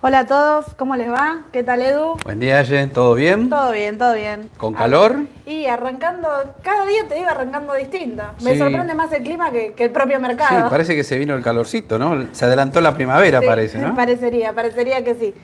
Hola 0.00 0.20
a 0.20 0.26
todos, 0.26 0.66
¿cómo 0.76 0.94
les 0.94 1.10
va? 1.10 1.40
¿Qué 1.52 1.64
tal 1.64 1.82
Edu? 1.82 2.16
Buen 2.24 2.38
día, 2.38 2.64
Jen, 2.64 2.90
¿todo 2.90 3.14
bien? 3.14 3.50
Todo 3.50 3.72
bien, 3.72 3.98
todo 3.98 4.14
bien. 4.14 4.48
¿Con 4.56 4.72
calor? 4.74 5.16
Y 5.44 5.66
arrancando, 5.66 6.28
cada 6.62 6.86
día 6.86 7.00
te 7.08 7.16
digo 7.16 7.28
arrancando 7.28 7.74
distinto. 7.74 8.22
Me 8.44 8.52
Sí. 8.52 8.58
sorprende 8.58 8.94
más 8.94 9.10
el 9.12 9.24
clima 9.24 9.50
que, 9.50 9.72
que 9.72 9.84
el 9.84 9.90
propio 9.90 10.20
mercado. 10.20 10.56
Sí, 10.56 10.70
parece 10.70 10.94
que 10.94 11.02
se 11.02 11.18
vino 11.18 11.34
el 11.34 11.42
calorcito, 11.42 11.98
¿no? 11.98 12.28
Se 12.32 12.44
adelantó 12.44 12.80
la 12.80 12.94
primavera, 12.94 13.40
Sí, 13.40 13.46
parece, 13.46 13.78
¿no? 13.78 13.96
Parecería, 13.96 14.52
parecería 14.52 15.02
que 15.02 15.16
sí. 15.16 15.34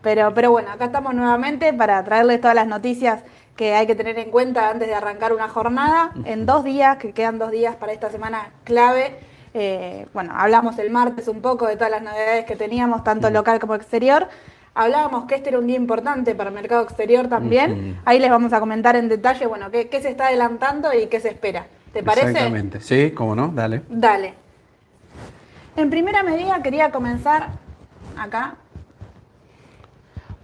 Pero, 0.00 0.32
pero 0.32 0.52
bueno, 0.52 0.70
acá 0.70 0.84
estamos 0.84 1.12
nuevamente 1.12 1.72
para 1.72 2.04
traerles 2.04 2.40
todas 2.40 2.54
las 2.54 2.68
noticias 2.68 3.20
que 3.56 3.74
hay 3.74 3.88
que 3.88 3.96
tener 3.96 4.16
en 4.20 4.30
cuenta 4.30 4.70
antes 4.70 4.86
de 4.86 4.94
arrancar 4.94 5.32
una 5.32 5.48
jornada. 5.48 6.12
En 6.24 6.46
dos 6.46 6.62
días, 6.62 6.98
que 6.98 7.10
quedan 7.12 7.40
dos 7.40 7.50
días 7.50 7.74
para 7.74 7.92
esta 7.92 8.10
semana 8.10 8.50
clave. 8.62 9.16
Eh, 9.54 10.06
bueno, 10.12 10.32
hablamos 10.36 10.78
el 10.80 10.90
martes 10.90 11.28
un 11.28 11.40
poco 11.40 11.66
de 11.66 11.76
todas 11.76 11.90
las 11.90 12.02
novedades 12.02 12.44
que 12.44 12.56
teníamos, 12.56 13.04
tanto 13.04 13.30
local 13.30 13.60
como 13.60 13.76
exterior. 13.76 14.28
Hablábamos 14.74 15.26
que 15.26 15.36
este 15.36 15.50
era 15.50 15.60
un 15.60 15.68
día 15.68 15.76
importante 15.76 16.34
para 16.34 16.50
el 16.50 16.54
mercado 16.54 16.82
exterior 16.82 17.28
también. 17.28 18.00
Ahí 18.04 18.18
les 18.18 18.28
vamos 18.28 18.52
a 18.52 18.58
comentar 18.58 18.96
en 18.96 19.08
detalle, 19.08 19.46
bueno, 19.46 19.70
qué, 19.70 19.88
qué 19.88 20.02
se 20.02 20.10
está 20.10 20.26
adelantando 20.26 20.92
y 20.92 21.06
qué 21.06 21.20
se 21.20 21.28
espera. 21.28 21.68
¿Te 21.92 22.02
parece? 22.02 22.30
Exactamente. 22.30 22.80
Sí, 22.80 23.12
cómo 23.12 23.36
no, 23.36 23.48
dale. 23.54 23.82
Dale. 23.88 24.34
En 25.76 25.90
primera 25.90 26.24
medida 26.24 26.60
quería 26.60 26.90
comenzar 26.90 27.50
acá 28.18 28.56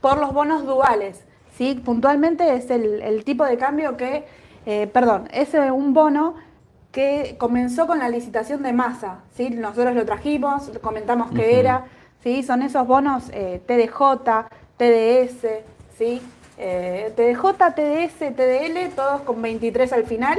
por 0.01 0.19
los 0.19 0.33
bonos 0.33 0.65
duales. 0.65 1.25
¿sí? 1.57 1.75
Puntualmente 1.85 2.55
es 2.55 2.71
el, 2.71 3.03
el 3.03 3.25
tipo 3.25 3.45
de 3.45 3.57
cambio 3.57 3.97
que, 3.97 4.25
eh, 4.67 4.87
perdón, 4.87 5.29
es 5.33 5.53
eh, 5.55 5.73
un 5.73 5.93
bono 5.93 6.37
que 6.93 7.37
comenzó 7.39 7.87
con 7.87 7.99
la 7.99 8.09
licitación 8.09 8.63
de 8.63 8.73
masa. 8.73 9.19
¿sí? 9.37 9.51
Nosotros 9.51 9.95
lo 9.95 10.05
trajimos, 10.05 10.71
comentamos 10.83 11.31
qué 11.31 11.43
Ujú. 11.51 11.61
era. 11.61 11.85
¿sí? 12.23 12.43
Son 12.43 12.63
esos 12.63 12.87
bonos 12.87 13.25
eh, 13.33 13.61
TDJ, 13.67 14.49
TDS, 14.77 15.47
¿sí? 15.97 16.21
Eh, 16.59 17.13
TDJ, 17.17 17.75
TDS, 17.75 18.35
TDL, 18.37 18.95
todos 18.95 19.23
con 19.23 19.41
23 19.41 19.93
al 19.93 20.05
final. 20.05 20.39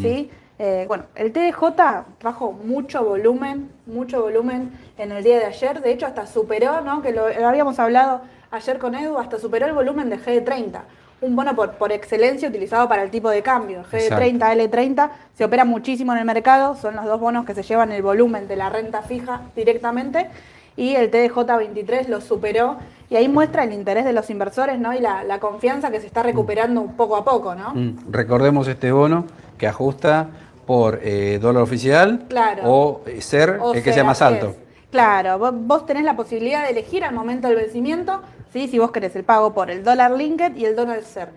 ¿sí? 0.00 0.30
Eh, 0.58 0.84
bueno, 0.86 1.04
el 1.14 1.32
TDJ 1.32 2.04
trajo 2.18 2.52
mucho 2.52 3.04
volumen, 3.04 3.70
mucho 3.86 4.22
volumen 4.22 4.70
en 4.98 5.12
el 5.12 5.24
día 5.24 5.38
de 5.38 5.46
ayer. 5.46 5.80
De 5.80 5.92
hecho, 5.92 6.06
hasta 6.06 6.26
superó, 6.26 6.82
¿no? 6.82 7.00
Que 7.02 7.12
lo, 7.12 7.28
lo 7.32 7.48
habíamos 7.48 7.78
hablado 7.78 8.20
ayer 8.50 8.78
con 8.78 8.94
Edu, 8.94 9.18
hasta 9.18 9.38
superó 9.38 9.66
el 9.66 9.72
volumen 9.72 10.10
de 10.10 10.18
GD30. 10.18 10.80
Un 11.22 11.36
bono 11.36 11.54
por, 11.54 11.72
por 11.72 11.92
excelencia 11.92 12.48
utilizado 12.48 12.88
para 12.88 13.02
el 13.02 13.10
tipo 13.10 13.30
de 13.30 13.42
cambio. 13.42 13.84
GD30, 13.90 14.38
L30, 14.70 15.10
se 15.38 15.44
opera 15.44 15.64
muchísimo 15.64 16.12
en 16.12 16.18
el 16.18 16.24
mercado. 16.24 16.74
Son 16.76 16.96
los 16.96 17.04
dos 17.04 17.20
bonos 17.20 17.44
que 17.46 17.54
se 17.54 17.62
llevan 17.62 17.92
el 17.92 18.02
volumen 18.02 18.48
de 18.48 18.56
la 18.56 18.68
renta 18.70 19.02
fija 19.02 19.42
directamente. 19.54 20.28
Y 20.76 20.94
el 20.96 21.10
TDJ23 21.12 22.08
lo 22.08 22.20
superó. 22.20 22.76
Y 23.08 23.16
ahí 23.16 23.28
muestra 23.28 23.62
el 23.64 23.72
interés 23.72 24.04
de 24.04 24.12
los 24.12 24.30
inversores, 24.30 24.78
¿no? 24.80 24.92
Y 24.94 24.98
la, 25.00 25.22
la 25.22 25.38
confianza 25.38 25.90
que 25.90 26.00
se 26.00 26.06
está 26.06 26.22
recuperando 26.22 26.86
poco 26.96 27.16
a 27.16 27.24
poco, 27.24 27.54
¿no? 27.54 27.72
Mm, 27.74 28.10
Recordemos 28.10 28.66
este 28.66 28.90
bono 28.90 29.24
que 29.58 29.68
ajusta 29.68 30.26
por 30.66 30.98
eh, 31.02 31.38
dólar 31.40 31.62
oficial 31.62 32.24
Claro. 32.28 32.62
o 32.64 33.00
eh, 33.06 33.20
ser 33.20 33.58
O 33.60 33.74
el 33.74 33.78
que 33.80 33.90
sea, 33.90 33.94
sea 33.94 34.04
más 34.04 34.22
alto. 34.22 34.48
es. 34.48 34.56
Claro, 34.92 35.38
vos, 35.38 35.86
tenés 35.86 36.04
la 36.04 36.16
posibilidad 36.16 36.64
de 36.64 36.72
elegir 36.72 37.02
al 37.02 37.14
momento 37.14 37.48
del 37.48 37.56
vencimiento, 37.56 38.20
¿sí? 38.52 38.68
si 38.68 38.78
vos 38.78 38.90
querés 38.92 39.16
el 39.16 39.24
pago 39.24 39.54
por 39.54 39.70
el 39.70 39.82
dólar 39.82 40.10
linked 40.10 40.54
y 40.54 40.66
el 40.66 40.76
dólar 40.76 41.02
ser. 41.02 41.30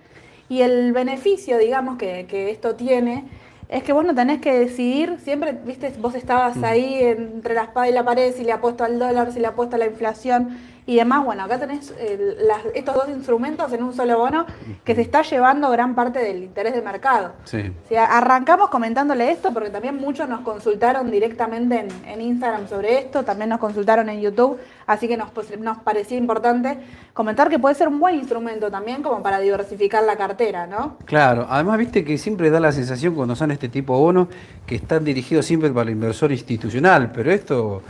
Y 0.50 0.60
el 0.60 0.92
beneficio, 0.92 1.58
digamos, 1.58 1.98
que, 1.98 2.26
que 2.27 2.52
esto 2.52 2.76
tiene, 2.76 3.23
es 3.70 3.82
que 3.83 3.93
vos 3.93 4.04
no 4.04 4.14
tenés 4.14 4.42
que 4.42 4.52
decidir, 4.52 5.20
siempre, 5.23 5.54
viste, 5.54 5.93
vos 5.99 6.16
estabas 6.16 6.61
ahí 6.64 6.98
entre 7.02 7.54
la 7.54 7.64
espada 7.64 7.88
y 7.88 7.93
la 7.93 8.04
pared, 8.04 8.33
si 8.36 8.43
le 8.43 8.52
apuesto 8.52 8.83
al 8.83 8.99
dólar, 8.99 9.32
si 9.32 9.39
le 9.39 9.48
apuesto 9.48 9.77
a 9.77 9.80
la 9.80 9.86
inflación 9.86 10.58
y 10.88 10.96
demás. 10.98 11.26
Bueno, 11.26 11.44
acá 11.44 11.60
tenés 11.60 11.94
eh, 11.98 12.36
las- 12.42 12.66
estos 12.76 12.94
dos 12.96 13.10
instrumentos 13.10 13.72
en 13.73 13.82
un 13.84 13.94
solo 13.94 14.18
bono 14.20 14.46
que 14.84 14.94
se 14.96 15.02
está 15.02 15.22
llevando 15.23 15.70
gran 15.72 15.96
parte 15.96 16.20
del 16.20 16.44
interés 16.44 16.73
de 16.76 16.82
mercado. 16.82 17.34
Sí. 17.46 17.72
O 17.86 17.88
sea, 17.90 18.06
arrancamos 18.06 18.70
comentándole 18.70 19.32
esto 19.32 19.52
porque 19.52 19.70
también 19.70 19.98
muchos 19.98 20.30
nos 20.30 20.42
consultaron 20.42 21.10
directamente 21.10 21.80
en, 21.80 21.88
en 22.08 22.22
Instagram 22.22 22.68
sobre 22.68 23.00
esto, 23.00 23.23
también 23.23 23.50
nos 23.50 23.60
consultaron 23.60 24.10
en 24.10 24.22
YouTube, 24.22 24.60
así 24.86 25.08
que 25.08 25.18
nos, 25.18 25.32
pues, 25.32 25.58
nos 25.60 25.80
parecía 25.80 26.18
importante 26.18 26.78
comentar 27.14 27.50
que 27.50 27.58
puede 27.58 27.76
ser 27.76 27.88
un 27.88 28.00
buen 28.00 28.16
instrumento 28.16 28.70
también 28.70 29.02
como 29.02 29.23
para 29.23 29.40
diversificar 29.40 30.04
la 30.04 30.16
cartera, 30.17 30.67
¿no? 30.67 30.98
Claro, 31.06 31.48
además 31.50 31.78
viste 31.80 32.04
que 32.04 32.17
siempre 32.17 32.50
da 32.50 32.60
la 32.60 32.72
sensación 32.72 33.16
cuando 33.16 33.36
son 33.36 33.52
este 33.52 33.70
tipo 33.70 33.96
de 33.96 34.00
bonos 34.02 34.28
que 34.66 34.76
están 34.76 35.04
dirigidos 35.04 35.46
siempre 35.46 35.70
para 35.72 35.84
el 35.84 35.92
inversor 35.92 36.32
institucional, 36.32 37.12
pero 37.12 37.32
esto 37.32 37.82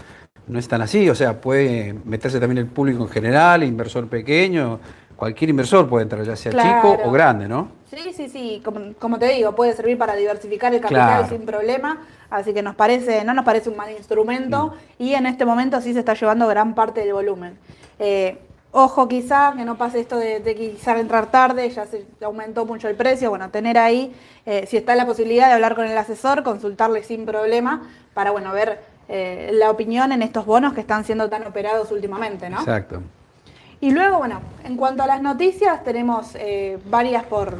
no 0.47 0.59
es 0.59 0.67
tan 0.67 0.81
así, 0.81 1.09
o 1.09 1.15
sea, 1.15 1.41
puede 1.41 1.93
meterse 2.05 2.39
también 2.39 2.59
el 2.59 2.67
público 2.67 3.03
en 3.03 3.09
general, 3.09 3.63
inversor 3.63 4.07
pequeño, 4.07 4.79
cualquier 5.15 5.49
inversor 5.49 5.87
puede 5.89 6.03
entrar, 6.03 6.23
ya 6.23 6.35
sea 6.35 6.51
chico 6.51 6.97
o 7.03 7.11
grande, 7.11 7.47
¿no? 7.47 7.69
Sí, 7.89 8.11
sí, 8.13 8.27
sí, 8.29 8.61
como, 8.63 8.93
como 8.99 9.17
te 9.17 9.27
digo, 9.29 9.55
puede 9.55 9.73
servir 9.73 9.97
para 9.97 10.15
diversificar 10.15 10.73
el 10.73 10.81
capital 10.81 11.19
Claro. 11.21 11.29
sin 11.29 11.45
problema, 11.45 12.01
así 12.29 12.53
que 12.53 12.61
nos 12.61 12.75
parece, 12.75 13.23
no 13.23 13.33
nos 13.33 13.45
parece 13.45 13.69
un 13.69 13.77
mal 13.77 13.89
instrumento 13.91 14.73
Mm. 14.99 15.03
y 15.03 15.13
en 15.13 15.25
este 15.27 15.45
momento 15.45 15.79
sí 15.81 15.93
se 15.93 15.99
está 15.99 16.13
llevando 16.13 16.47
gran 16.47 16.75
parte 16.75 17.01
del 17.01 17.13
volumen. 17.13 17.57
Eh, 17.99 18.37
ojo 18.71 19.07
quizá, 19.07 19.53
que 19.55 19.63
no 19.63 19.77
pase 19.77 20.01
esto 20.01 20.17
de, 20.17 20.41
de 20.41 20.53
quizá 20.55 20.99
entrar 20.99 21.27
tarde, 21.31 21.69
ya 21.69 21.85
se 21.85 22.05
aumentó 22.21 22.65
mucho 22.65 22.89
el 22.89 22.95
precio, 22.95 23.29
bueno, 23.29 23.49
tener 23.49 23.77
ahí, 23.77 24.13
eh, 24.45 24.65
si 24.67 24.75
está 24.75 24.93
la 24.95 25.05
posibilidad 25.05 25.47
de 25.47 25.53
hablar 25.53 25.75
con 25.75 25.85
el 25.85 25.97
asesor, 25.97 26.43
consultarle 26.43 27.01
sin 27.03 27.25
problema, 27.25 27.83
para, 28.13 28.31
bueno, 28.31 28.51
ver 28.51 28.79
eh, 29.07 29.51
la 29.53 29.69
opinión 29.69 30.11
en 30.11 30.21
estos 30.21 30.45
bonos 30.45 30.73
que 30.73 30.81
están 30.81 31.05
siendo 31.05 31.29
tan 31.29 31.45
operados 31.45 31.91
últimamente, 31.91 32.49
¿no? 32.49 32.59
Exacto. 32.59 33.01
Y 33.81 33.91
luego, 33.91 34.17
bueno, 34.17 34.41
en 34.63 34.77
cuanto 34.77 35.03
a 35.03 35.07
las 35.07 35.21
noticias, 35.21 35.83
tenemos 35.83 36.35
eh, 36.35 36.77
varias 36.89 37.23
por, 37.23 37.57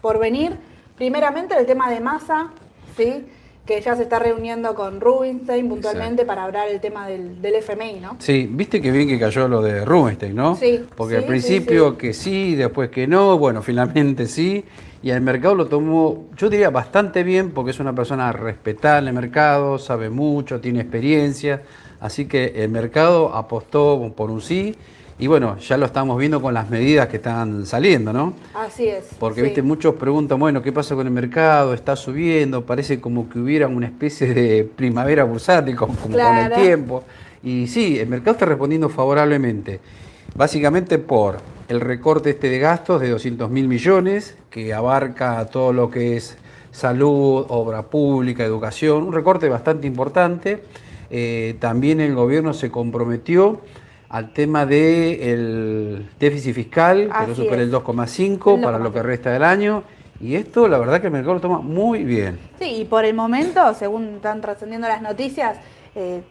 por 0.00 0.18
venir. 0.18 0.56
Primeramente 0.96 1.56
el 1.56 1.66
tema 1.66 1.90
de 1.90 2.00
masa, 2.00 2.48
¿sí? 2.96 3.26
que 3.68 3.82
ya 3.82 3.94
se 3.94 4.04
está 4.04 4.18
reuniendo 4.18 4.74
con 4.74 4.98
Rubinstein 4.98 5.68
puntualmente 5.68 6.24
para 6.24 6.44
hablar 6.44 6.68
el 6.68 6.80
tema 6.80 7.06
del, 7.06 7.42
del 7.42 7.56
FMI, 7.56 8.00
¿no? 8.00 8.16
Sí, 8.18 8.48
viste 8.50 8.80
que 8.80 8.90
bien 8.90 9.06
que 9.06 9.18
cayó 9.18 9.46
lo 9.46 9.60
de 9.60 9.84
Rubinstein, 9.84 10.34
¿no? 10.34 10.56
Sí, 10.56 10.86
Porque 10.96 11.16
sí, 11.16 11.20
al 11.20 11.26
principio 11.26 11.90
sí, 11.90 11.90
sí. 11.90 11.98
que 11.98 12.12
sí, 12.14 12.54
después 12.54 12.88
que 12.88 13.06
no, 13.06 13.36
bueno, 13.36 13.60
finalmente 13.70 14.26
sí. 14.26 14.64
Y 15.02 15.10
el 15.10 15.20
mercado 15.20 15.54
lo 15.54 15.66
tomó, 15.66 16.26
yo 16.36 16.50
diría, 16.50 16.70
bastante 16.70 17.22
bien, 17.22 17.50
porque 17.52 17.70
es 17.70 17.78
una 17.78 17.94
persona 17.94 18.32
respetada 18.32 18.98
en 18.98 19.08
el 19.08 19.14
mercado, 19.14 19.78
sabe 19.78 20.10
mucho, 20.10 20.60
tiene 20.60 20.80
experiencia. 20.80 21.62
Así 22.00 22.26
que 22.26 22.52
el 22.56 22.70
mercado 22.70 23.34
apostó 23.34 24.12
por 24.16 24.30
un 24.30 24.40
sí. 24.40 24.74
Y 25.20 25.26
bueno, 25.26 25.58
ya 25.58 25.76
lo 25.76 25.86
estamos 25.86 26.16
viendo 26.18 26.40
con 26.40 26.54
las 26.54 26.70
medidas 26.70 27.08
que 27.08 27.16
están 27.16 27.66
saliendo, 27.66 28.12
¿no? 28.12 28.34
Así 28.54 28.86
es. 28.86 29.06
Porque, 29.18 29.40
sí. 29.40 29.46
viste, 29.46 29.62
muchos 29.62 29.94
preguntan, 29.96 30.38
bueno, 30.38 30.62
¿qué 30.62 30.72
pasa 30.72 30.94
con 30.94 31.06
el 31.06 31.12
mercado? 31.12 31.74
¿Está 31.74 31.96
subiendo? 31.96 32.64
Parece 32.64 33.00
como 33.00 33.28
que 33.28 33.40
hubiera 33.40 33.66
una 33.66 33.86
especie 33.86 34.32
de 34.32 34.64
primavera 34.64 35.24
bursátil, 35.24 35.74
como, 35.74 35.94
como 35.94 36.16
con 36.16 36.36
el 36.36 36.52
tiempo. 36.52 37.04
Y 37.42 37.66
sí, 37.66 37.98
el 37.98 38.08
mercado 38.08 38.32
está 38.32 38.46
respondiendo 38.46 38.88
favorablemente. 38.88 39.80
Básicamente 40.36 40.98
por 40.98 41.38
el 41.68 41.80
recorte 41.80 42.30
este 42.30 42.48
de 42.48 42.58
gastos 42.58 43.00
de 43.00 43.10
200 43.10 43.50
mil 43.50 43.68
millones, 43.68 44.36
que 44.50 44.72
abarca 44.72 45.44
todo 45.46 45.72
lo 45.72 45.90
que 45.90 46.16
es 46.16 46.38
salud, 46.70 47.44
obra 47.48 47.82
pública, 47.82 48.44
educación, 48.44 49.02
un 49.04 49.12
recorte 49.12 49.48
bastante 49.48 49.86
importante. 49.86 50.62
Eh, 51.10 51.56
también 51.60 52.00
el 52.00 52.14
gobierno 52.14 52.54
se 52.54 52.70
comprometió 52.70 53.60
al 54.08 54.32
tema 54.32 54.64
del 54.64 56.08
déficit 56.18 56.54
fiscal, 56.54 57.10
que 57.10 57.26
no 57.26 57.32
es. 57.32 57.38
el 57.38 57.72
2,5 57.72 58.54
El 58.54 58.62
para 58.62 58.78
lo 58.78 58.92
que 58.92 59.00
2,5. 59.00 59.02
resta 59.02 59.30
del 59.30 59.44
año. 59.44 59.82
Y 60.20 60.34
esto, 60.34 60.66
la 60.66 60.78
verdad 60.78 61.00
que 61.00 61.08
el 61.08 61.12
mercado 61.12 61.34
lo 61.34 61.40
toma 61.40 61.60
muy 61.60 62.04
bien. 62.04 62.38
Sí, 62.58 62.76
y 62.80 62.84
por 62.86 63.04
el 63.04 63.14
momento, 63.14 63.72
según 63.74 64.16
están 64.16 64.40
trascendiendo 64.40 64.88
las 64.88 65.00
noticias, 65.00 65.58
eh, 65.94 66.22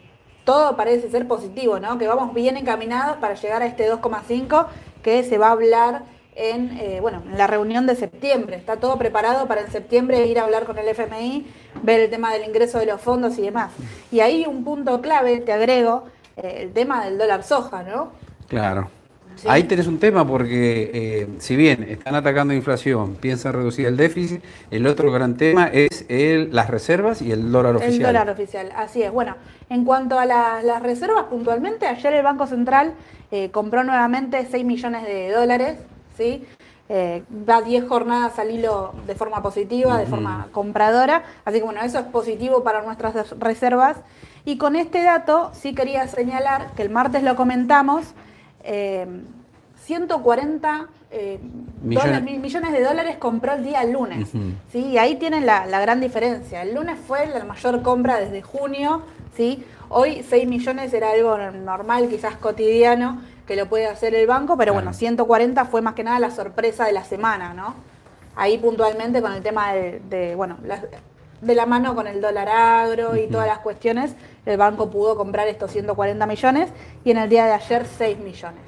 todo 0.44 0.76
parece 0.76 1.10
ser 1.10 1.28
positivo, 1.28 1.80
¿no? 1.80 1.98
Que 1.98 2.08
vamos 2.08 2.34
bien 2.34 2.58
encaminados 2.58 3.18
para 3.18 3.36
llegar 3.36 3.62
a 3.62 3.66
este 3.66 3.90
2,5 3.90 4.68
que 5.08 5.24
se 5.24 5.38
va 5.38 5.48
a 5.48 5.52
hablar 5.52 6.04
en, 6.36 6.78
eh, 6.78 7.00
bueno, 7.00 7.24
en 7.26 7.38
la 7.38 7.48
reunión 7.48 7.88
de 7.88 7.96
septiembre. 7.96 8.58
Está 8.58 8.76
todo 8.76 8.98
preparado 8.98 9.48
para 9.48 9.62
en 9.62 9.72
septiembre 9.72 10.28
ir 10.28 10.38
a 10.38 10.44
hablar 10.44 10.66
con 10.66 10.78
el 10.78 10.86
FMI, 10.90 11.48
ver 11.82 12.02
el 12.02 12.10
tema 12.10 12.34
del 12.34 12.44
ingreso 12.44 12.78
de 12.78 12.88
los 12.88 13.00
fondos 13.00 13.38
y 13.38 13.44
demás. 13.44 13.72
Y 14.12 14.20
ahí 14.20 14.46
un 14.46 14.66
punto 14.66 15.00
clave, 15.00 15.40
te 15.40 15.54
agrego, 15.54 16.04
eh, 16.36 16.58
el 16.58 16.74
tema 16.74 17.06
del 17.06 17.18
dólar 17.18 17.44
soja, 17.44 17.84
¿no? 17.84 18.12
Claro. 18.50 18.90
¿Sí? 19.38 19.48
Ahí 19.50 19.64
tenés 19.64 19.88
un 19.88 20.00
tema 20.00 20.26
porque 20.28 20.92
eh, 20.94 21.28
si 21.40 21.56
bien 21.56 21.84
están 21.84 22.16
atacando 22.16 22.54
inflación, 22.54 23.16
piensan 23.16 23.54
reducir 23.54 23.86
el 23.88 23.96
déficit, 23.98 24.44
el 24.72 24.86
otro 24.88 25.12
gran 25.12 25.38
tema 25.38 25.68
es 25.68 26.06
el, 26.10 26.54
las 26.54 26.70
reservas 26.70 27.22
y 27.22 27.32
el 27.32 27.52
dólar 27.52 27.76
oficial. 27.78 27.96
El 27.96 28.04
dólar 28.04 28.30
oficial, 28.30 28.72
así 28.76 29.04
es. 29.04 29.12
Bueno, 29.12 29.36
en 29.70 29.86
cuanto 29.86 30.20
a 30.20 30.26
la- 30.26 30.62
las 30.64 30.82
reservas 30.84 31.26
puntualmente, 31.26 31.88
ayer 31.88 32.14
el 32.14 32.24
Banco 32.24 32.48
Central 32.48 32.94
eh, 33.32 33.50
compró 33.52 33.84
nuevamente 33.84 34.46
6 34.50 34.66
millones 34.66 35.04
de 35.04 35.32
dólares, 35.32 35.78
¿sí? 36.18 36.46
Eh, 36.90 37.24
va 37.50 37.62
10 37.62 37.86
jornadas 37.86 38.40
al 38.40 38.50
hilo 38.50 38.94
de 39.06 39.14
forma 39.16 39.42
positiva, 39.44 39.98
de 39.98 40.06
forma 40.06 40.48
compradora, 40.54 41.24
así 41.44 41.58
que 41.60 41.66
bueno, 41.66 41.82
eso 41.82 42.00
es 42.00 42.06
positivo 42.06 42.64
para 42.64 42.82
nuestras 42.84 43.38
reservas. 43.38 43.98
Y 44.46 44.58
con 44.58 44.78
este 44.78 45.04
dato 45.04 45.52
sí 45.54 45.76
quería 45.76 46.08
señalar 46.08 46.68
que 46.78 46.84
el 46.84 46.90
martes 46.90 47.24
lo 47.24 47.36
comentamos, 47.36 48.06
eh, 48.68 49.08
140 49.86 50.88
eh, 51.12 51.40
Millones. 51.82 52.04
dólares- 52.06 52.24
mil 52.24 52.40
millones 52.40 52.72
de 52.74 52.84
dólares 52.84 53.16
compró 53.18 53.54
el 53.54 53.64
día 53.64 53.84
lunes. 53.86 54.30
¿sí? 54.72 54.80
Y 54.86 54.98
ahí 54.98 55.16
tienen 55.16 55.46
la, 55.46 55.66
la 55.66 55.80
gran 55.80 56.02
diferencia. 56.02 56.62
El 56.62 56.76
lunes 56.76 56.98
fue 57.08 57.26
la 57.28 57.46
mayor 57.46 57.82
compra 57.82 58.20
desde 58.20 58.42
junio, 58.42 59.04
¿sí? 59.36 59.64
Hoy 59.90 60.24
6 60.28 60.48
millones 60.48 60.94
era 60.94 61.12
algo 61.12 61.38
normal, 61.38 62.10
quizás 62.10 62.36
cotidiano, 62.36 63.22
que 63.48 63.56
lo 63.56 63.68
puede 63.70 63.88
hacer 63.88 64.14
el 64.16 64.28
banco, 64.28 64.58
pero 64.58 64.74
bueno, 64.74 64.88
Claro. 64.92 64.98
140 65.00 65.64
fue 65.66 65.82
más 65.82 65.94
que 65.94 66.04
nada 66.04 66.20
la 66.20 66.32
sorpresa 66.32 66.86
de 66.86 66.92
la 66.92 67.06
semana, 67.06 67.54
¿no? 67.54 67.74
Ahí 68.36 68.58
puntualmente 68.58 69.22
con 69.22 69.32
el 69.32 69.42
tema 69.42 69.72
de, 69.74 70.02
de, 70.10 70.36
bueno, 70.36 70.58
las- 70.64 70.84
de 71.42 71.56
la 71.56 71.66
mano 71.66 71.94
con 71.96 72.08
el 72.08 72.20
dólar 72.22 72.50
agro 72.50 73.16
y 73.16 73.28
todas 73.28 73.48
las 73.48 73.60
cuestiones, 73.60 74.16
el 74.46 74.58
banco 74.58 74.90
pudo 74.90 75.16
comprar 75.16 75.48
estos 75.48 75.72
140 75.72 76.26
millones 76.26 76.70
y 77.04 77.12
en 77.12 77.18
el 77.18 77.30
día 77.30 77.46
de 77.46 77.54
ayer 77.54 77.86
6 77.86 78.18
millones. 78.20 78.62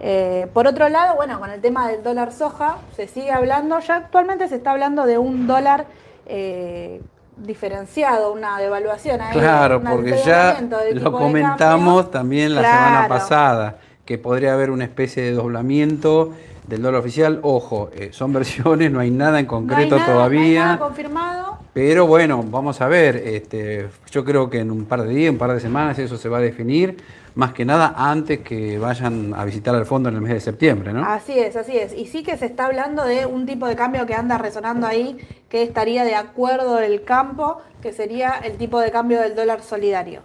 Eh, 0.00 0.48
por 0.52 0.66
otro 0.66 0.88
lado, 0.88 1.14
bueno, 1.14 1.38
con 1.38 1.50
el 1.50 1.60
tema 1.60 1.88
del 1.88 2.02
dólar 2.02 2.32
soja, 2.32 2.78
se 2.96 3.06
sigue 3.06 3.30
hablando, 3.30 3.78
ya 3.78 3.96
actualmente 3.96 4.48
se 4.48 4.56
está 4.56 4.72
hablando 4.72 5.06
de 5.06 5.16
un 5.16 5.46
dólar 5.46 5.86
eh, 6.26 7.00
diferenciado, 7.36 8.32
una 8.32 8.58
devaluación. 8.58 9.20
ahí, 9.20 9.32
Claro, 9.32 9.78
un 9.78 9.84
porque 9.84 10.16
ya 10.24 10.60
lo 10.92 11.12
comentamos 11.12 12.10
también 12.10 12.54
la 12.54 12.60
Claro. 12.62 12.76
semana 12.84 13.08
pasada, 13.08 13.76
que 14.04 14.18
podría 14.18 14.52
haber 14.54 14.70
una 14.70 14.84
especie 14.84 15.22
de 15.22 15.32
doblamiento 15.32 16.32
del 16.66 16.82
dólar 16.82 17.00
oficial. 17.00 17.40
Ojo, 17.42 17.90
eh, 17.94 18.10
son 18.12 18.32
versiones, 18.34 18.90
no 18.90 19.00
hay 19.00 19.10
nada 19.10 19.38
en 19.40 19.46
No 19.46 19.52
hay 19.56 19.60
concreto 19.60 19.96
nada- 19.96 19.98
no 19.98 20.04
hay 20.04 20.12
todavía. 20.28 20.64
nada 20.66 20.78
confirmado. 20.78 21.58
Pero 21.74 22.06
bueno, 22.06 22.42
vamos 22.42 22.80
a 22.82 22.88
ver. 22.88 23.16
Este, 23.16 23.88
yo 24.10 24.24
creo 24.24 24.50
que 24.50 24.58
en 24.58 24.70
un 24.70 24.84
par 24.84 25.02
de 25.02 25.08
días, 25.14 25.32
un 25.32 25.38
par 25.38 25.52
de 25.54 25.60
semanas, 25.60 25.98
eso 25.98 26.16
se 26.18 26.28
va 26.28 26.38
a 26.38 26.40
definir. 26.42 26.96
Más 27.34 27.54
que 27.54 27.64
nada 27.64 27.94
antes 27.96 28.40
que 28.40 28.78
vayan 28.78 29.32
a 29.34 29.46
visitar 29.46 29.74
al 29.74 29.86
fondo 29.86 30.10
en 30.10 30.16
el 30.16 30.20
mes 30.20 30.34
de 30.34 30.40
septiembre, 30.40 30.92
¿no? 30.92 31.02
Así 31.02 31.38
es, 31.38 31.56
así 31.56 31.78
es. 31.78 31.94
Y 31.96 32.04
sí 32.06 32.22
que 32.22 32.36
se 32.36 32.44
está 32.44 32.66
hablando 32.66 33.06
de 33.06 33.24
un 33.24 33.46
tipo 33.46 33.66
de 33.66 33.74
cambio 33.74 34.04
que 34.04 34.12
anda 34.12 34.36
resonando 34.36 34.86
ahí, 34.86 35.16
que 35.48 35.62
estaría 35.62 36.04
de 36.04 36.14
acuerdo 36.14 36.78
el 36.80 37.04
campo, 37.04 37.56
que 37.80 37.94
sería 37.94 38.32
el 38.44 38.58
tipo 38.58 38.78
de 38.80 38.90
cambio 38.90 39.18
del 39.22 39.34
dólar 39.34 39.62
solidario. 39.62 40.20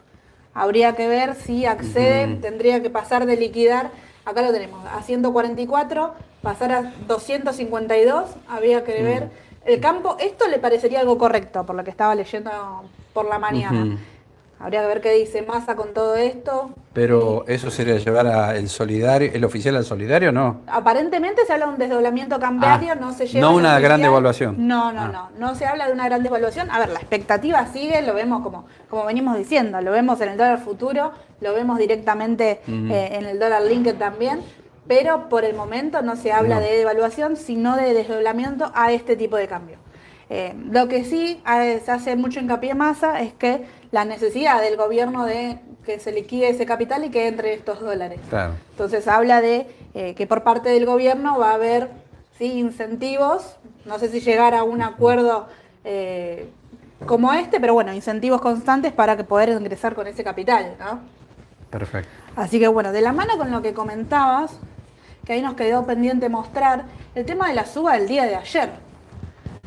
Habría 0.53 0.97
que 0.97 1.07
ver 1.07 1.35
si 1.35 1.65
acceden, 1.65 2.41
tendría 2.41 2.81
que 2.81 2.89
pasar 2.89 3.25
de 3.25 3.37
liquidar, 3.37 3.91
acá 4.27 4.41
lo 4.41 4.51
tenemos, 4.51 4.85
a 4.85 5.01
144, 5.01 6.13
pasar 6.41 6.71
a 6.73 6.93
252, 7.07 8.29
habría 8.49 8.83
que 8.83 9.01
ver. 9.01 9.29
El 9.65 9.79
campo, 9.79 10.17
esto 10.19 10.47
le 10.47 10.59
parecería 10.59 10.99
algo 10.99 11.17
correcto, 11.17 11.65
por 11.65 11.75
lo 11.75 11.83
que 11.83 11.89
estaba 11.91 12.13
leyendo 12.13 12.51
por 13.13 13.25
la 13.25 13.39
mañana. 13.39 13.97
Habría 14.59 14.81
que 14.81 14.87
ver 14.87 15.01
qué 15.01 15.11
dice 15.13 15.43
Massa 15.43 15.75
con 15.75 15.93
todo 15.93 16.15
esto. 16.15 16.71
Pero 16.93 17.45
eso 17.47 17.69
sería 17.69 17.97
llevar 17.97 18.25
a 18.25 18.55
el 18.55 18.69
solidario, 18.69 19.29
el 19.31 19.45
oficial 19.45 19.75
al 19.75 19.85
solidario, 19.85 20.31
¿no? 20.31 20.61
Aparentemente 20.65 21.45
se 21.45 21.53
habla 21.53 21.67
de 21.67 21.71
un 21.73 21.77
desdoblamiento 21.77 22.39
cambiario, 22.39 22.93
Ah, 22.93 22.95
no 22.95 23.13
se 23.13 23.27
lleva. 23.27 23.41
no 23.47 23.53
una 23.55 23.73
oficial. 23.73 23.81
gran 23.83 24.01
devaluación. 24.01 24.67
No, 24.67 24.91
no, 24.91 25.01
Ah. 25.01 25.07
no. 25.13 25.29
No 25.37 25.53
se 25.55 25.65
habla 25.67 25.85
de 25.85 25.93
una 25.93 26.05
gran 26.05 26.23
devaluación. 26.23 26.71
A 26.71 26.79
ver, 26.79 26.89
la 26.89 26.99
expectativa 26.99 27.67
sigue, 27.67 28.01
lo 28.01 28.15
vemos 28.15 28.41
como, 28.41 28.65
como 28.89 29.05
venimos 29.05 29.37
diciendo, 29.37 29.79
lo 29.81 29.91
vemos 29.91 30.19
en 30.21 30.29
el 30.29 30.37
dólar 30.37 30.59
futuro, 30.59 31.11
lo 31.39 31.53
vemos 31.53 31.77
directamente 31.77 32.61
eh, 32.67 33.09
en 33.11 33.25
el 33.27 33.37
dólar 33.39 33.61
linked 33.61 33.95
también, 33.97 34.41
pero 34.87 35.29
por 35.29 35.45
el 35.45 35.55
momento 35.55 36.01
no 36.01 36.15
se 36.15 36.31
habla 36.31 36.55
No. 36.55 36.61
de 36.61 36.77
devaluación, 36.77 37.35
sino 37.35 37.75
de 37.75 37.93
desdoblamiento 37.93 38.71
a 38.73 38.91
este 38.91 39.15
tipo 39.15 39.35
de 39.37 39.47
cambio. 39.47 39.77
Eh, 40.29 40.53
lo 40.69 40.87
que 40.87 41.05
sí 41.05 41.41
se 41.45 41.91
hace 41.91 42.15
mucho 42.15 42.39
hincapié 42.39 42.75
masa 42.75 43.21
es 43.21 43.33
que 43.33 43.65
la 43.91 44.03
necesidad 44.03 44.61
del 44.61 44.75
gobierno 44.75 45.25
de 45.25 45.59
que 45.85 45.99
se 45.99 46.11
liquide 46.11 46.49
ese 46.49 46.65
capital 46.65 47.05
y 47.05 47.09
que 47.09 47.27
entre 47.27 47.53
estos 47.53 47.79
dólares. 47.79 48.19
Claro. 48.29 48.53
Entonces 48.71 49.07
habla 49.07 49.39
de 49.41 49.67
eh, 49.93 50.13
que 50.15 50.27
por 50.27 50.43
parte 50.43 50.69
del 50.69 50.85
gobierno 50.85 51.39
va 51.39 51.51
a 51.51 51.53
haber 51.53 51.89
¿sí? 52.37 52.45
incentivos, 52.45 53.55
no 53.85 53.97
sé 53.97 54.09
si 54.09 54.19
llegar 54.19 54.53
a 54.53 54.63
un 54.63 54.81
acuerdo 54.81 55.47
eh, 55.85 56.49
como 57.05 57.31
este, 57.31 57.61
pero 57.61 57.73
bueno, 57.73 57.93
incentivos 57.93 58.41
constantes 58.41 58.91
para 58.91 59.15
que 59.15 59.23
poder 59.23 59.49
ingresar 59.49 59.95
con 59.95 60.07
ese 60.07 60.23
capital, 60.23 60.75
¿no? 60.77 60.99
Perfecto. 61.69 62.09
Así 62.35 62.59
que 62.59 62.67
bueno, 62.67 62.91
de 62.91 63.01
la 63.01 63.13
mano 63.13 63.37
con 63.37 63.49
lo 63.49 63.61
que 63.61 63.73
comentabas, 63.73 64.51
que 65.25 65.33
ahí 65.33 65.41
nos 65.41 65.53
quedó 65.53 65.85
pendiente 65.85 66.27
mostrar, 66.27 66.83
el 67.15 67.25
tema 67.25 67.47
de 67.47 67.53
la 67.53 67.65
suba 67.65 67.93
del 67.93 68.07
día 68.07 68.25
de 68.25 68.35
ayer, 68.35 68.69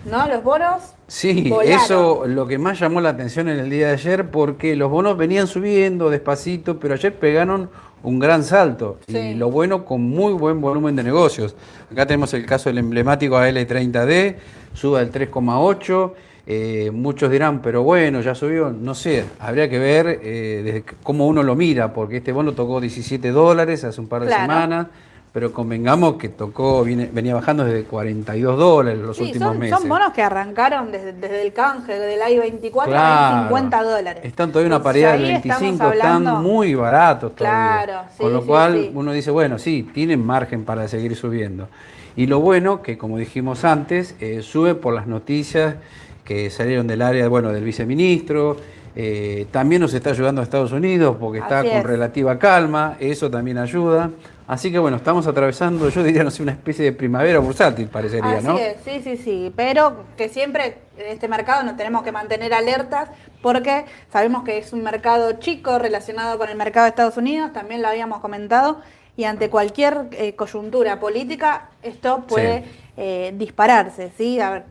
¿no? 0.05 0.29
Los 0.29 0.43
bonos 0.43 0.95
Sí, 1.07 1.49
volaron. 1.51 1.73
eso 1.83 2.23
lo 2.27 2.47
que 2.47 2.59
más 2.59 2.79
llamó 2.79 3.01
la 3.01 3.11
atención 3.11 3.49
en 3.49 3.59
el 3.59 3.69
día 3.71 3.89
de 3.89 3.93
ayer, 3.95 4.31
porque 4.31 4.77
los 4.77 4.91
bonos 4.91 5.17
venían 5.17 5.47
subiendo 5.49 6.09
despacito, 6.11 6.79
pero 6.79 6.95
ayer 6.95 7.15
pegaron 7.19 7.69
un 8.03 8.19
gran 8.19 8.45
salto. 8.45 8.99
Sí. 9.09 9.17
Y 9.19 9.35
lo 9.35 9.51
bueno, 9.51 9.85
con 9.85 10.01
muy 10.03 10.33
buen 10.33 10.61
volumen 10.61 10.95
de 10.97 11.03
negocios. 11.03 11.55
Acá 11.93 12.07
tenemos 12.07 12.33
el 12.35 12.47
caso 12.47 12.69
del 12.71 12.79
emblemático 12.79 13.37
AL30D, 13.37 14.37
suba 14.73 15.01
del 15.01 15.11
3,8. 15.13 16.13
eh, 16.47 16.91
muchos 16.93 17.31
dirán, 17.31 17.61
pero 17.61 17.83
bueno, 17.83 18.21
ya 18.23 18.35
subió. 18.35 18.71
No 18.71 18.95
sé, 18.95 19.25
habría 19.39 19.69
que 19.69 19.79
ver 19.79 20.21
eh, 20.23 20.63
desde 20.65 20.85
cómo 21.03 21.27
uno 21.29 21.43
lo 21.43 21.55
mira, 21.55 21.93
porque 21.93 22.17
este 22.19 22.33
bono 22.33 22.53
tocó 22.55 22.81
17 22.81 23.31
dólares 23.31 23.85
hace 23.85 24.01
un 24.01 24.09
par 24.09 24.23
de 24.23 24.29
Claro. 24.29 24.43
semanas. 24.45 24.87
Pero 25.33 25.53
convengamos 25.53 26.15
que 26.17 26.29
tocó, 26.29 26.83
viene- 26.83 27.09
venía 27.13 27.35
bajando 27.37 27.65
desde 27.65 27.85
42 27.85 28.59
dólares 28.59 28.99
los 29.01 29.17
Sí, 29.17 29.23
últimos 29.25 29.49
son, 29.51 29.59
meses. 29.61 29.79
son 29.79 29.89
bonos 29.89 30.13
que 30.13 30.23
arrancaron 30.23 30.91
desde, 30.91 31.13
desde 31.13 31.43
el 31.43 31.53
canje 31.53 31.93
del 32.01 32.19
I-24 32.33 32.83
a 32.83 32.87
Claro. 32.87 33.43
50 33.45 33.83
dólares. 33.85 34.25
Están 34.25 34.51
todavía 34.51 34.75
una 34.75 34.83
paridad 34.83 35.13
del 35.13 35.31
estamos 35.31 35.61
25, 35.61 35.85
hablando- 35.85 36.31
están 36.31 36.43
muy 36.43 36.75
baratos 36.75 37.37
todavía. 37.37 37.85
Claro, 37.85 38.09
sí, 38.11 38.23
Con 38.25 38.33
lo 38.33 38.41
sí, 38.41 38.47
cual 38.49 38.91
uno 38.93 39.13
dice, 39.13 39.31
bueno, 39.31 39.59
sí, 39.61 39.89
tienen 39.95 40.25
margen 40.27 40.65
para 40.65 40.89
seguir 40.89 41.15
subiendo. 41.15 41.69
Y 42.17 42.27
lo 42.27 42.41
bueno, 42.41 42.83
que 42.83 42.99
como 42.99 43.17
dijimos 43.17 43.65
antes, 43.65 44.17
eh, 44.21 44.43
sube 44.43 44.75
por 44.75 44.95
las 44.95 45.07
noticias 45.07 45.77
que 46.25 46.51
salieron 46.51 46.89
del 46.89 47.03
área 47.03 47.29
bueno, 47.29 47.53
del 47.53 47.63
viceministro. 47.65 48.57
eh, 48.97 49.47
también 49.53 49.81
nos 49.83 49.95
está 49.95 50.11
ayudando 50.11 50.41
a 50.41 50.45
Estados 50.45 50.73
Unidos 50.73 51.17
porque 51.21 51.39
está 51.39 51.61
Así 51.61 51.69
con 51.69 51.79
es. 51.79 51.85
relativa 51.85 52.37
calma, 52.41 52.97
eso 52.99 53.31
también 53.31 53.57
ayuda. 53.59 54.11
Así 54.51 54.73
que 54.73 54.81
bueno, 54.81 54.97
estamos 54.97 55.29
atravesando, 55.29 55.89
yo 55.91 56.03
diría, 56.03 56.25
no 56.25 56.31
sé, 56.33 56.43
una 56.43 56.51
especie 56.51 56.85
de 56.85 56.93
primavera 56.93 57.39
bursátil, 57.39 57.87
parecería, 57.87 58.39
Así 58.39 58.47
¿no? 58.49 58.59
es, 58.59 58.79
sí, 58.85 59.01
sí, 59.05 59.17
sí. 59.17 59.53
Pero 59.55 60.07
que 60.17 60.29
siempre 60.29 60.79
en 60.99 61.07
este 61.07 61.29
mercado 61.29 61.63
nos 61.63 61.77
tenemos 61.77 62.03
que 62.03 62.11
mantener 62.11 62.53
alertas 62.53 63.11
porque 63.43 63.85
sabemos 64.13 64.43
que 64.43 64.59
es 64.59 64.73
un 64.73 64.83
mercado 64.83 65.35
chico 65.35 65.79
relacionado 65.79 66.37
con 66.37 66.49
el 66.49 66.57
mercado 66.57 66.87
de 66.87 66.89
Estados 66.91 67.17
Unidos, 67.17 67.53
también 67.53 67.81
lo 67.81 67.87
habíamos 67.87 68.19
comentado, 68.19 68.81
y 69.17 69.23
ante 69.23 69.51
cualquier 69.51 70.09
eh, 70.11 70.35
coyuntura 70.35 70.99
política 70.99 71.69
esto 71.85 72.25
puede 72.27 72.65
Sí. 72.65 72.71
eh, 72.97 73.35
dispararse, 73.37 74.11
¿sí? 74.19 74.41
A 74.41 74.51
ver, 74.51 74.65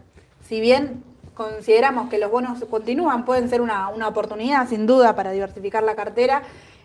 si 0.45 0.59
bien 0.59 1.05
consideramos 1.35 2.09
que 2.09 2.17
los 2.17 2.29
bonos 2.29 2.61
continúan, 2.69 3.23
pueden 3.23 3.49
ser 3.49 3.61
una, 3.61 3.87
una 3.87 4.09
oportunidad 4.09 4.67
sin 4.67 4.85
duda 4.85 5.15
para 5.15 5.31
diversificar 5.31 5.83
la 5.83 5.95
cartera, 5.95 6.41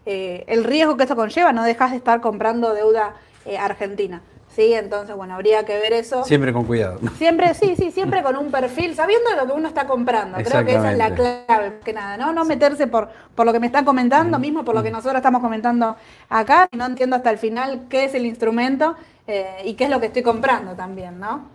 eh, 0.07 0.45
el 0.47 0.65
riesgo 0.65 0.97
que 0.97 1.05
eso 1.05 1.17
conlleva, 1.17 1.53
no 1.53 1.65
dejas 1.65 1.91
de 1.91 1.97
estar 1.97 2.21
comprando 2.21 2.75
deuda 2.75 3.15
eh, 3.45 3.59
argentina. 3.59 4.23
Sí, 4.55 4.73
entonces, 4.73 5.17
bueno, 5.17 5.35
habría 5.35 5.65
que 5.65 5.77
ver 5.79 5.93
eso. 5.93 6.23
Siempre 6.25 6.53
con 6.53 6.65
cuidado. 6.65 7.01
Siempre, 7.19 7.55
sí, 7.55 7.75
sí, 7.77 7.91
siempre 7.91 8.23
con 8.23 8.37
un 8.37 8.53
perfil, 8.53 8.95
sabiendo 8.95 9.35
lo 9.35 9.47
que 9.47 9.53
uno 9.53 9.67
está 9.67 9.89
comprando. 9.89 10.39
Creo 10.39 10.65
que 10.65 10.77
esa 10.77 10.93
es 10.93 10.99
la 10.99 11.13
clave, 11.13 11.81
que 11.85 11.93
nada, 11.93 12.17
¿no? 12.17 12.33
No 12.33 12.45
meterse 12.45 12.87
por, 12.87 13.09
por 13.35 13.47
lo 13.47 13.53
que 13.53 13.59
me 13.59 13.67
están 13.67 13.85
comentando, 13.85 14.39
mismo 14.39 14.65
por 14.65 14.77
lo 14.77 14.83
que 14.85 14.93
nosotros 14.93 15.17
estamos 15.17 15.41
comentando 15.41 15.97
acá, 16.29 16.69
y 16.71 16.77
no 16.77 16.87
entiendo 16.87 17.17
hasta 17.17 17.31
el 17.31 17.39
final 17.39 17.87
qué 17.89 18.05
es 18.05 18.15
el 18.15 18.27
instrumento 18.27 18.95
eh, 19.27 19.57
y 19.65 19.75
qué 19.75 19.85
es 19.85 19.91
lo 19.91 19.99
que 19.99 20.07
estoy 20.07 20.23
comprando 20.23 20.75
también, 20.75 21.19
¿no? 21.19 21.49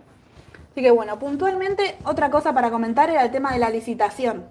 Así 0.70 0.82
que 0.82 0.90
bueno, 0.90 1.18
puntualmente, 1.18 1.96
otra 2.04 2.30
cosa 2.30 2.52
para 2.52 2.70
comentar 2.70 3.08
era 3.08 3.22
el 3.22 3.30
tema 3.30 3.52
de 3.52 3.60
la 3.60 3.70
licitación. 3.70 4.44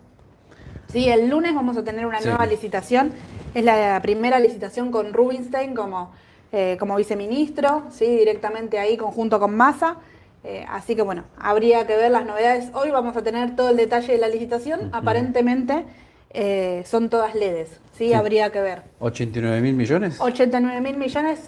Sí, 0.92 1.08
el 1.08 1.30
lunes 1.30 1.54
vamos 1.54 1.78
a 1.78 1.84
tener 1.84 2.06
una 2.06 2.20
Sí. 2.20 2.28
nueva 2.28 2.46
licitación. 2.46 3.12
Es 3.54 3.64
la 3.64 4.00
primera 4.02 4.40
licitación 4.40 4.92
con 4.92 5.14
Rubinstein 5.14 5.76
como, 5.76 6.12
eh, 6.52 6.78
como 6.80 6.96
viceministro, 6.96 7.84
¿sí? 7.92 8.06
directamente 8.06 8.80
ahí 8.80 8.98
conjunto 8.98 9.40
con 9.40 9.56
Massa. 9.56 9.98
Eh, 10.44 10.66
así 10.70 10.96
que 10.96 11.02
bueno, 11.02 11.26
habría 11.40 11.86
que 11.86 11.96
ver 11.96 12.12
las 12.12 12.26
novedades. 12.26 12.70
Hoy 12.74 12.90
vamos 12.92 13.16
a 13.18 13.22
tener 13.22 13.56
todo 13.56 13.70
el 13.70 13.78
detalle 13.78 14.14
de 14.14 14.20
la 14.20 14.28
licitación. 14.30 14.90
Aparentemente 14.94 15.86
eh, 16.32 16.84
son 16.86 17.10
todas 17.10 17.36
LEDs, 17.36 17.70
¿sí? 17.94 18.08
Sí. 18.08 18.14
Habría 18.14 18.52
que 18.52 18.62
ver. 18.62 18.82
89 19.00 19.62
mil 19.62 19.76
millones. 19.76 20.18
89 20.20 20.82
mil 20.82 20.98
millones, 20.98 21.42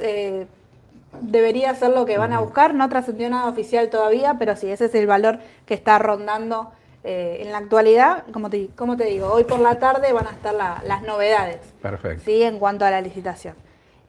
debería 1.22 1.74
ser 1.76 1.90
lo 1.92 2.06
que 2.06 2.18
van 2.18 2.34
a 2.34 2.40
buscar. 2.42 2.74
No 2.74 2.88
trascendió 2.90 3.30
nada 3.30 3.48
oficial 3.48 3.90
todavía, 3.90 4.36
pero 4.40 4.56
sí, 4.56 4.70
ese 4.70 4.86
es 4.86 4.96
el 4.96 5.08
valor 5.08 5.40
que 5.66 5.74
está 5.74 5.98
rondando 6.00 6.72
eh, 7.04 7.40
en 7.42 7.52
la 7.52 7.58
actualidad. 7.60 8.24
Como 8.32 8.50
te, 8.50 8.68
como 8.76 8.98
te 8.98 9.06
digo, 9.06 9.28
hoy 9.32 9.44
por 9.44 9.60
la 9.60 9.80
tarde 9.80 10.14
van 10.14 10.28
a 10.28 10.32
estar 10.32 10.54
las 10.54 11.02
novedades. 11.04 11.60
Perfecto. 11.82 12.24
¿sí? 12.26 12.44
En 12.44 12.60
cuanto 12.60 12.86
a 12.86 12.92
la 12.92 13.02
licitación. 13.02 13.56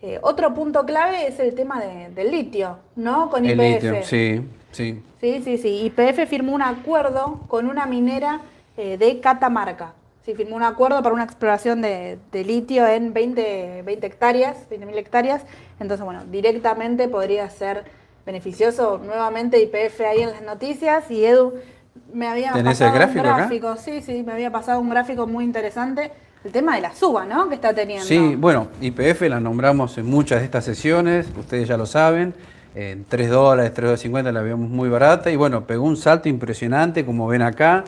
Eh, 0.02 0.18
otro 0.22 0.52
punto 0.52 0.84
clave 0.84 1.28
es 1.28 1.38
el 1.38 1.54
tema 1.54 1.80
del 1.80 2.30
litio, 2.30 2.78
¿no? 2.96 3.30
Con 3.30 3.46
El 3.46 3.52
IPF. 3.52 3.82
litio, 3.84 4.02
sí, 4.02 4.44
sí. 4.72 5.02
Sí, 5.20 5.40
sí, 5.44 5.58
sí. 5.58 5.84
YPF 5.84 6.28
firmó 6.28 6.52
un 6.52 6.62
acuerdo 6.62 7.40
con 7.46 7.68
una 7.68 7.86
minera 7.86 8.40
eh, 8.76 8.98
de 8.98 9.20
Catamarca. 9.20 9.94
Sí, 10.24 10.34
firmó 10.34 10.56
un 10.56 10.64
acuerdo 10.64 11.00
para 11.02 11.14
una 11.14 11.22
exploración 11.24 11.82
de, 11.82 12.18
de 12.32 12.44
litio 12.44 12.86
en 12.86 13.12
20, 13.12 13.82
20 13.84 14.06
hectáreas, 14.06 14.68
20.000 14.70 14.96
hectáreas. 14.96 15.42
Entonces, 15.78 16.04
bueno, 16.04 16.24
directamente 16.30 17.08
podría 17.08 17.48
ser 17.50 17.84
beneficioso 18.26 18.98
nuevamente 18.98 19.60
YPF 19.62 20.00
ahí 20.00 20.22
en 20.22 20.30
las 20.30 20.42
noticias. 20.42 21.08
Y 21.12 21.24
Edu 21.24 21.54
me 22.14 22.28
había 22.28 22.52
¿Tenés 22.52 22.78
pasado 22.78 22.90
el 22.92 22.98
gráfico 22.98 23.20
un 23.20 23.26
acá? 23.26 23.36
gráfico. 23.38 23.76
Sí, 23.76 24.02
sí, 24.02 24.22
me 24.24 24.32
había 24.32 24.50
pasado 24.50 24.80
un 24.80 24.90
gráfico 24.90 25.26
muy 25.26 25.44
interesante. 25.44 26.10
El 26.44 26.50
tema 26.50 26.74
de 26.74 26.82
la 26.82 26.92
suba, 26.94 27.24
¿no? 27.24 27.48
Que 27.48 27.54
está 27.54 27.72
teniendo. 27.72 28.04
Sí, 28.04 28.34
bueno, 28.36 28.68
IPF 28.80 29.22
la 29.28 29.38
nombramos 29.38 29.96
en 29.98 30.06
muchas 30.06 30.40
de 30.40 30.44
estas 30.46 30.64
sesiones, 30.64 31.26
ustedes 31.38 31.68
ya 31.68 31.76
lo 31.76 31.86
saben, 31.86 32.34
en 32.74 33.04
3 33.08 33.30
dólares, 33.30 33.72
3 33.72 33.84
dólares 33.84 34.00
50 34.00 34.32
la 34.32 34.42
vemos 34.42 34.68
muy 34.68 34.88
barata 34.88 35.30
y 35.30 35.36
bueno, 35.36 35.64
pegó 35.66 35.84
un 35.84 35.96
salto 35.96 36.28
impresionante, 36.28 37.04
como 37.06 37.28
ven 37.28 37.42
acá, 37.42 37.84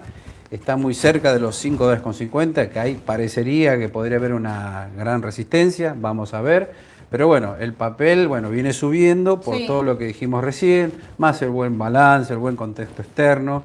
está 0.53 0.77
muy 0.77 0.95
cerca 0.95 1.33
de 1.35 1.41
los 1.41 1.57
5 1.57 1.83
dólares 1.83 2.03
con 2.03 2.15
50, 2.15 2.71
que 2.71 2.79
ahí 2.79 2.95
parecería 2.95 3.77
que 3.77 3.89
podría 3.89 4.19
haber 4.19 4.33
una 4.33 4.89
gran 4.97 5.21
resistencia, 5.23 5.97
vamos 5.99 6.33
a 6.33 6.41
ver. 6.41 6.73
Pero 7.11 7.27
bueno, 7.27 7.57
el 7.59 7.73
papel 7.73 8.29
bueno, 8.29 8.51
viene 8.51 8.73
subiendo 8.73 9.41
por 9.41 9.57
Sí. 9.57 9.67
todo 9.67 9.83
lo 9.83 9.99
que 9.99 10.05
dijimos 10.05 10.45
recién, 10.45 10.93
más 11.19 11.43
el 11.43 11.51
buen 11.51 11.77
balance, 11.77 12.33
el 12.33 12.39
buen 12.39 12.55
contexto 12.55 13.03
externo. 13.03 13.65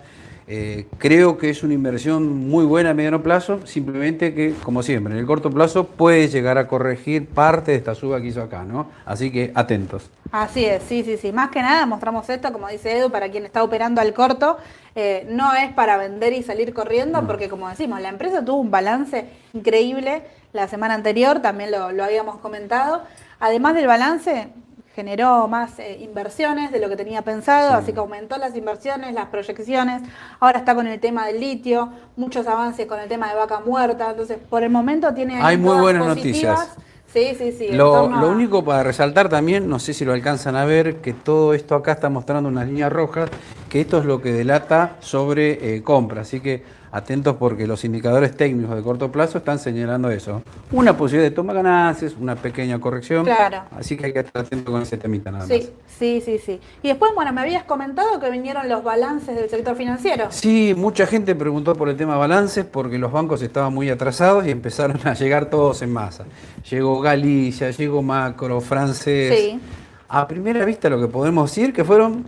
Eh, 0.52 0.88
creo 0.98 1.38
que 1.38 1.52
es 1.52 1.62
una 1.62 1.76
inversión 1.76 2.48
muy 2.50 2.66
buena 2.66 2.90
a 2.90 2.94
mediano 2.96 3.22
plazo, 3.22 3.68
simplemente 3.68 4.34
que, 4.34 4.56
como 4.64 4.82
siempre, 4.82 5.14
en 5.14 5.20
el 5.20 5.28
corto 5.28 5.52
plazo 5.52 5.86
puede 5.86 6.28
llegar 6.28 6.58
a 6.58 6.68
corregir 6.68 7.28
parte 7.28 7.70
de 7.70 7.78
esta 7.78 7.94
suba 7.94 8.20
que 8.20 8.30
hizo 8.30 8.42
acá, 8.42 8.64
¿no? 8.64 8.88
Así 9.06 9.32
que 9.32 9.52
atentos. 9.54 10.10
Así 10.32 10.66
es, 10.66 10.82
sí, 10.82 11.04
sí, 11.04 11.18
sí. 11.18 11.32
Más 11.32 11.52
que 11.52 11.62
nada 11.62 11.86
mostramos 11.86 12.28
esto, 12.32 12.52
como 12.52 12.68
dice 12.68 12.98
Edu, 12.98 13.12
para 13.12 13.30
quien 13.30 13.46
está 13.46 13.64
operando 13.64 14.02
al 14.02 14.12
corto. 14.16 14.58
eh, 14.96 15.28
no 15.30 15.54
es 15.54 15.72
para 15.74 15.98
vender 15.98 16.34
y 16.34 16.42
salir 16.42 16.74
corriendo, 16.74 17.28
porque 17.28 17.48
como 17.48 17.70
decimos, 17.70 18.02
la 18.02 18.10
empresa 18.10 18.44
tuvo 18.44 18.58
un 18.58 18.72
balance 18.72 19.28
increíble 19.54 20.24
la 20.52 20.68
semana 20.68 20.96
anterior, 20.96 21.42
también 21.44 21.70
lo, 21.70 21.92
lo 21.92 22.04
habíamos 22.04 22.38
comentado. 22.38 23.04
Además 23.40 23.76
del 23.76 23.86
balance, 23.86 24.48
generó 25.00 25.48
más 25.48 25.80
eh, 25.80 25.98
inversiones 26.02 26.74
de 26.74 26.80
lo 26.82 26.90
que 26.90 26.98
tenía 26.98 27.22
pensado, 27.22 27.70
Sí. 27.70 27.76
así 27.78 27.94
que 27.94 28.00
aumentó 28.00 28.38
las 28.38 28.54
inversiones, 28.54 29.14
las 29.14 29.28
proyecciones. 29.28 30.02
Ahora 30.42 30.60
está 30.60 30.76
con 30.76 30.88
el 30.88 31.00
tema 31.00 31.26
del 31.26 31.40
litio, 31.40 31.88
muchos 32.18 32.46
avances 32.48 32.86
con 32.86 33.00
el 33.00 33.08
tema 33.08 33.30
de 33.30 33.36
vaca 33.36 33.62
muerta. 33.66 34.10
Entonces, 34.12 34.38
por 34.50 34.62
el 34.62 34.70
momento 34.70 35.14
tiene 35.14 35.42
Hay 35.42 35.56
muy 35.56 35.78
buenas 35.80 36.06
positivas. 36.06 36.60
noticias. 36.60 36.90
Sí, 37.14 37.34
sí, 37.38 37.52
sí. 37.58 37.72
Lo, 37.72 38.04
único 38.30 38.64
para 38.66 38.84
resaltar 38.84 39.30
también, 39.30 39.70
no 39.70 39.80
sé 39.80 39.94
si 39.94 40.04
lo 40.04 40.12
alcanzan 40.12 40.58
a 40.58 40.66
ver, 40.66 40.98
que 40.98 41.14
todo 41.14 41.54
esto 41.54 41.76
acá 41.76 41.94
está 41.94 42.10
mostrando 42.10 42.50
unas 42.50 42.68
líneas 42.68 42.92
rojas, 42.92 43.30
que 43.70 43.80
esto 43.80 44.00
es 44.00 44.06
lo 44.06 44.22
que 44.22 44.34
delata 44.34 44.98
sobre 45.00 45.76
eh, 45.78 45.82
compra. 45.82 46.22
Así 46.22 46.42
que 46.42 46.62
atentos 46.92 47.36
porque 47.38 47.68
los 47.68 47.84
indicadores 47.84 48.36
técnicos 48.36 48.76
de 48.76 48.82
corto 48.82 49.12
plazo 49.12 49.38
están 49.38 49.60
señalando 49.60 50.10
eso. 50.10 50.42
Una 50.72 50.98
posibilidad 50.98 51.30
de 51.30 51.36
toma 51.36 51.54
ganancias, 51.54 52.16
una 52.20 52.36
pequeña 52.36 52.80
corrección. 52.80 53.26
Claro. 53.26 53.64
Así 53.78 53.98
que 53.98 54.08
hay 54.08 54.14
que 54.14 54.20
estar 54.20 54.44
atento 54.44 54.72
con 54.72 54.82
ese 54.82 54.98
temita 54.98 55.32
nada 55.32 55.46
más. 55.48 55.56
Sí, 55.56 55.70
sí, 55.88 56.22
sí, 56.24 56.38
sí. 56.40 56.60
Y 56.82 56.88
después, 56.88 57.12
bueno, 57.16 57.32
me 57.34 57.42
habías 57.42 57.64
comentado 57.64 58.20
que 58.20 58.30
vinieron 58.30 58.68
los 58.70 58.84
balances 58.84 59.36
del 59.36 59.50
sector 59.50 59.76
financiero. 59.76 60.28
Sí, 60.30 60.74
mucha 60.76 61.06
gente 61.06 61.36
preguntó 61.36 61.76
por 61.76 61.90
el 61.90 61.98
tema 61.98 62.18
balances 62.18 62.66
porque 62.66 62.98
los 62.98 63.12
bancos 63.12 63.42
estaban 63.42 63.74
muy 63.74 63.90
atrasados 63.90 64.46
y 64.46 64.52
empezaron 64.52 65.00
a 65.06 65.14
llegar 65.14 65.46
todos 65.46 65.82
en 65.82 65.92
masa. 65.92 66.26
Llegó 66.70 67.02
Galicia, 67.02 67.72
llegó 67.72 68.02
Macro, 68.02 68.62
Francés. 68.62 69.38
Sí. 69.38 69.60
A 70.08 70.28
primera 70.28 70.66
vista 70.66 70.90
lo 70.90 71.00
que 71.00 71.08
podemos 71.08 71.52
decir 71.52 71.72
que 71.72 71.84
fueron 71.84 72.26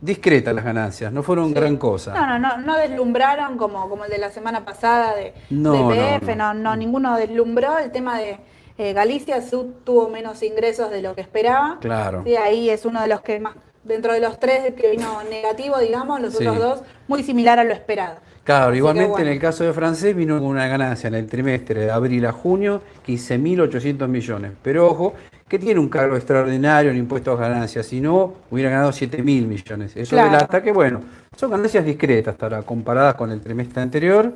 discretas 0.00 0.54
las 0.54 0.64
ganancias, 0.64 1.12
no 1.12 1.22
fueron 1.22 1.52
gran 1.52 1.76
cosa. 1.76 2.12
No, 2.14 2.26
no, 2.26 2.38
no, 2.38 2.56
no 2.58 2.76
deslumbraron 2.76 3.56
como, 3.58 3.88
como 3.88 4.04
el 4.04 4.10
de 4.10 4.18
la 4.18 4.30
semana 4.30 4.64
pasada 4.64 5.14
de, 5.14 5.34
No, 5.50 5.72
de 5.90 6.20
no, 6.20 6.34
no, 6.36 6.54
no. 6.54 6.54
no, 6.54 6.76
ninguno 6.76 7.16
deslumbró. 7.16 7.78
El 7.78 7.90
tema 7.92 8.18
de 8.18 8.38
eh, 8.78 8.92
Galicia 8.92 9.42
su- 9.42 9.74
tuvo 9.84 10.08
menos 10.08 10.42
ingresos 10.42 10.90
de 10.90 11.02
lo 11.02 11.14
que 11.14 11.20
esperaba. 11.20 11.78
Claro. 11.80 12.22
Sí, 12.24 12.36
ahí 12.36 12.70
es 12.70 12.84
uno 12.86 13.00
de 13.02 13.08
los 13.08 13.20
que 13.20 13.38
más, 13.40 13.54
dentro 13.84 14.12
de 14.12 14.20
los 14.20 14.40
tres 14.40 14.74
que 14.74 14.90
vino 14.90 15.22
negativo, 15.28 15.78
digamos, 15.78 16.20
los 16.20 16.34
Sí. 16.34 16.46
otros 16.46 16.58
dos, 16.58 16.82
muy 17.06 17.22
similar 17.22 17.58
a 17.58 17.64
lo 17.64 17.72
esperado. 17.74 18.16
Claro, 18.50 18.70
Así 18.70 18.78
igualmente 18.78 19.10
bueno. 19.12 19.26
en 19.26 19.32
el 19.32 19.38
caso 19.38 19.62
de 19.62 19.72
francés 19.72 20.16
vino 20.16 20.36
con 20.38 20.48
una 20.48 20.66
ganancia 20.66 21.06
en 21.06 21.14
el 21.14 21.28
trimestre 21.28 21.82
de 21.82 21.90
abril 21.92 22.26
a 22.26 22.32
junio, 22.32 22.82
15.800 23.06 24.08
millones. 24.08 24.52
Pero 24.60 24.88
ojo, 24.88 25.14
que 25.48 25.56
tiene 25.60 25.78
un 25.78 25.88
cargo 25.88 26.16
extraordinario 26.16 26.90
en 26.90 26.96
impuestos 26.96 27.38
a 27.38 27.48
ganancias, 27.48 27.86
si 27.86 28.00
no, 28.00 28.34
hubiera 28.50 28.70
ganado 28.70 28.90
7.000 28.90 29.46
millones. 29.46 29.96
Eso 29.96 30.16
Claro. 30.16 30.32
delata 30.32 30.60
que, 30.64 30.72
bueno, 30.72 31.00
son 31.36 31.52
ganancias 31.52 31.84
discretas 31.84 32.34
ahora, 32.40 32.62
comparadas 32.62 33.14
con 33.14 33.30
el 33.30 33.40
trimestre 33.40 33.82
anterior 33.82 34.32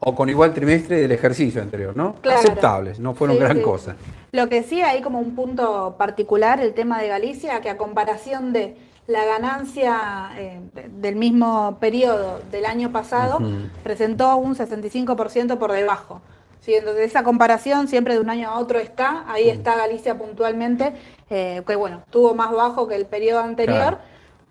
o 0.00 0.14
con 0.14 0.28
igual 0.28 0.52
trimestre 0.52 1.00
del 1.00 1.12
ejercicio 1.12 1.62
anterior, 1.62 1.96
¿no? 1.96 2.16
Claro. 2.20 2.40
Aceptables, 2.40 3.00
no 3.00 3.14
fueron 3.14 3.36
Sí, 3.38 3.42
gran 3.42 3.56
sí. 3.56 3.62
cosa. 3.62 3.96
Lo 4.32 4.50
que 4.50 4.62
sí 4.62 4.82
hay 4.82 5.00
como 5.00 5.20
un 5.20 5.34
punto 5.34 5.94
particular, 5.96 6.60
el 6.60 6.74
tema 6.74 7.00
de 7.00 7.08
Galicia, 7.08 7.62
que 7.62 7.70
a 7.70 7.78
comparación 7.78 8.52
de 8.52 8.76
la 9.06 9.24
ganancia 9.24 10.30
eh, 10.38 10.60
de- 10.74 10.88
del 10.88 11.16
mismo 11.16 11.76
periodo 11.80 12.40
del 12.50 12.64
año 12.66 12.90
pasado, 12.90 13.38
presentó 13.82 14.36
un 14.36 14.54
65% 14.56 15.58
por 15.58 15.72
debajo. 15.72 16.20
¿sí? 16.60 16.74
Entonces 16.74 17.06
esa 17.06 17.22
comparación 17.22 17.86
siempre 17.88 18.14
de 18.14 18.20
un 18.20 18.30
año 18.30 18.48
a 18.48 18.58
otro 18.58 18.78
está, 18.78 19.24
ahí 19.28 19.48
está 19.50 19.76
Galicia 19.76 20.16
puntualmente, 20.16 20.94
eh, 21.30 21.62
que 21.66 21.76
bueno, 21.76 22.02
tuvo 22.10 22.34
más 22.34 22.52
bajo 22.52 22.88
que 22.88 22.94
el 22.96 23.04
periodo 23.06 23.40
anterior. 23.40 23.78
Claro. 23.78 23.98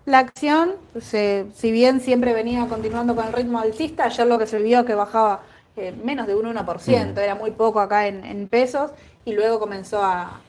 La 0.06 0.20
acción, 0.20 0.74
se- 1.00 1.46
si 1.56 1.72
bien 1.72 2.00
siempre 2.02 2.34
venía 2.34 2.68
continuando 2.68 3.16
con 3.16 3.26
el 3.26 3.34
ritmo 3.34 3.60
alcista, 3.60 4.04
ayer 4.06 4.28
lo 4.28 4.38
que 4.38 4.46
se 4.48 4.60
vio 4.60 4.86
que 4.86 4.96
bajaba 4.96 5.42
eh, 5.76 5.96
menos 6.04 6.28
de 6.28 6.36
un 6.36 6.46
1%, 6.46 7.18
era 7.20 7.34
muy 7.34 7.50
poco 7.50 7.80
acá 7.80 8.06
en, 8.08 8.24
en 8.26 8.48
pesos, 8.48 8.92
y 9.26 9.32
luego 9.34 9.60
comenzó 9.60 10.04
a 10.04 10.40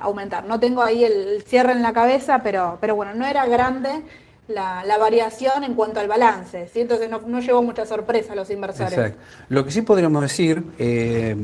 aumentar. 0.00 0.44
No 0.44 0.60
tengo 0.60 0.82
ahí 0.82 1.04
el, 1.04 1.42
cierre 1.46 1.72
en 1.72 1.82
la 1.82 1.92
cabeza, 1.92 2.42
pero, 2.42 2.78
pero 2.80 2.94
bueno, 2.94 3.14
no 3.14 3.26
era 3.26 3.46
grande 3.46 4.02
la, 4.50 4.84
la 4.84 4.98
variación 4.98 5.64
en 5.64 5.74
cuanto 5.74 6.00
al 6.00 6.08
balance, 6.08 6.68
¿sí? 6.72 6.80
entonces 6.80 7.08
no, 7.08 7.20
no 7.20 7.40
llevó 7.40 7.62
mucha 7.62 7.86
sorpresa 7.86 8.32
a 8.32 8.36
los 8.36 8.50
inversores. 8.50 8.92
Exacto. 8.92 9.18
Lo 9.48 9.64
que 9.64 9.70
sí 9.70 9.82
podríamos 9.82 10.22
decir, 10.22 10.64
eh, 10.78 11.36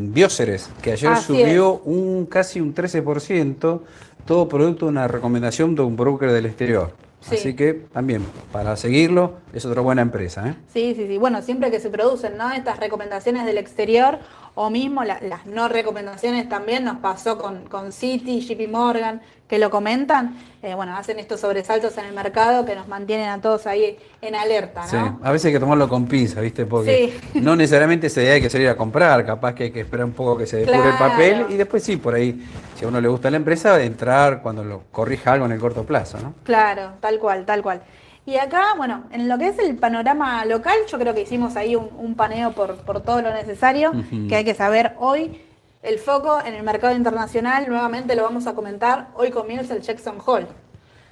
que 0.83 0.93
ayer 0.93 1.13
Así 1.13 1.27
subió 1.27 1.81
un 1.85 2.27
casi 2.27 2.61
un 2.61 2.75
13%, 2.75 3.81
todo 4.25 4.49
producto 4.49 4.87
de 4.87 4.91
una 4.91 5.09
recomendación 5.09 5.75
de 5.75 5.83
un 5.83 5.97
broker 5.97 6.33
del 6.33 6.47
exterior. 6.47 6.93
Sí. 7.21 7.37
Así 7.37 7.57
que 7.57 7.75
también, 7.75 8.25
para 8.53 8.77
seguirlo, 8.77 9.35
es 9.53 9.65
otra 9.65 9.81
buena 9.81 10.03
empresa. 10.03 10.49
¿eh? 10.49 10.55
Sí, 10.73 10.95
sí, 10.97 11.07
sí. 11.09 11.19
Bueno, 11.19 11.43
siempre 11.43 11.71
que 11.71 11.81
se 11.81 11.91
producen 11.91 12.37
¿no? 12.37 12.53
estas 12.53 12.79
recomendaciones 12.79 13.47
del 13.47 13.59
exterior 13.59 14.19
o 14.59 14.71
mismo 14.71 15.05
la- 15.05 15.21
las 15.21 15.45
no 15.47 15.69
recomendaciones 15.69 16.49
también 16.49 16.83
nos 16.83 16.97
pasó 16.97 17.37
con, 17.39 17.67
con 17.67 17.93
Citi, 17.93 18.41
JP 18.41 18.69
Morgan, 18.71 19.21
que 19.47 19.59
lo 19.59 19.71
comentan, 19.71 20.35
eh, 20.63 20.75
bueno, 20.75 20.97
hacen 20.97 21.19
estos 21.21 21.41
sobresaltos 21.41 21.97
en 21.99 22.07
el 22.07 22.15
mercado 22.15 22.65
que 22.65 22.75
nos 22.75 22.89
mantienen 22.89 23.29
a 23.29 23.41
todos 23.41 23.67
ahí 23.67 23.97
en 24.23 24.35
alerta, 24.35 24.81
¿no? 24.81 24.89
Sí, 24.89 24.97
a 25.23 25.31
veces 25.31 25.47
hay 25.47 25.53
que 25.53 25.61
tomarlo 25.61 25.89
con 25.89 26.07
pinza, 26.07 26.41
¿viste? 26.41 26.65
Porque 26.67 27.15
Sí. 27.33 27.41
no 27.41 27.55
necesariamente 27.55 28.09
se 28.09 28.29
hay 28.33 28.41
que 28.41 28.49
salir 28.51 28.69
a 28.69 28.77
comprar, 28.77 29.25
capaz 29.27 29.55
que 29.55 29.65
hay 29.65 29.71
que 29.71 29.81
esperar 29.83 30.07
un 30.07 30.13
poco 30.15 30.39
que 30.39 30.47
se 30.47 30.57
depure 30.57 30.79
el 30.79 30.97
Claro. 30.97 30.99
papel 31.13 31.47
y 31.51 31.55
después 31.57 31.83
sí, 31.85 31.97
por 31.99 32.15
ahí, 32.15 32.43
si 32.77 32.85
a 32.87 32.89
uno 32.89 32.99
le 33.01 33.09
gusta 33.09 33.31
la 33.31 33.37
empresa, 33.37 33.81
entrar 33.83 34.41
cuando 34.43 34.65
lo 34.65 34.85
corrija 34.91 35.35
algo 35.35 35.45
en 35.45 35.53
el 35.53 35.61
corto 35.61 35.85
plazo, 35.85 36.19
¿no? 36.19 36.33
Claro, 36.45 36.93
tal 37.01 37.19
cual, 37.19 37.45
tal 37.45 37.63
cual. 37.63 37.83
Y 38.27 38.39
acá, 38.39 38.75
bueno, 38.77 39.05
en 39.13 39.29
lo 39.29 39.39
que 39.39 39.49
es 39.49 39.59
el 39.61 39.77
panorama 39.77 40.45
local, 40.45 40.77
yo 40.89 40.99
creo 40.99 41.15
que 41.15 41.23
hicimos 41.23 41.55
ahí 41.55 41.77
un, 41.77 41.89
un 41.97 42.17
paneo 42.17 42.51
por, 42.53 42.77
por 42.79 43.01
todo 43.01 43.23
lo 43.23 43.33
necesario 43.33 43.93
que 44.29 44.35
hay 44.35 44.45
que 44.45 44.55
saber 44.55 44.95
hoy. 44.99 45.41
El 45.81 46.01
foco 46.01 46.41
en 46.45 46.55
el 46.55 46.65
mercado 46.65 46.97
internacional, 46.97 47.69
nuevamente 47.69 48.17
lo 48.17 48.25
vamos 48.25 48.49
a 48.49 48.55
comentar, 48.55 49.09
hoy 49.15 49.31
comienza 49.31 49.75
el 49.75 49.81
Jackson 49.83 50.17
Hole. 50.27 50.49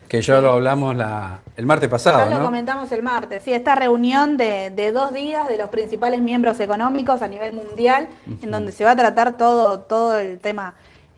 Que 0.08 0.20
ya 0.20 0.40
lo 0.40 0.52
hablamos 0.54 0.96
la, 0.96 1.38
el 1.56 1.64
martes 1.66 1.88
pasado, 1.88 2.28
Ya 2.28 2.36
lo 2.36 2.44
comentamos 2.44 2.90
el 2.90 3.04
martes, 3.04 3.44
sí, 3.44 3.52
esta 3.52 3.76
reunión 3.76 4.36
de, 4.36 4.70
de 4.70 4.90
dos 4.90 5.14
días 5.14 5.46
de 5.46 5.56
los 5.56 5.68
principales 5.68 6.20
miembros 6.20 6.58
económicos 6.58 7.22
a 7.22 7.28
nivel 7.28 7.52
mundial, 7.52 8.08
en 8.42 8.50
donde 8.50 8.72
se 8.72 8.84
va 8.84 8.90
a 8.90 8.96
tratar 8.96 9.36
todo, 9.36 9.78
todo 9.78 10.18
el 10.18 10.40
tema 10.40 10.74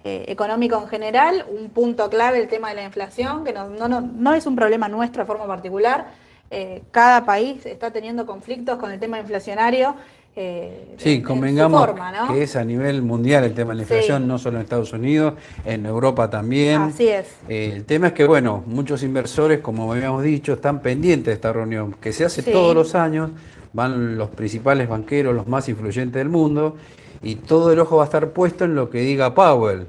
eh, 0.09 0.25
económico 0.29 0.79
en 0.81 0.87
general, 0.87 1.45
un 1.51 1.69
punto 1.71 2.09
clave 2.09 2.39
el 2.39 2.47
tema 2.47 2.69
de 2.69 2.77
la 2.77 2.85
inflación, 2.85 3.43
que 3.45 3.53
no, 3.53 3.69
no, 3.69 3.89
no, 3.89 4.01
no 4.01 4.35
es 4.35 4.47
un 4.47 4.55
problema 4.55 4.87
nuestro 4.89 5.23
de 5.23 5.27
forma 5.27 5.49
particular, 5.49 6.07
eh, 6.49 6.83
cada 6.93 7.25
país 7.25 7.67
está 7.67 7.91
teniendo 7.91 8.25
conflictos 8.25 8.79
con 8.79 8.93
el 8.93 9.01
tema 9.01 9.19
inflacionario, 9.19 9.97
eh, 10.37 10.95
Sí, 10.99 11.23
convengamos 11.23 11.81
forma, 11.85 12.13
¿no? 12.13 12.33
que 12.33 12.45
es 12.45 12.55
a 12.55 12.63
nivel 12.65 13.03
mundial 13.03 13.43
el 13.43 13.53
tema 13.55 13.71
de 13.71 13.77
la 13.79 13.83
inflación, 13.83 14.23
Sí. 14.23 14.29
no 14.29 14.39
solo 14.39 14.59
en 14.59 14.63
Estados 14.63 14.93
Unidos, 14.93 15.35
en 15.65 15.87
Europa 15.87 16.31
también. 16.31 16.83
Así 16.83 17.09
es. 17.09 17.27
Eh, 17.49 17.73
el 17.75 17.85
tema 17.85 18.09
es 18.09 18.13
que, 18.13 18.27
bueno, 18.27 18.63
muchos 18.67 19.03
inversores, 19.03 19.59
como 19.59 19.93
habíamos 19.93 20.23
dicho, 20.23 20.53
están 20.53 20.83
pendientes 20.83 21.27
de 21.27 21.33
esta 21.33 21.53
reunión, 21.53 21.95
que 22.01 22.13
se 22.13 22.25
hace 22.27 22.43
Sí. 22.43 22.53
todos 22.53 22.77
los 22.77 22.95
años, 22.95 23.31
van 23.73 24.17
los 24.17 24.29
principales 24.31 24.89
banqueros, 24.89 25.35
los 25.35 25.49
más 25.49 25.69
influyentes 25.69 26.15
del 26.21 26.29
mundo, 26.29 26.77
y 27.23 27.35
todo 27.37 27.73
el 27.73 27.81
ojo 27.81 27.97
va 27.97 28.03
a 28.05 28.07
estar 28.07 28.29
puesto 28.31 28.67
en 28.67 28.77
lo 28.77 28.89
que 28.89 28.99
diga 29.01 29.35
Powell, 29.35 29.89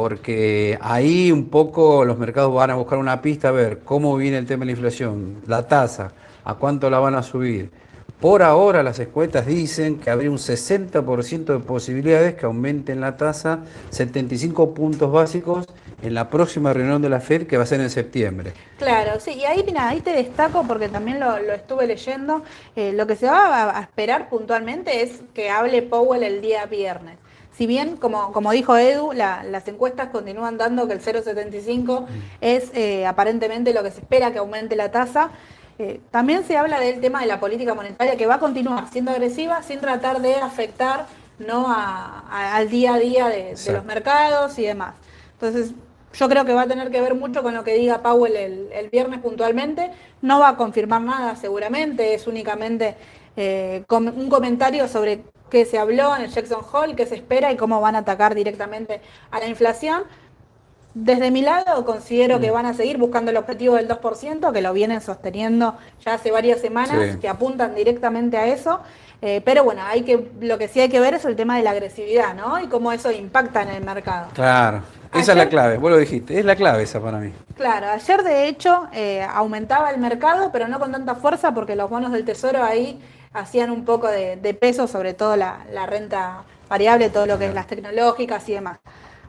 porque 0.00 0.78
ahí 0.80 1.30
un 1.30 1.50
poco 1.50 2.06
los 2.06 2.16
mercados 2.16 2.54
van 2.54 2.70
a 2.70 2.74
buscar 2.74 2.98
una 2.98 3.20
pista 3.20 3.48
a 3.48 3.50
ver 3.50 3.80
cómo 3.80 4.16
viene 4.16 4.38
el 4.38 4.46
tema 4.46 4.60
de 4.60 4.66
la 4.66 4.72
inflación, 4.72 5.42
la 5.46 5.68
tasa, 5.68 6.12
a 6.42 6.54
cuánto 6.54 6.88
la 6.88 6.98
van 7.00 7.14
a 7.16 7.22
subir. 7.22 7.70
Por 8.18 8.42
ahora 8.42 8.82
las 8.82 8.98
encuestas 8.98 9.44
dicen 9.44 9.98
que 9.98 10.08
habría 10.08 10.30
un 10.30 10.38
60% 10.38 11.44
de 11.44 11.58
posibilidades 11.58 12.34
que 12.34 12.46
aumenten 12.46 13.02
la 13.02 13.18
tasa 13.18 13.58
75 13.90 14.72
puntos 14.72 15.12
básicos 15.12 15.66
en 16.02 16.14
la 16.14 16.30
próxima 16.30 16.72
reunión 16.72 17.02
de 17.02 17.10
la 17.10 17.20
Fed 17.20 17.46
que 17.46 17.58
va 17.58 17.64
a 17.64 17.66
ser 17.66 17.82
en 17.82 17.90
septiembre. 17.90 18.54
Claro, 18.78 19.20
sí, 19.20 19.32
y 19.32 19.44
ahí, 19.44 19.62
mira, 19.66 19.86
ahí 19.86 20.00
te 20.00 20.14
destaco 20.14 20.64
porque 20.66 20.88
también 20.88 21.20
lo, 21.20 21.36
estuve 21.36 21.86
leyendo. 21.86 22.42
eh, 22.74 22.94
lo 22.94 23.06
que 23.06 23.16
se 23.16 23.26
va 23.26 23.78
a 23.78 23.82
esperar 23.82 24.30
puntualmente 24.30 25.02
es 25.02 25.20
que 25.34 25.50
hable 25.50 25.82
Powell 25.82 26.22
el 26.22 26.40
día 26.40 26.64
viernes. 26.64 27.19
Si 27.56 27.66
bien, 27.66 27.96
como, 27.96 28.32
como 28.32 28.52
dijo 28.52 28.76
Edu, 28.76 29.12
la- 29.12 29.42
las 29.42 29.66
encuestas 29.68 30.08
continúan 30.10 30.56
dando 30.56 30.86
que 30.86 30.94
el 30.94 31.00
0,75 31.00 32.06
es 32.40 32.70
eh, 32.74 33.06
aparentemente 33.06 33.74
lo 33.74 33.82
que 33.82 33.90
se 33.90 34.00
espera 34.00 34.32
que 34.32 34.38
aumente 34.38 34.76
la 34.76 34.90
tasa, 34.90 35.30
eh, 35.78 36.00
también 36.10 36.44
se 36.44 36.56
habla 36.56 36.78
del 36.80 37.00
tema 37.00 37.20
de 37.20 37.26
la 37.26 37.40
política 37.40 37.74
monetaria 37.74 38.16
que 38.16 38.26
va 38.26 38.34
a 38.34 38.38
continuar 38.38 38.88
siendo 38.90 39.10
agresiva 39.10 39.62
sin 39.62 39.80
tratar 39.80 40.20
de 40.20 40.34
afectar 40.36 41.06
¿no? 41.38 41.66
a- 41.68 42.24
a- 42.30 42.56
al 42.56 42.68
día 42.68 42.94
a 42.94 42.98
día 42.98 43.28
de, 43.28 43.54
de 43.54 43.72
los 43.72 43.84
mercados 43.84 44.58
y 44.58 44.62
demás. 44.66 44.94
Entonces, 45.32 45.72
yo 46.12 46.28
creo 46.28 46.44
que 46.44 46.52
va 46.52 46.62
a 46.62 46.66
tener 46.66 46.90
que 46.90 47.00
ver 47.00 47.14
mucho 47.14 47.42
con 47.42 47.54
lo 47.54 47.64
que 47.64 47.74
diga 47.74 48.02
Powell 48.02 48.36
el, 48.36 48.68
el 48.72 48.90
viernes 48.90 49.20
puntualmente. 49.20 49.90
No 50.22 50.38
va 50.40 50.50
a 50.50 50.56
confirmar 50.56 51.00
nada 51.02 51.36
seguramente, 51.36 52.14
es 52.14 52.26
únicamente 52.26 52.94
eh, 53.36 53.84
com- 53.86 54.12
un 54.14 54.28
comentario 54.28 54.86
sobre 54.88 55.22
qué 55.50 55.64
se 55.64 55.78
habló 55.78 56.14
en 56.16 56.22
el 56.22 56.30
Jackson 56.30 56.60
Hole, 56.72 56.94
qué 56.94 57.06
se 57.06 57.16
espera 57.16 57.52
y 57.52 57.56
cómo 57.56 57.80
van 57.80 57.96
a 57.96 58.00
atacar 58.00 58.34
directamente 58.34 59.00
a 59.30 59.38
la 59.40 59.46
inflación. 59.46 60.02
Desde 60.92 61.30
mi 61.30 61.40
lado 61.42 61.84
considero 61.84 62.40
que 62.40 62.50
van 62.50 62.66
a 62.66 62.74
seguir 62.74 62.98
buscando 62.98 63.30
el 63.30 63.36
objetivo 63.36 63.76
del 63.76 63.86
2%, 63.88 64.52
que 64.52 64.60
lo 64.60 64.72
vienen 64.72 65.00
sosteniendo 65.00 65.76
ya 66.04 66.14
hace 66.14 66.32
varias 66.32 66.60
semanas, 66.60 67.12
Sí. 67.12 67.18
que 67.20 67.28
apuntan 67.28 67.74
directamente 67.76 68.36
a 68.36 68.46
eso. 68.46 68.80
Eh, 69.22 69.40
pero 69.44 69.62
bueno, 69.64 69.82
hay 69.86 70.02
que, 70.02 70.30
lo 70.40 70.56
que 70.58 70.66
sí 70.66 70.80
hay 70.80 70.88
que 70.88 70.98
ver 70.98 71.14
es 71.14 71.24
el 71.26 71.36
tema 71.36 71.56
de 71.58 71.62
la 71.62 71.70
agresividad, 71.72 72.34
¿no? 72.34 72.58
Y 72.58 72.68
cómo 72.68 72.90
eso 72.90 73.12
impacta 73.12 73.62
en 73.62 73.68
el 73.68 73.84
mercado. 73.84 74.28
Claro, 74.32 74.80
esa 75.14 75.32
es 75.32 75.38
la 75.38 75.48
clave, 75.48 75.76
vos 75.76 75.90
lo 75.90 75.98
dijiste, 75.98 76.38
es 76.38 76.44
la 76.44 76.56
clave 76.56 76.82
esa 76.84 77.00
para 77.00 77.18
mí. 77.18 77.30
Claro, 77.54 77.88
ayer 77.90 78.22
de 78.24 78.48
hecho 78.48 78.88
eh, 78.92 79.22
aumentaba 79.22 79.90
el 79.90 79.98
mercado, 80.00 80.50
pero 80.50 80.66
no 80.68 80.78
con 80.80 80.90
tanta 80.90 81.14
fuerza 81.16 81.52
porque 81.52 81.76
los 81.76 81.90
bonos 81.90 82.12
del 82.12 82.24
tesoro 82.24 82.64
ahí 82.64 82.98
hacían 83.32 83.70
un 83.70 83.84
poco 83.84 84.08
de, 84.08 84.36
de 84.36 84.54
peso, 84.54 84.86
sobre 84.86 85.14
todo 85.14 85.36
la, 85.36 85.64
la 85.72 85.86
renta 85.86 86.42
variable, 86.68 87.10
todo 87.10 87.26
lo 87.26 87.38
que 87.38 87.46
es 87.46 87.54
las 87.54 87.66
tecnológicas 87.66 88.48
y 88.48 88.54
demás. 88.54 88.78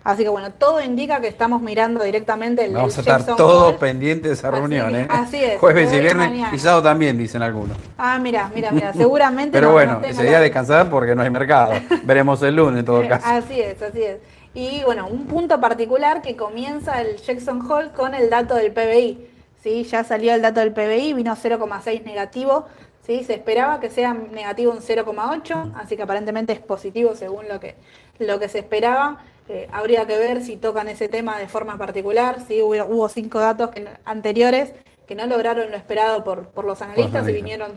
Así 0.03 0.23
que 0.23 0.29
bueno, 0.29 0.51
todo 0.51 0.81
indica 0.81 1.21
que 1.21 1.27
estamos 1.27 1.61
mirando 1.61 2.03
directamente 2.03 2.65
el 2.65 2.73
Vamos 2.73 2.97
a 2.97 3.01
estar 3.01 3.19
Jackson 3.19 3.37
todos 3.37 3.75
pendientes 3.75 4.29
de 4.29 4.33
esa 4.33 4.49
reunión, 4.49 4.95
¿eh? 4.95 5.05
así 5.07 5.43
es, 5.43 5.59
Jueves 5.59 5.93
y 5.93 5.99
viernes 5.99 6.27
mañana. 6.31 6.55
y 6.55 6.57
sábado 6.57 6.81
también, 6.81 7.19
dicen 7.19 7.43
algunos. 7.43 7.77
Ah, 7.99 8.17
mira, 8.19 8.49
mira, 8.55 8.71
mira, 8.71 8.93
seguramente. 8.97 9.51
Pero 9.51 9.67
no- 9.67 9.73
bueno, 9.73 9.99
no 10.01 10.07
ese 10.07 10.23
día 10.23 10.31
la- 10.33 10.39
descansar 10.39 10.89
porque 10.89 11.13
no 11.13 11.21
hay 11.21 11.29
mercado. 11.29 11.73
Veremos 12.03 12.41
el 12.41 12.55
lunes 12.55 12.79
en 12.79 12.85
todo 12.85 13.07
caso. 13.07 13.27
Así 13.27 13.59
es, 13.61 13.79
así 13.79 14.01
es. 14.01 14.17
Y 14.55 14.81
bueno, 14.85 15.05
un 15.07 15.27
punto 15.27 15.61
particular 15.61 16.23
que 16.23 16.35
comienza 16.35 16.99
el 17.01 17.17
Jackson 17.17 17.61
Hole 17.71 17.91
con 17.91 18.15
el 18.15 18.31
dato 18.31 18.55
del 18.55 18.71
PBI. 18.71 19.27
¿sí? 19.61 19.83
Ya 19.83 20.03
salió 20.03 20.33
el 20.33 20.41
dato 20.41 20.61
del 20.61 20.73
PBI, 20.73 21.13
vino 21.13 21.35
0,6 21.35 22.03
negativo. 22.05 22.65
¿Sí? 23.05 23.23
Se 23.23 23.33
esperaba 23.33 23.79
que 23.79 23.89
sea 23.89 24.13
negativo 24.13 24.71
un 24.71 24.79
0,8, 24.79 25.73
así 25.75 25.95
que 25.95 26.03
aparentemente 26.03 26.53
es 26.53 26.59
positivo 26.59 27.15
según 27.15 27.47
lo 27.47 27.59
que, 27.59 27.75
lo 28.19 28.39
que 28.39 28.49
se 28.49 28.59
esperaba. 28.59 29.23
Eh, 29.49 29.67
habría 29.71 30.05
que 30.05 30.17
ver 30.17 30.41
si 30.43 30.55
tocan 30.57 30.87
ese 30.87 31.09
tema 31.09 31.37
de 31.37 31.47
forma 31.47 31.77
particular. 31.77 32.37
¿sí? 32.47 32.61
Hubo, 32.61 32.85
hubo 32.85 33.09
cinco 33.09 33.39
datos 33.39 33.69
que- 33.71 33.87
anteriores 34.05 34.73
que 35.07 35.15
no 35.15 35.25
lograron 35.27 35.69
lo 35.71 35.75
esperado 35.77 36.23
por, 36.23 36.47
por 36.49 36.63
los 36.65 36.81
analistas 36.81 37.27
y 37.27 37.33
vinieron 37.33 37.73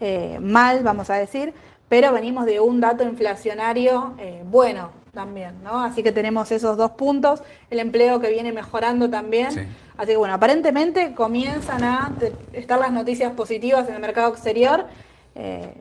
eh, 0.00 0.38
mal, 0.40 0.82
vamos 0.84 1.10
a 1.10 1.14
decir, 1.14 1.52
pero 1.88 2.12
venimos 2.12 2.46
de 2.46 2.60
un 2.60 2.80
dato 2.80 3.02
inflacionario 3.02 4.14
eh, 4.18 4.42
bueno 4.44 4.92
también, 5.12 5.62
¿no? 5.62 5.82
Así 5.82 6.02
que 6.02 6.12
tenemos 6.12 6.50
esos 6.52 6.76
dos 6.76 6.92
puntos, 6.92 7.42
el 7.70 7.80
empleo 7.80 8.20
que 8.20 8.30
viene 8.30 8.52
mejorando 8.52 9.10
también. 9.10 9.52
Sí. 9.52 9.60
Así 9.96 10.12
que 10.12 10.16
bueno, 10.16 10.34
aparentemente 10.34 11.14
comienzan 11.14 11.84
a 11.84 12.12
estar 12.52 12.78
las 12.78 12.92
noticias 12.92 13.32
positivas 13.32 13.88
en 13.88 13.94
el 13.94 14.00
mercado 14.00 14.30
exterior. 14.32 14.86
Eh, 15.34 15.74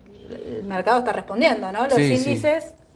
el 0.59 0.63
mercado 0.63 0.99
está 0.99 1.13
respondiendo, 1.13 1.71
¿no? 1.71 1.85
Los 1.85 1.93
Sí, 1.93 2.17
sí. 2.17 2.41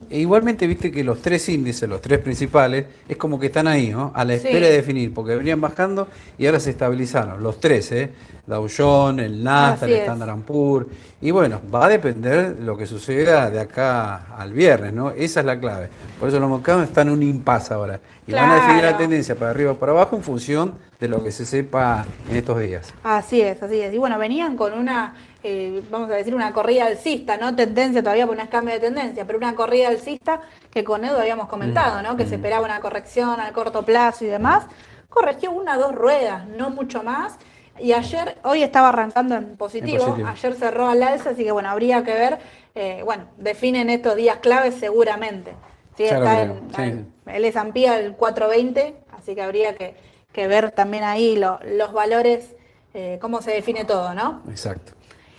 E 0.10 0.20
igualmente 0.20 0.68
viste 0.68 0.92
que 0.92 1.04
los 1.04 1.22
tres 1.22 1.48
índices, 1.50 1.88
los 1.89 2.02
tres 2.02 2.20
principales, 2.20 2.86
es 3.08 3.18
como 3.18 3.39
que 3.39 3.48
están 3.48 3.68
ahí, 3.68 3.89
¿no? 3.89 4.12
A 4.16 4.24
la 4.26 4.34
Sí. 4.38 4.48
espera 4.48 4.68
de 4.68 4.74
definir, 4.74 5.13
porque 5.13 5.36
venían 5.36 5.60
bajando 5.62 6.08
y 6.38 6.46
ahora 6.46 6.60
se 6.60 6.72
estabilizaron. 6.72 7.42
Los 7.42 7.60
tres, 7.60 7.92
¿eh? 7.92 8.12
Dow 8.46 8.68
Jones, 8.76 9.26
el 9.26 9.44
Nasdaq, 9.44 9.89
el. 9.89 9.96
Standard 9.98 10.39
Poor's. 10.42 10.88
Y 11.22 11.32
bueno, 11.32 11.62
va 11.74 11.86
a 11.86 11.89
depender 11.89 12.58
lo 12.60 12.76
que 12.76 12.86
suceda 12.86 13.50
de 13.50 13.60
acá 13.62 14.36
al 14.38 14.52
viernes, 14.52 14.92
¿no? 14.94 15.12
Esa 15.12 15.39
es 15.39 15.46
la 15.46 15.58
clave. 15.58 15.88
Por 16.20 16.28
eso 16.28 16.39
los 16.39 16.50
mercados 16.50 16.84
están 16.84 17.08
en 17.08 17.13
un 17.13 17.24
impasse 17.24 17.74
ahora. 17.74 18.00
Y 18.28 18.34
van 18.34 18.50
a 18.52 18.56
definir 18.56 18.84
la 18.84 18.98
tendencia 18.98 19.36
para 19.36 19.52
arriba 19.52 19.72
o 19.72 19.76
para 19.76 19.94
abajo 19.94 20.16
en 20.18 20.24
función 20.24 20.74
de 21.00 21.08
lo 21.08 21.24
que 21.24 21.32
se 21.32 21.46
sepa 21.46 22.06
en 22.30 22.36
estos 22.36 22.60
días. 22.60 22.94
Así 23.04 23.42
es, 23.42 23.62
así 23.63 23.80
es. 23.80 23.94
Y 23.94 23.98
bueno, 23.98 24.18
venían 24.20 24.58
con 24.58 24.74
una, 24.74 25.16
eh, 25.43 25.84
vamos 25.91 26.10
a 26.10 26.15
decir, 26.15 26.34
una 26.34 26.53
corrida 26.53 26.86
alcista, 26.86 27.38
no 27.38 27.56
tendencia 27.56 28.01
todavía, 28.01 28.25
porque 28.25 28.38
no 28.38 28.43
es 28.43 28.49
cambio 28.49 28.73
de 28.75 28.79
tendencia, 28.79 29.25
pero 29.25 29.38
una 29.38 29.56
corrida 29.56 29.89
alcista 29.89 30.41
que 30.71 30.84
con 30.84 31.03
Edu 31.03 31.17
habíamos 31.17 31.47
comentado, 31.49 32.01
¿no? 32.01 32.15
Que 32.15 32.25
se 32.25 32.36
esperaba 32.36 32.65
una 32.65 32.79
corrección 32.79 33.39
al 33.39 33.51
corto 33.53 33.84
plazo 33.84 34.23
y 34.25 34.27
demás. 34.27 34.65
Corrigió 35.10 35.51
una, 35.51 35.77
dos 35.77 35.93
ruedas, 35.93 36.47
no 36.47 36.69
mucho 36.69 37.03
más. 37.03 37.38
Y 37.79 37.91
ayer, 37.93 38.38
hoy 38.43 38.63
estaba 38.63 38.89
arrancando 38.89 39.36
en 39.36 39.58
positivo, 39.58 39.97
En 40.03 40.10
positivo. 40.10 40.27
ayer 40.29 40.53
cerró 40.56 40.88
al 40.88 41.03
alza, 41.03 41.32
así 41.32 41.43
que 41.43 41.51
bueno, 41.51 41.69
habría 41.69 42.03
que 42.03 42.13
ver, 42.13 42.39
eh, 42.75 43.01
bueno, 43.03 43.25
definen 43.38 43.89
estos 43.89 44.15
días 44.15 44.38
claves 44.38 44.75
seguramente. 44.75 45.53
Sí, 45.97 46.03
Ya 46.06 46.17
está 46.17 46.41
en, 46.41 46.62
sí, 46.75 46.82
en- 46.82 47.13
el 47.27 47.45
S&P 47.45 47.88
al 47.88 48.15
420, 48.15 48.95
así 49.17 49.36
que 49.36 49.41
habría 49.41 49.75
que, 49.75 49.95
que 50.32 50.47
ver 50.47 50.71
también 50.71 51.03
ahí 51.03 51.36
lo- 51.36 51.60
los 51.63 51.93
valores, 51.93 52.56
eh, 52.93 53.17
cómo 53.21 53.41
se 53.41 53.51
define 53.51 53.86
todo, 53.86 54.13
¿no? 54.13 54.41
Exacto. 54.49 54.93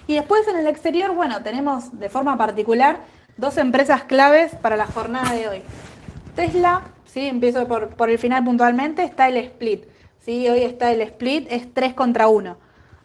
Y 0.07 0.15
después 0.15 0.47
en 0.49 0.57
el 0.57 0.67
exterior, 0.67 1.15
bueno, 1.15 1.43
tenemos 1.43 1.99
de 1.99 2.09
forma 2.11 2.37
particular 2.37 3.01
dos 3.37 3.57
empresas 3.57 4.05
claves 4.05 4.55
para 4.57 4.77
la 4.77 4.87
jornada 4.87 5.33
de 5.33 5.49
hoy. 5.49 5.63
Tesla, 6.37 6.83
sí, 7.07 7.27
empiezo 7.27 7.67
por, 7.67 7.89
por 7.91 8.11
el 8.11 8.19
final 8.19 8.45
puntualmente, 8.45 9.03
está 9.03 9.29
el 9.29 9.37
split. 9.39 9.85
Sí, 10.21 10.49
hoy 10.49 10.63
está 10.63 10.91
el 10.91 11.01
split, 11.03 11.47
es 11.51 11.73
3 11.73 11.95
contra 11.95 12.29
1. 12.29 12.57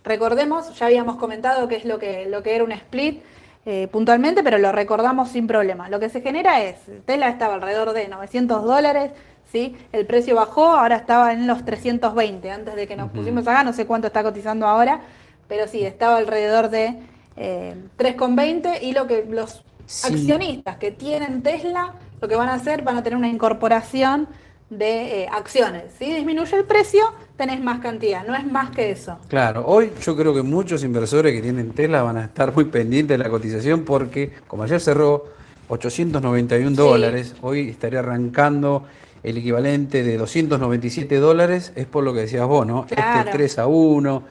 Recordemos, 0.04 0.78
ya 0.78 0.86
habíamos 0.86 1.18
comentado 1.18 1.68
qué 1.68 1.76
es 1.76 1.86
lo 1.86 2.00
que, 2.00 2.26
lo 2.28 2.42
que 2.42 2.56
era 2.56 2.64
un 2.64 2.72
split 2.72 3.22
eh, 3.66 3.88
puntualmente, 3.92 4.42
pero 4.42 4.58
lo 4.58 4.72
recordamos 4.72 5.30
sin 5.30 5.46
problema. 5.46 5.90
Lo 5.90 6.00
que 6.00 6.10
se 6.10 6.22
genera 6.22 6.64
es, 6.64 6.78
Tesla 7.06 7.28
estaba 7.28 7.56
alrededor 7.56 7.94
de 7.94 8.08
900 8.08 8.64
dólares, 8.64 9.12
¿sí? 9.52 9.76
el 9.92 10.06
precio 10.06 10.36
bajó, 10.36 10.68
ahora 10.68 10.96
estaba 10.96 11.34
en 11.34 11.46
los 11.46 11.66
320, 11.66 12.50
antes 12.50 12.76
de 12.76 12.88
que 12.88 12.96
nos 12.96 13.12
pusimos 13.12 13.48
acá, 13.48 13.64
no 13.64 13.74
sé 13.74 13.86
cuánto 13.86 14.08
está 14.08 14.24
cotizando 14.24 14.66
ahora, 14.66 15.02
pero 15.50 15.68
sí, 15.68 15.84
estaba 15.84 16.16
alrededor 16.18 16.70
de 16.70 16.94
eh, 17.36 17.74
3,20 17.98 18.82
y 18.82 18.94
lo 18.94 19.08
que 19.08 19.26
los 19.30 19.64
Sí. 19.86 20.14
accionistas 20.14 20.78
que 20.78 20.92
tienen 20.92 21.42
Tesla, 21.42 21.96
lo 22.22 22.28
que 22.28 22.36
van 22.36 22.48
a 22.48 22.54
hacer, 22.54 22.84
van 22.84 22.98
a 22.98 23.04
tener 23.04 23.18
una 23.18 23.28
incorporación 23.28 24.28
de 24.70 25.24
eh, 25.24 25.28
acciones. 25.32 25.86
Si 25.98 26.14
disminuye 26.14 26.56
el 26.56 26.66
precio, 26.66 27.02
tenés 27.38 27.60
más 27.60 27.80
cantidad, 27.80 28.24
no 28.28 28.36
es 28.36 28.46
más 28.46 28.70
que 28.70 28.92
eso. 28.92 29.18
Claro, 29.30 29.66
hoy 29.66 29.92
yo 30.04 30.16
creo 30.16 30.32
que 30.36 30.44
muchos 30.44 30.84
inversores 30.84 31.34
que 31.34 31.42
tienen 31.42 31.72
Tesla 31.72 32.04
van 32.04 32.18
a 32.18 32.26
estar 32.26 32.54
muy 32.54 32.66
pendientes 32.66 33.18
de 33.18 33.24
la 33.24 33.32
cotización 33.32 33.84
porque 33.84 34.32
como 34.46 34.62
ayer 34.62 34.80
cerró 34.80 35.26
891 35.70 36.70
Sí. 36.70 36.76
dólares, 36.76 37.36
hoy 37.42 37.70
estaría 37.70 38.00
arrancando 38.00 38.84
el 39.24 39.38
equivalente 39.38 40.04
de 40.04 40.18
297 40.18 41.16
dólares, 41.18 41.74
es 41.76 41.88
por 41.88 42.04
lo 42.04 42.14
que 42.14 42.20
decías 42.22 42.46
vos, 42.48 42.68
¿no? 42.68 42.86
Claro. 42.86 43.20
Este 43.22 43.32
3 43.32 43.58
a 43.60 43.66
1, 43.66 44.24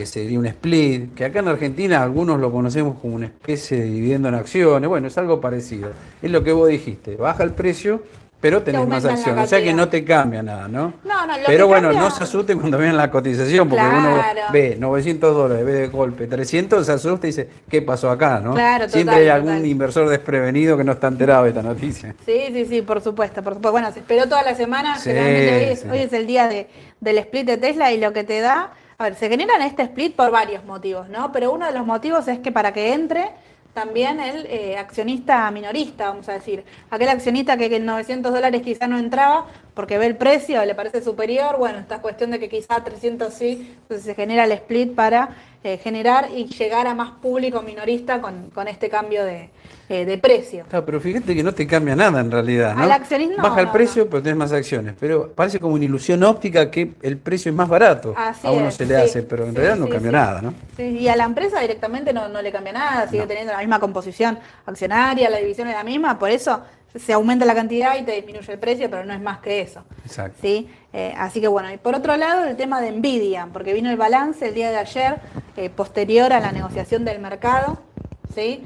que 0.00 0.06
sería 0.06 0.38
un 0.38 0.46
split, 0.46 1.14
que 1.14 1.26
acá 1.26 1.40
en 1.40 1.48
Argentina 1.48 2.02
algunos 2.02 2.40
lo 2.40 2.50
conocemos 2.50 2.96
como 3.02 3.16
una 3.16 3.26
especie 3.26 3.78
de 3.80 3.84
dividendo 3.84 4.28
en 4.28 4.34
acciones, 4.34 4.88
bueno, 4.88 5.08
es 5.08 5.18
algo 5.18 5.42
parecido. 5.42 5.90
Es 6.22 6.30
lo 6.30 6.42
que 6.42 6.52
vos 6.52 6.68
dijiste, 6.70 7.16
baja 7.16 7.42
el 7.42 7.50
precio 7.52 8.02
pero 8.40 8.62
tenés 8.62 8.88
más 8.88 9.04
acciones. 9.04 9.44
O 9.44 9.46
sea 9.46 9.62
que 9.62 9.74
no 9.74 9.90
te 9.90 10.02
cambia 10.02 10.42
nada, 10.42 10.66
¿no? 10.66 10.94
No, 11.04 11.26
no, 11.26 11.36
lo 11.36 11.44
Pero 11.44 11.58
que 11.66 11.72
bueno, 11.74 11.88
cambia- 11.88 12.08
no 12.08 12.10
se 12.10 12.24
asusten 12.24 12.58
cuando 12.58 12.78
vean 12.78 12.96
la 12.96 13.10
cotización, 13.10 13.68
porque 13.68 13.84
uno 13.84 14.16
ve 14.50 14.76
900 14.80 15.34
dólares, 15.34 15.66
ve 15.66 15.72
de 15.72 15.88
golpe 15.88 16.26
300, 16.26 16.86
se 16.86 16.90
asusta 16.92 17.26
y 17.26 17.30
dice, 17.32 17.46
¿qué 17.68 17.82
pasó 17.82 18.08
acá? 18.10 18.40
¿no? 18.40 18.54
Claro, 18.54 18.88
Siempre 18.88 19.16
total, 19.16 19.22
hay 19.24 19.28
algún 19.28 19.52
total. 19.56 19.66
inversor 19.66 20.08
desprevenido 20.08 20.78
que 20.78 20.84
no 20.84 20.92
está 20.92 21.08
enterado 21.08 21.42
de 21.42 21.50
esta 21.50 21.62
noticia. 21.62 22.14
Sí, 22.24 22.44
sí, 22.50 22.64
sí, 22.64 22.80
por 22.80 23.02
supuesto, 23.02 23.42
por 23.42 23.52
supuesto. 23.56 23.72
Bueno, 23.72 23.92
se 23.92 23.98
esperó 23.98 24.24
toda 24.24 24.42
la 24.42 24.54
semana, 24.54 24.96
Sí, 24.98 25.10
hoy 25.10 25.16
es, 25.18 25.80
sí. 25.80 25.88
hoy 25.92 25.98
es 25.98 26.12
el 26.14 26.26
día 26.26 26.48
de, 26.48 26.66
del 26.98 27.18
split 27.18 27.44
de 27.46 27.58
Tesla 27.58 27.92
y 27.92 27.98
lo 28.00 28.14
que 28.14 28.24
te 28.24 28.40
da, 28.40 28.72
a 29.00 29.04
ver, 29.04 29.14
se 29.14 29.30
generan 29.30 29.62
este 29.62 29.82
split 29.84 30.14
por 30.14 30.30
varios 30.30 30.62
motivos, 30.66 31.08
¿no? 31.08 31.32
Pero 31.32 31.52
uno 31.52 31.64
de 31.64 31.72
los 31.72 31.86
motivos 31.86 32.28
es 32.28 32.38
que 32.40 32.52
para 32.52 32.74
que 32.74 32.92
entre 32.92 33.30
también 33.72 34.20
el 34.20 34.44
eh, 34.44 34.76
accionista 34.76 35.50
minorista, 35.50 36.10
vamos 36.10 36.28
a 36.28 36.34
decir, 36.34 36.64
aquel 36.90 37.08
accionista 37.08 37.56
que 37.56 37.74
en 37.74 37.86
900 37.86 38.30
dólares 38.30 38.60
quizá 38.60 38.88
no 38.88 38.98
entraba 38.98 39.46
porque 39.72 39.96
ve 39.96 40.04
el 40.04 40.16
precio, 40.16 40.62
le 40.66 40.74
parece 40.74 41.02
superior, 41.02 41.56
bueno, 41.56 41.78
esta 41.78 42.02
cuestión 42.02 42.30
de 42.30 42.40
que 42.40 42.50
quizá 42.50 42.84
300 42.84 43.32
sí, 43.32 43.74
entonces 43.80 44.04
se 44.04 44.14
genera 44.14 44.44
el 44.44 44.52
split 44.52 44.94
para 44.94 45.30
eh, 45.64 45.78
generar 45.78 46.28
y 46.36 46.44
llegar 46.44 46.86
a 46.86 46.94
más 46.94 47.12
público 47.22 47.62
minorista 47.62 48.20
con 48.20 48.68
este 48.68 48.90
cambio 48.90 49.24
de, 49.24 49.48
eh, 49.90 50.04
de 50.04 50.18
precio. 50.18 50.64
Claro, 50.70 50.86
pero 50.86 51.00
fíjate 51.00 51.34
que 51.34 51.42
no 51.42 51.52
te 51.52 51.66
cambia 51.66 51.96
nada 51.96 52.20
en 52.20 52.30
realidad, 52.30 52.76
¿no? 52.76 52.84
Al 52.84 52.92
accionismo, 52.92 53.42
Baja 53.42 53.58
el 53.58 53.66
no, 53.66 53.72
precio, 53.72 54.08
pero 54.08 54.22
tenés 54.22 54.38
más 54.38 54.52
acciones. 54.52 54.94
Pero 55.00 55.32
parece 55.32 55.58
como 55.58 55.74
una 55.74 55.84
ilusión 55.84 56.22
óptica 56.22 56.70
que 56.70 56.92
el 57.02 57.18
precio 57.18 57.50
es 57.50 57.56
más 57.56 57.68
barato. 57.68 58.14
Así 58.16 58.46
a 58.46 58.52
uno 58.52 58.68
es, 58.68 58.76
se 58.76 58.86
le 58.86 58.94
sí, 58.94 59.02
hace, 59.02 59.22
pero 59.24 59.46
en 59.46 59.50
sí, 59.50 59.56
realidad 59.56 59.76
no 59.78 59.88
cambia 59.88 60.12
nada, 60.12 60.42
¿no? 60.42 60.54
Sí, 60.76 60.84
y 60.84 61.08
a 61.08 61.16
la 61.16 61.24
empresa 61.24 61.58
directamente 61.58 62.12
no, 62.12 62.28
no 62.28 62.40
le 62.40 62.52
cambia 62.52 62.72
nada, 62.72 63.08
sigue 63.08 63.26
teniendo 63.26 63.52
la 63.52 63.58
misma 63.58 63.80
composición 63.80 64.38
accionaria, 64.64 65.28
la 65.28 65.38
división 65.38 65.66
es 65.66 65.74
la 65.74 65.82
misma, 65.82 66.20
por 66.20 66.30
eso 66.30 66.60
se 66.94 67.12
aumenta 67.12 67.44
la 67.44 67.56
cantidad 67.56 67.98
y 67.98 68.04
te 68.04 68.12
disminuye 68.12 68.52
el 68.52 68.60
precio, 68.60 68.88
pero 68.88 69.04
no 69.04 69.12
es 69.12 69.20
más 69.20 69.40
que 69.40 69.60
eso. 69.60 69.82
Exacto. 70.04 70.38
¿sí? 70.40 70.68
Eh, 70.92 71.12
así 71.16 71.40
que 71.40 71.48
bueno, 71.48 71.72
y 71.72 71.78
por 71.78 71.96
otro 71.96 72.16
lado 72.16 72.44
el 72.44 72.56
tema 72.56 72.80
de 72.80 72.92
Nvidia, 72.92 73.48
porque 73.52 73.72
vino 73.72 73.90
el 73.90 73.96
balance 73.96 74.46
el 74.46 74.54
día 74.54 74.70
de 74.70 74.76
ayer, 74.76 75.16
eh, 75.56 75.68
posterior 75.68 76.32
a 76.32 76.38
la 76.38 76.52
negociación 76.52 77.04
del 77.04 77.18
mercado, 77.18 77.80
¿sí? 78.36 78.64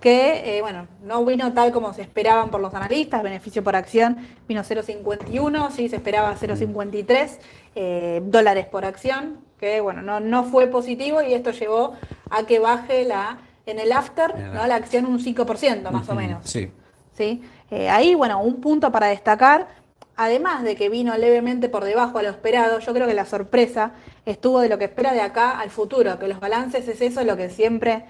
Que 0.00 0.58
eh, 0.58 0.62
bueno, 0.62 0.86
no 1.02 1.24
vino 1.24 1.52
tal 1.52 1.72
como 1.72 1.92
se 1.92 2.02
esperaban 2.02 2.50
por 2.50 2.60
los 2.60 2.74
analistas, 2.74 3.22
beneficio 3.22 3.64
por 3.64 3.74
acción 3.74 4.16
vino 4.46 4.62
0,51, 4.62 5.70
sí, 5.70 5.88
se 5.88 5.96
esperaba 5.96 6.36
0,53 6.36 7.38
eh, 7.74 8.22
dólares 8.24 8.66
por 8.66 8.84
acción, 8.84 9.38
que 9.58 9.80
bueno, 9.80 10.02
no, 10.02 10.20
no 10.20 10.44
fue 10.44 10.68
positivo 10.68 11.22
y 11.22 11.34
esto 11.34 11.50
llevó 11.50 11.94
a 12.30 12.44
que 12.44 12.58
baje 12.58 13.04
la 13.04 13.38
en 13.68 13.78
el 13.78 13.92
after, 13.92 14.36
¿no? 14.38 14.66
la 14.66 14.76
acción 14.76 15.04
un 15.04 15.18
5% 15.18 15.90
más 15.90 16.08
o 16.08 16.14
menos. 16.14 16.48
Sí. 16.48 16.70
¿sí? 17.12 17.42
Eh, 17.70 17.90
ahí, 17.90 18.14
bueno, 18.14 18.40
un 18.40 18.60
punto 18.62 18.90
para 18.90 19.08
destacar, 19.08 19.68
además 20.16 20.62
de 20.62 20.74
que 20.74 20.88
vino 20.88 21.16
levemente 21.18 21.68
por 21.68 21.84
debajo 21.84 22.18
a 22.18 22.22
lo 22.22 22.30
esperado, 22.30 22.78
yo 22.78 22.94
creo 22.94 23.06
que 23.06 23.12
la 23.12 23.26
sorpresa 23.26 23.92
estuvo 24.24 24.60
de 24.60 24.70
lo 24.70 24.78
que 24.78 24.86
espera 24.86 25.12
de 25.12 25.20
acá 25.20 25.58
al 25.58 25.68
futuro, 25.68 26.18
que 26.18 26.28
los 26.28 26.40
balances 26.40 26.88
es 26.88 27.00
eso 27.02 27.22
lo 27.24 27.36
que 27.36 27.50
siempre 27.50 28.04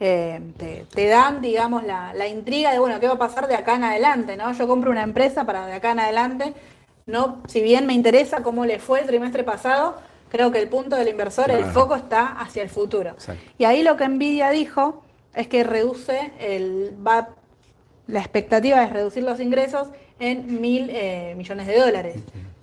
eh, 0.00 0.40
te, 0.58 0.84
te 0.94 1.06
dan, 1.08 1.40
digamos, 1.40 1.84
la, 1.84 2.12
la 2.14 2.26
intriga 2.28 2.72
de, 2.72 2.78
bueno, 2.78 3.00
¿qué 3.00 3.06
va 3.08 3.14
a 3.14 3.18
pasar 3.18 3.48
de 3.48 3.54
acá 3.54 3.76
en 3.76 3.84
adelante? 3.84 4.36
¿no? 4.36 4.52
Yo 4.52 4.66
compro 4.68 4.90
una 4.90 5.02
empresa 5.02 5.44
para 5.44 5.66
de 5.66 5.74
acá 5.74 5.92
en 5.92 6.00
adelante, 6.00 6.52
no, 7.06 7.38
si 7.46 7.62
bien 7.62 7.86
me 7.86 7.92
interesa 7.94 8.42
cómo 8.42 8.64
le 8.64 8.78
fue 8.78 9.00
el 9.00 9.06
trimestre 9.06 9.44
pasado, 9.44 9.96
creo 10.28 10.50
que 10.50 10.58
el 10.58 10.68
punto 10.68 10.96
del 10.96 11.08
inversor, 11.08 11.50
el 11.50 11.64
foco 11.66 11.94
está 11.94 12.26
hacia 12.40 12.62
el 12.62 12.68
futuro. 12.68 13.10
Exacto. 13.10 13.42
Y 13.58 13.64
ahí 13.64 13.82
lo 13.82 13.96
que 13.96 14.08
Nvidia 14.08 14.50
dijo 14.50 15.02
es 15.34 15.46
que 15.48 15.62
reduce 15.64 16.32
el, 16.40 16.92
va 17.06 17.28
la 18.08 18.20
expectativa 18.20 18.82
es 18.84 18.92
reducir 18.92 19.22
los 19.24 19.40
ingresos 19.40 19.88
en 20.18 20.60
mil 20.60 20.88
eh, 20.92 21.34
millones 21.36 21.66
de 21.66 21.78
dólares. 21.78 22.16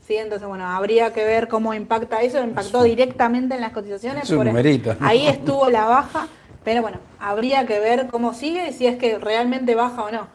¿sí? 0.07 0.15
Entonces, 0.15 0.47
bueno, 0.47 0.65
habría 0.67 1.13
que 1.13 1.23
ver 1.25 1.47
cómo 1.49 1.73
impacta 1.73 2.21
eso. 2.21 2.41
Impactó 2.41 2.83
directamente 2.83 3.55
en 3.55 3.61
las 3.61 3.71
cotizaciones. 3.73 4.23
es 4.23 4.29
un 4.31 4.37
por- 4.37 4.45
numerito, 4.47 4.95
¿no? 4.97 5.05
Ahí 5.05 5.27
estuvo 5.27 5.69
la 5.69 5.85
baja, 5.85 6.27
pero 6.63 6.81
bueno, 6.81 6.97
habría 7.19 7.65
que 7.65 7.79
ver 7.79 8.07
cómo 8.07 8.33
sigue 8.33 8.69
y 8.69 8.73
si 8.73 8.87
es 8.87 8.97
que 8.97 9.17
realmente 9.17 9.75
baja 9.75 10.03
o 10.03 10.11
no. 10.11 10.27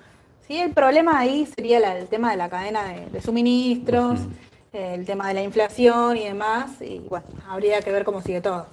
Sí, 0.47 0.59
el 0.59 0.71
problema 0.73 1.19
ahí 1.19 1.47
sería 1.47 1.79
la- 1.81 1.99
el 1.99 2.07
tema 2.09 2.31
de 2.31 2.37
la 2.39 2.49
cadena 2.49 2.85
de, 2.85 3.07
de 3.11 3.21
suministros, 3.21 4.21
el 4.73 5.05
tema 5.05 5.29
de 5.29 5.35
la 5.35 5.43
inflación 5.43 6.17
y 6.17 6.25
demás. 6.25 6.71
Y 6.81 7.01
bueno, 7.09 7.27
habría 7.49 7.81
que 7.83 7.93
ver 7.93 8.05
cómo 8.05 8.23
sigue 8.23 8.41
todo. 8.41 8.67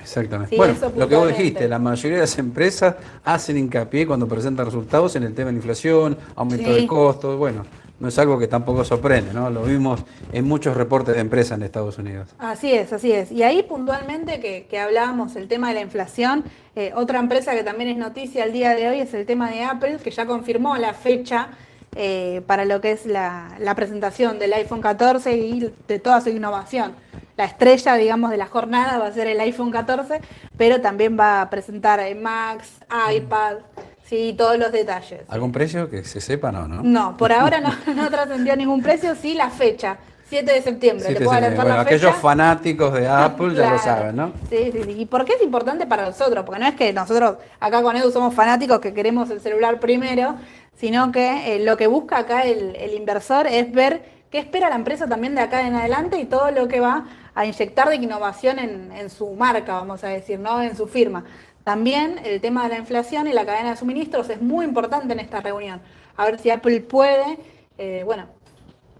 Exactamente. 0.00 0.50
Sí, 0.50 0.56
bueno, 0.56 0.74
lo 0.96 1.06
que 1.08 1.16
vos 1.16 1.28
dijiste, 1.28 1.68
la 1.68 1.78
mayoría 1.78 2.16
de 2.16 2.22
las 2.22 2.38
empresas 2.38 2.96
hacen 3.24 3.58
hincapié 3.58 4.06
cuando 4.06 4.26
presentan 4.26 4.64
resultados 4.66 5.14
en 5.16 5.22
el 5.22 5.34
tema 5.34 5.46
de 5.48 5.52
la 5.52 5.58
inflación, 5.58 6.16
aumento 6.34 6.74
Sí. 6.74 6.80
de 6.80 6.86
costos, 6.86 7.38
bueno, 7.38 7.64
no 8.02 8.08
es 8.08 8.18
algo 8.18 8.36
que 8.36 8.48
tampoco 8.48 8.84
sorprende, 8.84 9.32
¿no? 9.32 9.48
Lo 9.48 9.62
vimos 9.62 10.00
en 10.32 10.44
muchos 10.44 10.76
reportes 10.76 11.14
de 11.14 11.20
empresas 11.20 11.56
en 11.56 11.62
Estados 11.62 11.98
Unidos. 11.98 12.34
Así 12.36 12.72
es, 12.72 12.92
así 12.92 13.12
es. 13.12 13.30
Y 13.30 13.44
ahí 13.44 13.62
puntualmente 13.62 14.40
que, 14.40 14.66
que 14.68 14.80
hablábamos 14.80 15.36
el 15.36 15.46
tema 15.46 15.68
de 15.68 15.74
la 15.74 15.82
inflación, 15.82 16.42
eh, 16.74 16.90
otra 16.96 17.20
empresa 17.20 17.54
que 17.54 17.62
también 17.62 17.90
es 17.90 17.96
noticia 17.96 18.42
el 18.42 18.52
día 18.52 18.74
de 18.74 18.88
hoy 18.88 18.98
es 18.98 19.14
el 19.14 19.24
tema 19.24 19.52
de 19.52 19.62
Apple, 19.62 19.98
que 20.02 20.10
ya 20.10 20.26
confirmó 20.26 20.76
la 20.78 20.94
fecha 20.94 21.50
eh, 21.94 22.42
para 22.48 22.64
lo 22.64 22.80
que 22.80 22.90
es 22.90 23.06
la, 23.06 23.54
la 23.60 23.76
presentación 23.76 24.40
del 24.40 24.52
iPhone 24.54 24.80
14 24.80 25.36
y 25.36 25.72
de 25.86 25.98
toda 26.00 26.20
su 26.20 26.30
innovación. 26.30 26.96
La 27.36 27.44
estrella, 27.44 27.94
digamos, 27.94 28.32
de 28.32 28.36
la 28.36 28.46
jornada 28.46 28.98
va 28.98 29.06
a 29.06 29.12
ser 29.12 29.28
el 29.28 29.38
iPhone 29.38 29.70
14, 29.70 30.20
pero 30.56 30.80
también 30.80 31.16
va 31.16 31.40
a 31.40 31.50
presentar 31.50 32.00
eh, 32.00 32.16
Macs, 32.16 32.80
iPad, 33.14 33.58
sí, 34.04 34.34
todos 34.36 34.58
los 34.58 34.72
detalles. 34.72 35.20
¿Algún 35.28 35.52
precio 35.52 35.88
que 35.90 36.04
se 36.04 36.20
sepa? 36.20 36.52
No, 36.52 36.68
¿no? 36.68 36.82
No, 36.82 37.16
por 37.16 37.32
ahora 37.32 37.60
no, 37.60 37.70
no 37.94 38.10
trascendió 38.10 38.56
ningún 38.56 38.82
precio, 38.82 39.14
sí 39.14 39.34
la 39.34 39.50
fecha, 39.50 39.96
7 40.28 40.50
de 40.52 40.62
septiembre. 40.62 41.06
Sí, 41.06 41.12
Te 41.14 41.18
te 41.20 41.24
puedo 41.24 41.38
sé, 41.38 41.44
adelantar 41.44 41.66
bueno, 41.66 41.76
la 41.76 41.82
aquellos 41.82 42.10
fecha. 42.10 42.20
fanáticos 42.22 42.92
de 42.94 43.06
Apple 43.08 43.54
ya 43.54 43.70
lo 43.70 43.78
saben, 43.78 44.16
¿no? 44.16 44.32
Sí, 44.48 44.70
sí, 44.72 44.82
sí. 44.84 44.94
¿Y 44.98 45.06
por 45.06 45.24
qué 45.24 45.34
es 45.34 45.42
importante 45.42 45.86
para 45.86 46.06
nosotros? 46.06 46.44
Porque 46.44 46.60
no 46.60 46.66
es 46.66 46.74
que 46.74 46.92
nosotros 46.92 47.36
acá 47.60 47.82
con 47.82 47.96
Edu 47.96 48.10
somos 48.10 48.34
fanáticos 48.34 48.80
que 48.80 48.94
queremos 48.94 49.28
el 49.30 49.40
celular 49.40 49.78
primero, 49.78 50.36
sino 50.74 51.12
que 51.12 51.56
eh, 51.56 51.64
lo 51.64 51.76
que 51.76 51.86
busca 51.86 52.18
acá 52.18 52.42
el, 52.42 52.74
el 52.76 52.94
inversor 52.94 53.46
es 53.46 53.70
ver 53.72 54.02
qué 54.30 54.38
espera 54.38 54.70
la 54.70 54.76
empresa 54.76 55.06
también 55.06 55.34
de 55.34 55.42
acá 55.42 55.66
en 55.66 55.74
adelante 55.74 56.18
y 56.18 56.24
todo 56.24 56.50
lo 56.50 56.66
que 56.66 56.80
va 56.80 57.04
a 57.34 57.44
inyectar 57.44 57.90
de 57.90 57.96
innovación 57.96 58.58
en, 58.58 58.90
en 58.92 59.10
su 59.10 59.28
marca, 59.34 59.74
vamos 59.74 60.02
a 60.04 60.08
decir, 60.08 60.38
¿no? 60.38 60.62
En 60.62 60.74
su 60.76 60.86
firma. 60.86 61.24
También 61.64 62.20
el 62.24 62.40
tema 62.40 62.64
de 62.64 62.70
la 62.70 62.78
inflación 62.78 63.26
y 63.28 63.32
la 63.32 63.46
cadena 63.46 63.70
de 63.70 63.76
suministros 63.76 64.28
es 64.30 64.40
muy 64.40 64.64
importante 64.64 65.12
en 65.12 65.20
esta 65.20 65.40
reunión. 65.40 65.80
A 66.16 66.24
ver 66.24 66.38
si 66.38 66.50
Apple 66.50 66.80
puede, 66.80 67.38
eh, 67.78 68.02
bueno, 68.04 68.26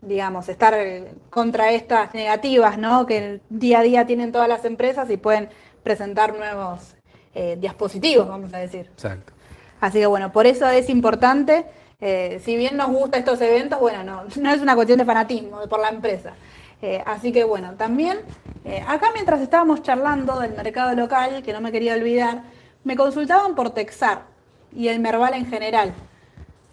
digamos, 0.00 0.48
estar 0.48 0.74
eh, 0.74 1.12
contra 1.30 1.70
estas 1.70 2.12
negativas, 2.14 2.78
¿no? 2.78 3.06
Que 3.06 3.40
día 3.48 3.80
a 3.80 3.82
día 3.82 4.06
tienen 4.06 4.32
todas 4.32 4.48
las 4.48 4.64
empresas 4.64 5.08
y 5.10 5.16
pueden 5.16 5.48
presentar 5.82 6.36
nuevos 6.36 6.94
eh, 7.34 7.56
dispositivos, 7.58 8.28
vamos 8.28 8.52
a 8.52 8.58
decir. 8.58 8.90
Exacto. 8.92 9.32
Así 9.80 9.98
que 9.98 10.06
bueno, 10.06 10.32
por 10.32 10.46
eso 10.46 10.68
es 10.68 10.88
importante, 10.90 11.64
eh, 12.00 12.40
si 12.44 12.56
bien 12.56 12.76
nos 12.76 12.90
gustan 12.90 13.20
estos 13.20 13.40
eventos, 13.40 13.80
bueno, 13.80 14.04
no, 14.04 14.24
no 14.40 14.52
es 14.52 14.60
una 14.60 14.74
cuestión 14.74 14.98
de 14.98 15.04
fanatismo 15.04 15.60
por 15.68 15.80
la 15.80 15.88
empresa. 15.88 16.34
Eh, 16.84 17.00
así 17.06 17.30
que 17.30 17.44
bueno, 17.44 17.74
también 17.78 18.18
eh, 18.64 18.82
acá 18.86 19.06
mientras 19.14 19.40
estábamos 19.40 19.82
charlando 19.82 20.40
del 20.40 20.52
mercado 20.54 20.94
local, 20.96 21.42
que 21.44 21.52
no 21.52 21.60
me 21.60 21.70
quería 21.70 21.94
olvidar, 21.94 22.42
me 22.82 22.96
consultaban 22.96 23.54
por 23.54 23.70
Texar 23.70 24.22
y 24.74 24.88
el 24.88 24.98
Merval 24.98 25.34
en 25.34 25.46
general. 25.46 25.92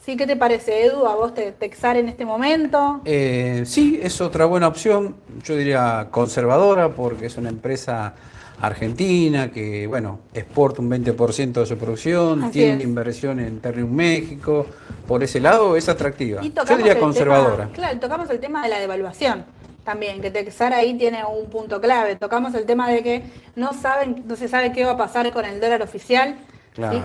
¿Sí? 0.03 0.17
¿Qué 0.17 0.25
te 0.25 0.35
parece, 0.35 0.85
Edu, 0.85 1.05
a 1.05 1.13
vos 1.15 1.33
te, 1.35 1.51
Texar 1.51 1.97
en 1.97 2.09
este 2.09 2.25
momento? 2.25 3.01
Eh, 3.05 3.63
sí, 3.65 3.99
es 4.01 4.19
otra 4.21 4.45
buena 4.45 4.67
opción, 4.67 5.15
yo 5.43 5.55
diría 5.55 6.07
conservadora, 6.09 6.89
porque 6.89 7.27
es 7.27 7.37
una 7.37 7.49
empresa 7.49 8.15
argentina 8.61 9.51
que, 9.51 9.85
bueno, 9.87 10.21
exporta 10.33 10.81
un 10.81 10.89
20% 10.89 11.51
de 11.53 11.65
su 11.65 11.77
producción, 11.77 12.43
Así 12.45 12.53
tiene 12.53 12.77
es. 12.77 12.83
inversión 12.83 13.39
en 13.39 13.59
Ternium 13.59 13.91
México, 13.91 14.65
por 15.07 15.23
ese 15.23 15.39
lado 15.39 15.75
es 15.75 15.87
atractiva. 15.87 16.43
Y 16.43 16.51
Yo 16.53 16.77
diría 16.77 16.97
conservadora. 16.99 17.65
tema- 17.65 17.71
claro, 17.73 17.99
tocamos 17.99 18.29
el 18.31 18.39
tema 18.39 18.63
de 18.63 18.69
la 18.69 18.79
devaluación 18.79 19.45
también, 19.89 20.21
que 20.21 20.29
Texar 20.29 20.71
ahí 20.71 20.93
tiene 20.93 21.25
un 21.25 21.49
punto 21.49 21.81
clave. 21.81 22.15
Tocamos 22.15 22.53
el 22.53 22.67
tema 22.67 22.87
de 22.89 23.01
que 23.01 23.23
no 23.55 23.73
saben, 23.73 24.23
no 24.27 24.35
se 24.35 24.47
sabe 24.47 24.71
qué 24.71 24.85
va 24.85 24.91
a 24.91 24.97
pasar 24.97 25.31
con 25.31 25.45
el 25.45 25.59
dólar 25.59 25.81
oficial. 25.81 26.37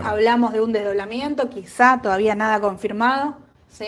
Hablamos 0.04 0.52
de 0.52 0.60
un 0.60 0.70
desdoblamiento, 0.72 1.48
quizá 1.48 2.00
todavía 2.02 2.34
nada 2.34 2.60
confirmado. 2.60 3.36
¿sí? 3.70 3.86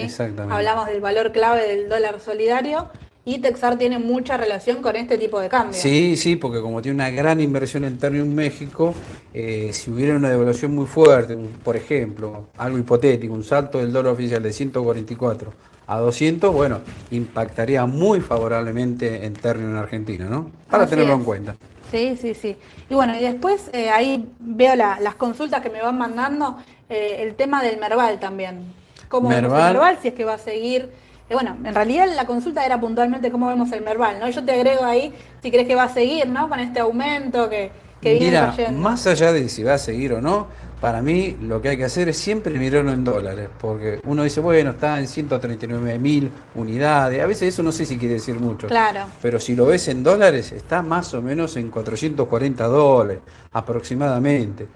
Hablamos 0.50 0.86
del 0.86 1.02
valor 1.02 1.30
clave 1.30 1.68
del 1.68 1.90
dólar 1.90 2.20
solidario 2.20 2.88
y 3.28 3.38
Texar 3.40 3.76
tiene 3.76 3.98
mucha 3.98 4.36
relación 4.36 4.80
con 4.80 4.94
este 4.94 5.18
tipo 5.18 5.40
de 5.40 5.48
cambios. 5.48 5.76
Sí, 5.82 6.16
sí, 6.16 6.36
porque 6.36 6.60
como 6.60 6.80
tiene 6.80 6.94
una 6.94 7.10
gran 7.10 7.40
inversión 7.40 7.82
en 7.84 7.98
Ternium 7.98 8.28
México, 8.32 8.94
eh, 9.34 9.70
si 9.72 9.90
hubiera 9.90 10.14
una 10.16 10.30
devaluación 10.30 10.72
muy 10.72 10.86
fuerte, 10.86 11.36
por 11.64 11.76
ejemplo, 11.76 12.46
algo 12.56 12.78
hipotético, 12.78 13.34
un 13.34 13.42
salto 13.42 13.78
del 13.78 13.92
dólar 13.92 14.12
oficial 14.12 14.40
de 14.42 14.52
144 14.52 15.52
a 15.88 15.98
200, 15.98 16.54
bueno, 16.54 16.80
impactaría 17.10 17.84
muy 17.84 18.20
favorablemente 18.20 19.26
en 19.26 19.32
Ternium 19.34 19.70
en 19.72 19.76
Argentina, 19.76 20.26
¿no? 20.26 20.50
Para 20.70 20.84
Así 20.84 20.90
tenerlo 20.90 21.14
es. 21.14 21.18
en 21.18 21.24
cuenta. 21.24 21.56
Sí, 21.90 22.16
sí, 22.20 22.32
sí. 22.34 22.56
Y 22.88 22.94
bueno, 22.94 23.16
y 23.18 23.22
después 23.22 23.70
eh, 23.72 23.90
ahí 23.90 24.24
veo 24.38 24.76
la- 24.76 25.00
las 25.00 25.16
consultas 25.16 25.60
que 25.62 25.70
me 25.70 25.82
van 25.82 25.98
mandando, 25.98 26.58
eh, 26.88 27.16
el 27.20 27.34
tema 27.34 27.60
del 27.60 27.78
Merval 27.80 28.20
también. 28.20 28.60
¿Cómo 29.08 29.28
vemos 29.30 29.44
el 29.44 29.50
Merval. 29.50 29.72
Merval? 29.74 29.98
Si 30.00 30.08
es 30.08 30.14
que 30.14 30.24
va 30.24 30.34
a 30.34 30.38
seguir 30.38 30.90
Eh, 31.28 31.34
bueno, 31.34 31.56
en 31.64 31.74
realidad 31.74 32.06
la 32.14 32.24
consulta 32.26 32.64
era 32.64 32.80
puntualmente 32.80 33.30
cómo 33.30 33.48
vemos 33.48 33.70
el 33.72 33.82
Merval, 33.82 34.20
¿no? 34.20 34.28
Yo 34.30 34.44
te 34.44 34.52
agrego 34.52 34.84
ahí 34.84 35.12
si 35.42 35.50
crees 35.50 35.66
que 35.66 35.74
va 35.74 35.84
a 35.84 35.88
seguir, 35.88 36.28
¿no? 36.28 36.48
Con 36.48 36.60
este 36.60 36.78
aumento 36.80 37.48
que, 37.50 37.70
que 38.00 38.12
viene 38.12 38.26
Mira, 38.28 38.46
cayendo. 38.56 38.80
más 38.80 39.06
allá 39.08 39.32
de 39.32 39.48
si 39.48 39.62
va 39.64 39.74
a 39.74 39.78
seguir 39.78 40.12
o 40.12 40.20
no, 40.20 40.46
para 40.80 41.02
mí 41.02 41.36
lo 41.40 41.60
que 41.60 41.70
hay 41.70 41.76
que 41.78 41.84
hacer 41.84 42.08
es 42.10 42.18
siempre 42.18 42.56
mirarlo 42.56 42.92
en 42.92 43.02
dólares, 43.02 43.48
porque 43.60 43.98
uno 44.04 44.22
dice, 44.22 44.40
bueno, 44.40 44.70
está 44.72 45.00
en 45.00 45.08
139 45.08 45.98
mil 45.98 46.30
unidades, 46.54 47.20
a 47.22 47.26
veces 47.26 47.48
eso 47.54 47.62
no 47.64 47.72
sé 47.72 47.86
si 47.86 47.96
quiere 47.98 48.14
decir 48.14 48.38
mucho, 48.38 48.68
Claro. 48.68 49.00
pero 49.22 49.40
si 49.40 49.56
lo 49.56 49.66
ves 49.66 49.88
en 49.88 50.04
dólares, 50.04 50.52
está 50.52 50.82
más 50.82 51.12
o 51.14 51.22
menos 51.22 51.56
en 51.56 51.70
440 51.70 52.64
dólares 52.68 53.20
aproximadamente. 53.52 54.66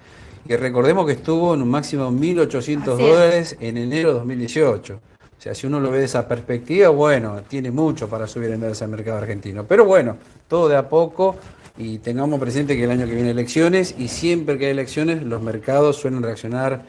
Y 0.49 0.57
recordemos 0.57 1.07
que 1.07 1.13
estuvo 1.13 1.55
en 1.55 1.63
un 1.63 1.69
máximo 1.69 2.11
de 2.11 2.19
1.800 2.19 2.95
Así 2.95 3.03
es. 3.05 3.09
dólares 3.09 3.57
en 3.61 3.77
enero 3.77 4.09
de 4.09 4.15
2018. 4.21 5.01
O 5.41 5.43
sea, 5.43 5.55
si 5.55 5.67
uno 5.67 5.81
lo 5.81 5.91
ve 5.91 6.01
de 6.01 6.05
esa 6.05 6.29
perspectiva, 6.29 6.91
bueno, 6.91 7.41
tiene 7.49 7.71
mucho 7.71 8.11
para 8.11 8.27
subir 8.27 8.51
en 8.51 8.63
al 8.63 8.89
mercado 8.89 9.17
argentino. 9.17 9.65
Pero 9.65 9.87
bueno, 9.87 10.19
todo 10.47 10.69
de 10.69 10.77
a 10.77 10.87
poco 10.87 11.37
y 11.79 11.97
tengamos 11.97 12.39
presente 12.39 12.77
que 12.77 12.85
el 12.85 12.91
año 12.91 13.07
que 13.07 13.15
viene 13.15 13.31
elecciones 13.31 13.95
y 13.97 14.09
siempre 14.09 14.59
que 14.59 14.67
hay 14.67 14.73
elecciones 14.73 15.23
los 15.23 15.41
mercados 15.41 15.97
suelen 15.97 16.23
reaccionar 16.23 16.83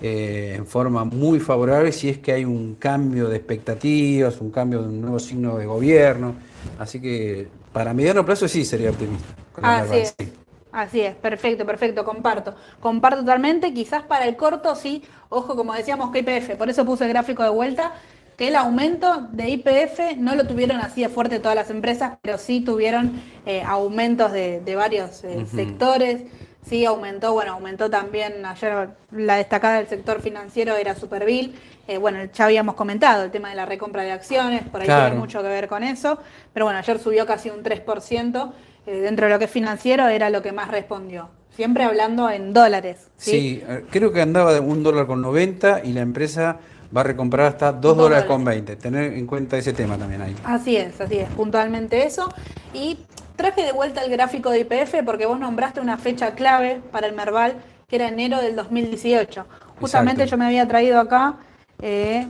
eh, 0.00 0.54
en 0.56 0.68
forma 0.68 1.04
muy 1.04 1.40
favorable 1.40 1.90
si 1.90 2.08
es 2.08 2.18
que 2.18 2.30
hay 2.30 2.44
un 2.44 2.76
cambio 2.76 3.28
de 3.28 3.38
expectativas, 3.38 4.40
un 4.40 4.52
cambio 4.52 4.82
de 4.82 4.88
un 4.88 5.00
nuevo 5.00 5.18
signo 5.18 5.56
de 5.56 5.66
gobierno. 5.66 6.36
Así 6.78 7.00
que 7.00 7.48
para 7.72 7.92
mediano 7.92 8.24
plazo 8.24 8.46
sí 8.46 8.64
sería 8.64 8.90
optimista. 8.90 9.34
con 9.52 9.64
es. 9.64 10.14
sí. 10.16 10.32
Así 10.76 11.00
es, 11.00 11.14
perfecto, 11.14 11.64
perfecto, 11.64 12.04
comparto. 12.04 12.54
Comparto 12.80 13.20
totalmente, 13.20 13.72
quizás 13.72 14.02
para 14.02 14.26
el 14.26 14.36
corto 14.36 14.74
sí, 14.74 15.02
ojo, 15.30 15.56
como 15.56 15.72
decíamos 15.72 16.10
que 16.10 16.18
IPF, 16.18 16.56
por 16.58 16.68
eso 16.68 16.84
puse 16.84 17.04
el 17.04 17.10
gráfico 17.10 17.42
de 17.42 17.48
vuelta, 17.48 17.92
que 18.36 18.48
el 18.48 18.56
aumento 18.56 19.26
de 19.32 19.48
IPF 19.48 20.18
no 20.18 20.34
lo 20.34 20.46
tuvieron 20.46 20.76
así 20.80 21.00
de 21.00 21.08
fuerte 21.08 21.40
todas 21.40 21.54
las 21.56 21.70
empresas, 21.70 22.18
pero 22.20 22.36
sí 22.36 22.60
tuvieron 22.60 23.22
eh, 23.46 23.62
aumentos 23.66 24.32
de, 24.32 24.60
de 24.60 24.76
varios 24.76 25.24
eh, 25.24 25.46
sectores. 25.46 26.24
Sí, 26.68 26.84
aumentó, 26.84 27.32
bueno, 27.32 27.52
aumentó 27.54 27.88
también, 27.88 28.44
ayer 28.44 28.90
la 29.12 29.36
destacada 29.36 29.76
del 29.78 29.86
sector 29.88 30.20
financiero 30.20 30.76
era 30.76 30.94
Superville. 30.94 31.54
Eh, 31.88 31.96
bueno, 31.96 32.18
ya 32.34 32.44
habíamos 32.44 32.74
comentado 32.74 33.22
el 33.24 33.30
tema 33.30 33.48
de 33.48 33.54
la 33.54 33.64
recompra 33.64 34.02
de 34.02 34.12
acciones, 34.12 34.62
por 34.68 34.82
ahí 34.82 34.86
Claro. 34.88 35.06
tiene 35.06 35.20
mucho 35.20 35.40
que 35.40 35.48
ver 35.48 35.68
con 35.68 35.82
eso. 35.84 36.18
Pero 36.52 36.66
bueno, 36.66 36.78
ayer 36.80 36.98
subió 36.98 37.24
casi 37.24 37.48
un 37.48 37.62
3%. 37.62 38.52
Eh, 38.86 39.00
dentro 39.00 39.26
de 39.26 39.32
lo 39.32 39.38
que 39.38 39.46
es 39.46 39.50
financiero 39.50 40.08
era 40.08 40.30
lo 40.30 40.42
que 40.42 40.52
más 40.52 40.68
respondió. 40.70 41.28
Siempre 41.54 41.84
hablando 41.84 42.28
en 42.30 42.52
dólares. 42.52 43.08
Sí, 43.16 43.30
Sí, 43.30 43.64
eh, 43.66 43.84
creo 43.90 44.12
que 44.12 44.20
andaba 44.20 44.52
de 44.52 44.60
un 44.60 44.82
dólar 44.82 45.06
con 45.06 45.22
90 45.22 45.82
y 45.84 45.92
la 45.92 46.02
empresa 46.02 46.58
va 46.94 47.00
a 47.00 47.04
recomprar 47.04 47.46
hasta 47.46 47.72
2 47.72 47.80
Dos 47.80 47.96
dólares 47.96 48.24
dólares. 48.24 48.26
con 48.28 48.44
20. 48.44 48.76
Tener 48.76 49.12
en 49.14 49.26
cuenta 49.26 49.56
ese 49.56 49.72
tema 49.72 49.96
también 49.96 50.22
ahí. 50.22 50.36
Así 50.44 50.76
es, 50.76 51.00
así 51.00 51.18
es, 51.18 51.28
puntualmente 51.30 52.04
eso. 52.04 52.28
Y 52.74 52.98
traje 53.36 53.64
de 53.64 53.72
vuelta 53.72 54.02
el 54.04 54.10
gráfico 54.10 54.50
de 54.50 54.60
IPF 54.60 55.02
porque 55.04 55.26
vos 55.26 55.38
nombraste 55.40 55.80
una 55.80 55.96
fecha 55.98 56.34
clave 56.34 56.80
para 56.92 57.06
el 57.06 57.14
Merval, 57.14 57.54
que 57.88 57.96
era 57.96 58.08
enero 58.08 58.40
del 58.40 58.54
2018. 58.54 59.46
Justamente 59.80 60.22
Exacto. 60.22 60.30
yo 60.36 60.38
me 60.38 60.46
había 60.46 60.68
traído 60.68 61.00
acá 61.00 61.36
eh, 61.82 62.26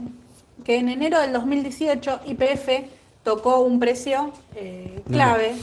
que 0.63 0.77
en 0.77 0.89
enero 0.89 1.19
del 1.19 1.33
2018 1.33 2.21
IPF 2.25 2.69
tocó 3.23 3.59
un 3.61 3.79
precio 3.79 4.31
eh, 4.55 5.01
clave. 5.11 5.53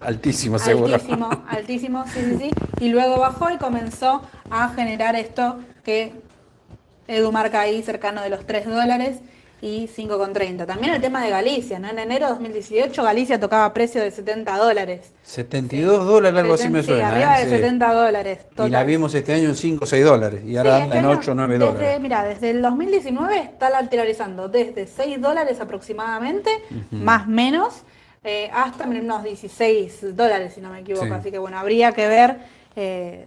Altísimo, 0.00 0.58
seguro. 0.58 0.94
Altísimo, 0.94 1.30
altísimo, 1.48 2.04
sí, 2.06 2.20
sí, 2.20 2.36
sí. 2.38 2.50
Y 2.80 2.88
luego 2.90 3.18
bajó 3.18 3.50
y 3.50 3.58
comenzó 3.58 4.22
a 4.50 4.68
generar 4.70 5.14
esto 5.16 5.58
que 5.84 6.12
Edu 7.06 7.32
marca 7.32 7.60
ahí 7.60 7.82
cercano 7.82 8.22
de 8.22 8.30
los 8.30 8.46
3 8.46 8.66
dólares 8.66 9.18
y 9.60 9.88
5,30. 9.88 10.66
También 10.66 10.94
el 10.94 11.00
tema 11.00 11.20
de 11.24 11.30
Galicia, 11.30 11.78
¿no? 11.80 11.88
En 11.88 11.98
enero 11.98 12.26
de 12.26 12.32
2018 12.34 13.02
Galicia 13.02 13.40
tocaba 13.40 13.72
precio 13.74 14.00
de 14.00 14.10
70 14.12 14.56
dólares. 14.56 15.12
72 15.24 16.06
dólares, 16.06 16.38
algo 16.40 16.54
así 16.54 16.68
me 16.68 16.80
Sí, 16.82 16.88
suena. 16.88 17.08
arriba 17.08 17.40
¿eh? 17.40 17.44
de 17.44 17.50
Sí. 17.50 17.56
70 17.56 17.92
dólares. 17.92 18.38
Y 18.38 18.50
la 18.50 18.64
total. 18.66 18.86
vimos 18.86 19.14
este 19.14 19.34
año 19.34 19.48
en 19.48 19.56
5 19.56 19.84
o 19.84 19.86
6 19.86 20.04
dólares. 20.04 20.42
Y 20.44 20.56
ahora 20.56 20.76
Sí, 20.76 20.82
anda 20.84 20.98
en 20.98 21.04
este 21.06 21.16
8 21.18 21.32
o 21.32 21.34
9 21.34 21.54
año, 21.56 21.66
dólares. 21.66 22.00
Mira, 22.00 22.24
desde 22.24 22.50
el 22.50 22.62
2019 22.62 23.36
está 23.38 23.70
lateralizando 23.70 24.48
desde 24.48 24.86
6 24.86 25.20
dólares 25.20 25.60
aproximadamente, 25.60 26.50
más 26.92 27.26
menos, 27.26 27.82
eh, 28.28 28.50
hasta 28.52 28.86
unos 28.86 29.22
16 29.24 30.14
dólares, 30.16 30.52
si 30.54 30.60
no 30.60 30.70
me 30.70 30.80
equivoco. 30.80 31.06
Sí. 31.06 31.12
Así 31.12 31.30
que 31.30 31.38
bueno, 31.38 31.58
habría 31.58 31.92
que 31.92 32.06
ver, 32.06 32.36
eh, 32.76 33.26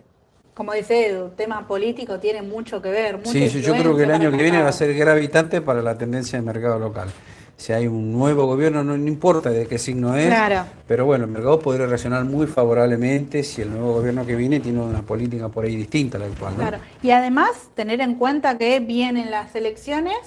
como 0.54 0.74
dice 0.74 1.08
Edu, 1.08 1.30
tema 1.30 1.68
político 1.68 2.20
tiene 2.20 2.42
mucho 2.42 2.82
que 2.82 2.90
ver. 2.92 3.18
mucha 3.18 3.32
Sí, 3.32 3.50
sí, 3.50 3.62
yo 3.62 3.74
creo 3.74 3.96
que 3.96 4.04
el 4.04 4.12
año 4.12 4.32
que 4.32 4.38
viene 4.38 4.62
va 4.62 4.70
a 4.70 4.74
ser 4.74 4.94
gravitante 4.94 5.62
para 5.62 5.82
la 5.82 5.98
tendencia 5.98 6.38
del 6.38 6.46
mercado 6.46 6.80
local. 6.80 7.10
Si 7.58 7.72
hay 7.74 7.86
un 7.86 8.12
nuevo 8.12 8.48
gobierno, 8.48 8.84
no, 8.84 8.98
no 8.98 9.08
importa 9.08 9.52
de 9.52 9.68
qué 9.68 9.78
signo 9.78 10.16
es, 10.18 10.26
Claro. 10.28 10.66
pero 10.88 11.06
bueno, 11.06 11.26
el 11.26 11.32
mercado 11.32 11.60
podría 11.60 11.86
reaccionar 11.86 12.24
muy 12.26 12.48
favorablemente 12.48 13.44
si 13.44 13.62
el 13.62 13.70
nuevo 13.70 13.94
gobierno 13.94 14.26
que 14.26 14.36
viene 14.36 14.60
tiene 14.60 14.82
una 14.82 15.04
política 15.04 15.48
por 15.50 15.66
ahí 15.66 15.76
distinta 15.76 16.18
a 16.18 16.22
la 16.22 16.26
actual. 16.26 16.54
¿no? 16.54 16.60
Claro. 16.60 16.78
Y 17.04 17.12
además 17.12 17.52
tener 17.76 18.02
en 18.02 18.16
cuenta 18.16 18.58
que 18.58 18.80
vienen 18.80 19.30
las 19.30 19.54
elecciones 19.56 20.18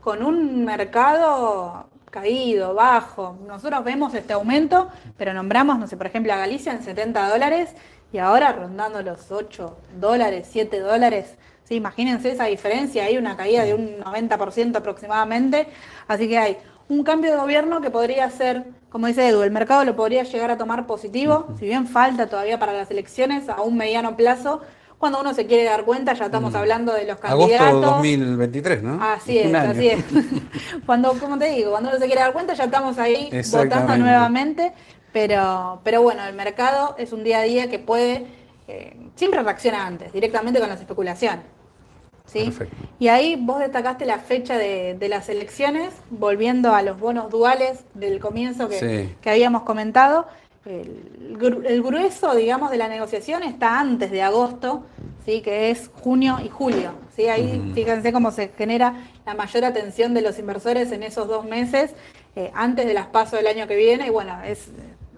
con 0.00 0.22
un 0.22 0.64
mercado 0.64 1.86
caído, 2.16 2.72
bajo. 2.72 3.36
Nosotros 3.46 3.84
vemos 3.84 4.14
este 4.14 4.32
aumento, 4.32 4.88
pero 5.18 5.34
nombramos, 5.34 5.78
no 5.78 5.86
sé, 5.86 5.98
por 5.98 6.06
ejemplo, 6.06 6.32
a 6.32 6.38
Galicia 6.38 6.72
en 6.72 6.82
70 6.82 7.28
dólares 7.28 7.74
y 8.10 8.16
ahora 8.16 8.52
rondando 8.52 9.02
los 9.02 9.30
8 9.30 9.76
dólares, 10.00 10.48
7 10.50 10.80
dólares. 10.80 11.34
Sí, 11.64 11.74
imagínense 11.74 12.30
esa 12.30 12.46
diferencia, 12.46 13.04
hay 13.04 13.18
una 13.18 13.36
caída 13.36 13.64
de 13.64 13.74
un 13.74 13.98
90% 13.98 14.76
aproximadamente. 14.76 15.66
Así 16.08 16.26
que 16.26 16.38
hay 16.38 16.56
un 16.88 17.02
cambio 17.04 17.32
de 17.32 17.36
gobierno 17.36 17.82
que 17.82 17.90
podría 17.90 18.30
ser, 18.30 18.64
como 18.88 19.08
dice 19.08 19.28
Edu, 19.28 19.42
el 19.42 19.50
mercado 19.50 19.84
lo 19.84 19.94
podría 19.94 20.22
llegar 20.22 20.50
a 20.50 20.56
tomar 20.56 20.86
positivo, 20.86 21.48
si 21.58 21.66
bien 21.66 21.86
falta 21.86 22.28
todavía 22.28 22.58
para 22.58 22.72
las 22.72 22.90
elecciones 22.90 23.50
a 23.50 23.60
un 23.60 23.76
mediano 23.76 24.16
plazo. 24.16 24.62
Cuando 24.98 25.20
uno 25.20 25.34
se 25.34 25.46
quiere 25.46 25.64
dar 25.64 25.84
cuenta, 25.84 26.14
ya 26.14 26.26
estamos 26.26 26.54
hablando 26.54 26.94
de 26.94 27.04
los 27.04 27.18
Agosto 27.22 27.56
candidatos. 27.58 27.82
2023, 27.96 28.82
¿no? 28.82 29.02
Así 29.02 29.38
es, 29.38 29.54
así 29.54 29.88
es. 29.88 30.04
Cuando, 30.86 31.12
como 31.18 31.38
te 31.38 31.50
digo, 31.50 31.72
cuando 31.72 31.90
uno 31.90 31.98
se 31.98 32.06
quiere 32.06 32.22
dar 32.22 32.32
cuenta, 32.32 32.54
ya 32.54 32.64
estamos 32.64 32.98
ahí 32.98 33.28
votando 33.52 33.96
nuevamente. 33.98 34.72
Pero, 35.12 35.80
pero 35.84 36.02
bueno, 36.02 36.24
el 36.26 36.34
mercado 36.34 36.94
es 36.98 37.12
un 37.12 37.24
día 37.24 37.38
a 37.38 37.42
día 37.42 37.70
que 37.70 37.78
puede, 37.78 38.26
eh, 38.68 38.96
siempre 39.14 39.42
reacciona 39.42 39.86
antes, 39.86 40.12
directamente 40.12 40.60
con 40.60 40.68
las 40.68 40.80
especulaciones. 40.80 41.44
¿sí? 42.26 42.44
Perfecto. 42.44 42.76
Y 42.98 43.08
ahí 43.08 43.36
vos 43.40 43.60
destacaste 43.60 44.04
la 44.04 44.18
fecha 44.18 44.58
de, 44.58 44.94
de 44.98 45.08
las 45.08 45.28
elecciones, 45.28 45.90
volviendo 46.10 46.74
a 46.74 46.82
los 46.82 46.98
bonos 46.98 47.30
duales 47.30 47.84
del 47.94 48.18
comienzo 48.20 48.68
que, 48.68 48.78
Sí. 48.78 49.14
que 49.20 49.30
habíamos 49.30 49.62
comentado. 49.62 50.26
El, 50.66 51.38
gru- 51.38 51.64
el 51.64 51.80
grueso, 51.80 52.34
digamos, 52.34 52.72
de 52.72 52.76
la 52.76 52.88
negociación 52.88 53.44
está 53.44 53.78
antes 53.78 54.10
de 54.10 54.20
agosto, 54.22 54.84
¿sí? 55.24 55.40
que 55.40 55.70
es 55.70 55.90
junio 56.02 56.38
y 56.44 56.48
julio. 56.48 56.90
¿sí? 57.14 57.28
Ahí 57.28 57.70
fíjense 57.72 58.12
cómo 58.12 58.32
se 58.32 58.48
genera 58.48 58.94
la 59.24 59.34
mayor 59.34 59.64
atención 59.64 60.12
de 60.12 60.22
los 60.22 60.38
inversores 60.40 60.90
en 60.90 61.04
esos 61.04 61.28
dos 61.28 61.44
meses, 61.44 61.94
eh, 62.34 62.50
antes 62.52 62.84
de 62.84 62.94
las 62.94 63.06
pasos 63.06 63.38
del 63.38 63.46
año 63.46 63.68
que 63.68 63.76
viene. 63.76 64.08
Y 64.08 64.10
bueno, 64.10 64.42
es, 64.44 64.68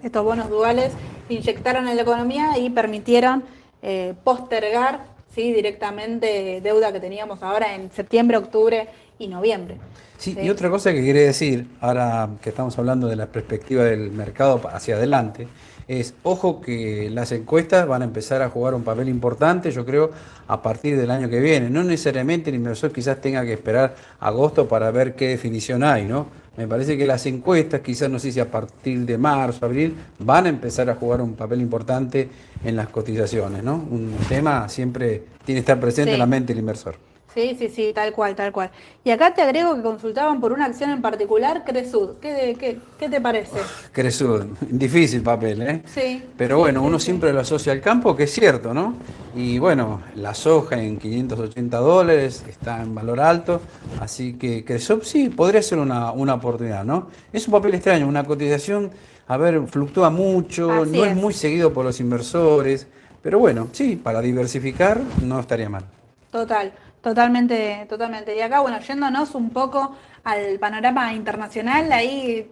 estos 0.03 0.23
bonos 0.23 0.51
duales 0.51 0.93
inyectaron 1.31 1.89
en 1.89 1.97
la 1.97 2.03
economía 2.03 2.59
y 2.59 2.69
permitieron 2.69 3.43
eh, 3.81 4.13
postergar 4.25 5.07
¿sí? 5.35 5.53
directamente 5.55 6.61
deuda 6.61 6.93
que 6.93 7.01
teníamos 7.01 7.43
ahora 7.43 7.75
en 7.75 7.91
septiembre, 7.91 8.37
octubre 8.37 8.89
y 9.19 9.29
noviembre. 9.29 9.79
Sí, 10.19 10.35
Sí. 10.35 10.41
y 10.43 10.51
otra 10.51 10.69
cosa 10.69 10.93
que 10.93 11.03
quería 11.03 11.23
decir, 11.23 11.67
ahora 11.81 12.29
que 12.43 12.51
estamos 12.51 12.77
hablando 12.79 13.07
de 13.07 13.17
la 13.17 13.27
perspectiva 13.27 13.85
del 13.85 14.11
mercado 14.11 14.61
hacia 14.73 14.97
adelante, 14.97 15.49
es, 15.87 16.13
ojo 16.23 16.61
que 16.61 17.09
las 17.11 17.33
encuestas 17.33 17.87
van 17.89 18.03
a 18.03 18.05
empezar 18.05 18.43
a 18.43 18.51
jugar 18.51 18.75
un 18.75 18.83
papel 18.83 19.09
importante, 19.09 19.71
yo 19.71 19.87
creo, 19.87 20.11
a 20.47 20.61
partir 20.61 20.99
del 20.99 21.11
año 21.11 21.31
que 21.31 21.41
viene. 21.41 21.71
No 21.71 21.83
necesariamente 21.83 22.51
el 22.51 22.57
inversor 22.57 22.93
quizás 22.93 23.21
tenga 23.23 23.43
que 23.45 23.55
esperar 23.55 23.95
agosto 24.21 24.69
para 24.69 24.91
ver 24.91 25.15
qué 25.15 25.29
definición 25.29 25.83
hay, 25.83 26.05
¿no? 26.05 26.27
Me 26.59 26.67
parece 26.67 26.99
que 26.99 27.07
las 27.07 27.25
encuestas, 27.27 27.81
quizás 27.81 28.11
no 28.11 28.19
sé 28.19 28.33
si 28.33 28.41
a 28.41 28.51
partir 28.51 29.07
de 29.07 29.17
marzo, 29.17 29.65
abril, 29.65 29.95
van 30.19 30.47
a 30.47 30.49
empezar 30.49 30.91
a 30.91 30.97
jugar 30.97 31.23
un 31.23 31.35
papel 31.35 31.61
importante 31.63 32.29
en 32.65 32.75
las 32.77 32.89
cotizaciones, 32.89 33.63
¿no? 33.63 33.77
Un 33.77 34.13
tema 34.29 34.69
siempre 34.69 35.23
tiene 35.47 35.61
que 35.61 35.71
estar 35.71 35.81
presente 35.81 36.11
Sí. 36.11 36.15
en 36.15 36.19
la 36.19 36.27
mente 36.27 36.53
del 36.53 36.59
inversor. 36.59 36.97
Sí, 37.35 37.55
sí, 37.59 37.69
sí, 37.69 37.93
tal 37.95 38.12
cual, 38.12 38.35
tal 38.35 38.53
cual. 38.53 38.71
Y 39.05 39.11
acá 39.11 39.35
te 39.35 39.43
agrego 39.43 39.77
que 39.77 39.83
consultaban 39.83 40.41
por 40.41 40.53
una 40.53 40.64
acción 40.64 40.91
en 40.91 41.03
particular, 41.03 41.64
Cresud. 41.64 42.17
¿Qué, 42.21 42.57
qué, 42.59 42.81
qué 42.99 43.09
te 43.09 43.21
parece? 43.21 43.71
Cresud, 43.93 44.47
difícil 44.61 45.23
papel, 45.23 45.62
¿eh? 45.62 45.83
Sí. 45.87 46.33
Pero 46.37 46.59
bueno, 46.59 46.83
uno 46.83 46.99
sí. 46.99 47.07
siempre 47.07 47.33
lo 47.33 47.41
asocia 47.41 47.73
al 47.73 47.81
campo, 47.81 48.17
que 48.17 48.25
es 48.25 48.33
cierto, 48.33 48.73
¿no? 48.75 48.97
Y 49.33 49.59
bueno, 49.59 50.03
la 50.14 50.35
soja 50.35 50.83
en 50.83 50.99
580 50.99 51.79
dólares 51.79 52.45
está 52.49 52.83
en 52.83 52.95
valor 52.95 53.21
alto, 53.21 53.62
así 54.01 54.35
que 54.38 54.64
Cresop 54.64 55.03
sí 55.05 55.29
podría 55.29 55.62
ser 55.62 55.79
una, 55.79 56.12
una 56.12 56.35
oportunidad, 56.35 56.85
¿no? 56.85 57.11
Es 57.33 57.47
un 57.47 57.53
papel 57.53 57.75
extraño, 57.75 58.09
una 58.09 58.25
cotización, 58.25 58.91
a 59.27 59.37
ver, 59.37 59.67
fluctúa 59.69 60.11
mucho, 60.11 60.71
Así 60.71 60.91
no 60.93 61.05
es 61.05 61.12
es. 61.12 61.17
muy 61.17 61.35
seguido 61.35 61.73
por 61.73 61.85
los 61.85 62.01
inversores, 62.01 62.87
pero 63.23 63.38
bueno, 63.38 63.69
sí, 63.73 63.97
para 63.97 64.21
diversificar 64.23 65.01
no 65.23 65.41
estaría 65.41 65.69
mal. 65.69 65.85
Total, 66.31 66.73
Totalmente, 67.03 67.87
totalmente. 67.89 68.37
Y 68.37 68.41
acá, 68.41 68.61
bueno, 68.61 68.81
yéndonos 68.81 69.35
un 69.35 69.51
poco 69.51 69.97
al 70.25 70.59
panorama 70.59 71.13
internacional, 71.15 71.91
ahí, 71.93 72.51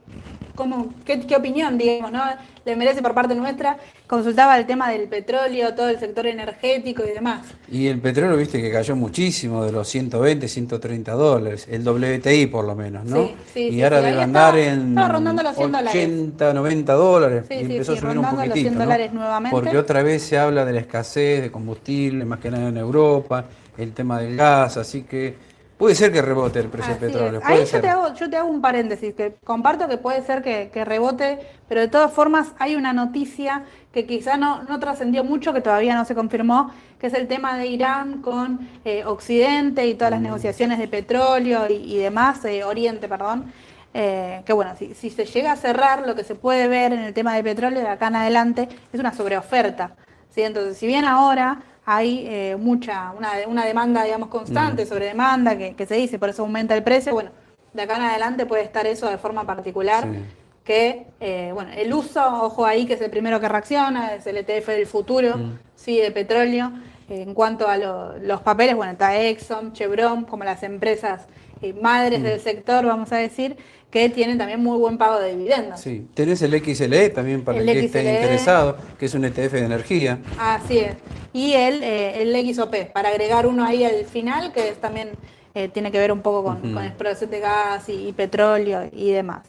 ¿cómo, 0.54 0.94
qué, 1.04 1.20
qué 1.20 1.36
opinión, 1.36 1.76
digamos, 1.76 2.12
no? 2.12 2.22
Le 2.64 2.74
merece 2.74 3.02
por 3.02 3.14
parte 3.14 3.34
nuestra. 3.34 3.76
Consultaba 4.06 4.56
el 4.56 4.66
tema 4.66 4.90
del 4.90 5.08
petróleo, 5.08 5.74
todo 5.74 5.88
el 5.88 5.98
sector 5.98 6.26
energético 6.26 7.02
y 7.04 7.12
demás. 7.12 7.46
Y 7.70 7.88
el 7.88 8.00
petróleo, 8.00 8.36
viste, 8.36 8.62
que 8.62 8.70
cayó 8.70 8.94
muchísimo, 8.96 9.64
de 9.64 9.72
los 9.72 9.88
120, 9.88 10.48
130 10.48 11.12
dólares, 11.12 11.66
el 11.70 11.86
WTI 11.86 12.46
por 12.46 12.64
lo 12.64 12.74
menos, 12.74 13.04
¿no? 13.04 13.26
Sí, 13.26 13.34
sí, 13.52 13.60
y 13.60 13.72
sí, 13.72 13.82
ahora 13.82 14.00
debe 14.00 14.22
andar 14.22 14.56
en 14.56 14.90
estaba 14.90 15.08
rondando 15.08 15.42
los 15.42 15.56
100 15.56 15.72
dólares. 15.72 16.04
80, 16.04 16.54
90 16.54 16.92
dólares. 16.92 17.44
Y 17.50 17.54
empezó 17.54 17.92
a 17.92 17.96
subir 17.96 18.10
un 18.10 18.14
rondando 18.16 18.40
los 18.40 18.48
poquitito, 18.48 18.68
100 18.70 18.74
¿no? 18.74 18.84
dólares 18.84 19.12
nuevamente. 19.12 19.56
Porque 19.56 19.78
otra 19.78 20.02
vez 20.02 20.22
se 20.22 20.38
habla 20.38 20.64
de 20.64 20.72
la 20.72 20.80
escasez 20.80 21.42
de 21.42 21.50
combustible, 21.50 22.24
más 22.24 22.38
que 22.38 22.50
nada 22.50 22.68
en 22.68 22.76
Europa, 22.76 23.44
el 23.76 23.92
tema 23.94 24.20
del 24.20 24.36
gas, 24.36 24.76
así 24.76 25.02
que 25.02 25.36
puede 25.76 25.94
ser 25.94 26.12
que 26.12 26.22
rebote 26.22 26.58
el 26.60 26.68
precio 26.70 26.94
del 26.94 27.00
petróleo. 27.00 27.40
Ahí 27.44 27.64
yo 27.66 27.80
te, 27.80 27.88
hago, 27.88 28.14
yo 28.14 28.30
te 28.30 28.36
hago 28.36 28.48
un 28.48 28.60
paréntesis, 28.62 29.14
que 29.14 29.36
comparto 29.44 29.88
que 29.88 29.98
puede 29.98 30.22
ser 30.22 30.42
que, 30.42 30.70
que 30.72 30.84
rebote, 30.84 31.38
pero 31.68 31.80
de 31.82 31.88
todas 31.88 32.12
formas 32.12 32.52
hay 32.58 32.76
una 32.76 32.92
noticia 32.92 33.64
que 33.92 34.06
quizá 34.06 34.36
no, 34.36 34.62
no 34.64 34.78
trascendió 34.80 35.24
mucho, 35.24 35.52
que 35.52 35.60
todavía 35.60 35.94
no 35.94 36.04
se 36.04 36.14
confirmó, 36.14 36.70
que 36.98 37.08
es 37.08 37.14
el 37.14 37.28
tema 37.28 37.56
de 37.58 37.66
Irán 37.66 38.22
con 38.22 38.60
eh, 38.84 39.04
Occidente 39.04 39.86
y 39.86 39.94
todas 39.94 40.10
Mm. 40.10 40.14
las 40.14 40.22
negociaciones 40.22 40.78
de 40.78 40.88
petróleo 40.88 41.66
y, 41.68 41.74
y 41.74 41.98
demás, 41.98 42.44
eh, 42.44 42.64
Oriente, 42.64 43.08
perdón. 43.08 43.52
Eh, 43.94 44.42
que 44.44 44.52
bueno, 44.52 44.74
si, 44.76 44.94
si 44.94 45.10
se 45.10 45.24
llega 45.24 45.52
a 45.52 45.56
cerrar, 45.56 46.06
lo 46.06 46.14
que 46.14 46.24
se 46.24 46.34
puede 46.34 46.68
ver 46.68 46.92
en 46.92 47.00
el 47.00 47.14
tema 47.14 47.34
del 47.34 47.44
petróleo 47.44 47.80
de 47.80 47.88
acá 47.88 48.08
en 48.08 48.16
adelante 48.16 48.68
es 48.92 49.00
una 49.00 49.12
sobreoferta. 49.14 49.96
¿sí? 50.30 50.42
Entonces, 50.42 50.76
si 50.78 50.86
bien 50.86 51.04
ahora 51.06 51.62
hay 51.88 52.26
eh, 52.28 52.56
mucha, 52.58 53.12
una, 53.16 53.30
una 53.46 53.64
demanda, 53.64 54.02
digamos, 54.02 54.28
constante 54.28 54.84
Mm. 54.84 54.88
sobre 54.88 55.06
demanda 55.06 55.56
que, 55.56 55.74
que 55.74 55.86
se 55.86 55.94
dice, 55.94 56.18
por 56.18 56.28
eso 56.28 56.42
aumenta 56.42 56.74
el 56.74 56.82
precio, 56.82 57.14
bueno, 57.14 57.30
de 57.72 57.82
acá 57.82 57.96
en 57.96 58.02
adelante 58.02 58.44
puede 58.44 58.62
estar 58.64 58.86
eso 58.86 59.08
de 59.08 59.18
forma 59.18 59.44
particular, 59.44 60.02
Sí. 60.04 60.18
que, 60.64 61.06
eh, 61.20 61.52
bueno, 61.54 61.70
el 61.76 61.92
uso, 61.94 62.20
ojo 62.42 62.66
ahí, 62.66 62.86
que 62.86 62.94
es 62.94 63.00
el 63.00 63.10
primero 63.10 63.38
que 63.38 63.48
reacciona, 63.48 64.14
es 64.14 64.26
el 64.26 64.36
ETF 64.38 64.72
del 64.72 64.86
futuro, 64.86 65.36
Mm. 65.38 65.58
sí, 65.76 65.98
de 66.00 66.10
petróleo. 66.10 66.72
En 67.08 67.34
cuanto 67.34 67.68
a 67.68 67.76
lo- 67.76 68.18
los 68.18 68.40
papeles, 68.42 68.74
bueno, 68.74 68.90
está 68.90 69.16
Exxon, 69.16 69.72
Chevron, 69.72 70.24
como 70.24 70.42
las 70.42 70.64
empresas 70.64 71.26
eh, 71.62 71.72
madres 71.80 72.20
Mm. 72.20 72.24
del 72.24 72.40
sector, 72.40 72.84
vamos 72.86 73.12
a 73.12 73.16
decir, 73.16 73.56
que 73.90 74.08
tienen 74.10 74.36
también 74.36 74.62
muy 74.62 74.76
buen 74.78 74.98
pago 74.98 75.18
de 75.20 75.30
dividendos. 75.36 75.80
Sí, 75.80 76.06
tenés 76.14 76.42
el 76.42 76.52
XLE 76.54 77.10
también 77.10 77.42
para 77.44 77.58
el, 77.58 77.68
El 77.68 77.74
que 77.80 77.86
esté 77.86 78.00
XLE. 78.02 78.14
interesado, 78.14 78.76
que 78.98 79.06
es 79.06 79.14
un 79.14 79.24
ETF 79.24 79.52
de 79.52 79.64
energía. 79.64 80.18
Así 80.38 80.78
es. 80.78 80.96
Y 81.32 81.52
el, 81.54 81.82
eh, 81.82 82.22
el 82.22 82.54
XOP, 82.54 82.92
para 82.92 83.08
agregar 83.10 83.46
uno 83.46 83.64
ahí 83.64 83.84
al 83.84 84.04
final, 84.06 84.52
que 84.52 84.68
es 84.70 84.80
también 84.80 85.10
eh, 85.54 85.68
tiene 85.68 85.90
que 85.90 85.98
ver 85.98 86.12
un 86.12 86.20
poco 86.20 86.44
con, 86.44 86.58
Ujú. 86.58 86.74
con 86.74 86.84
exploración 86.84 87.30
de 87.30 87.40
gas 87.40 87.88
y, 87.88 88.08
y 88.08 88.12
petróleo 88.12 88.90
y 88.92 89.10
demás. 89.12 89.46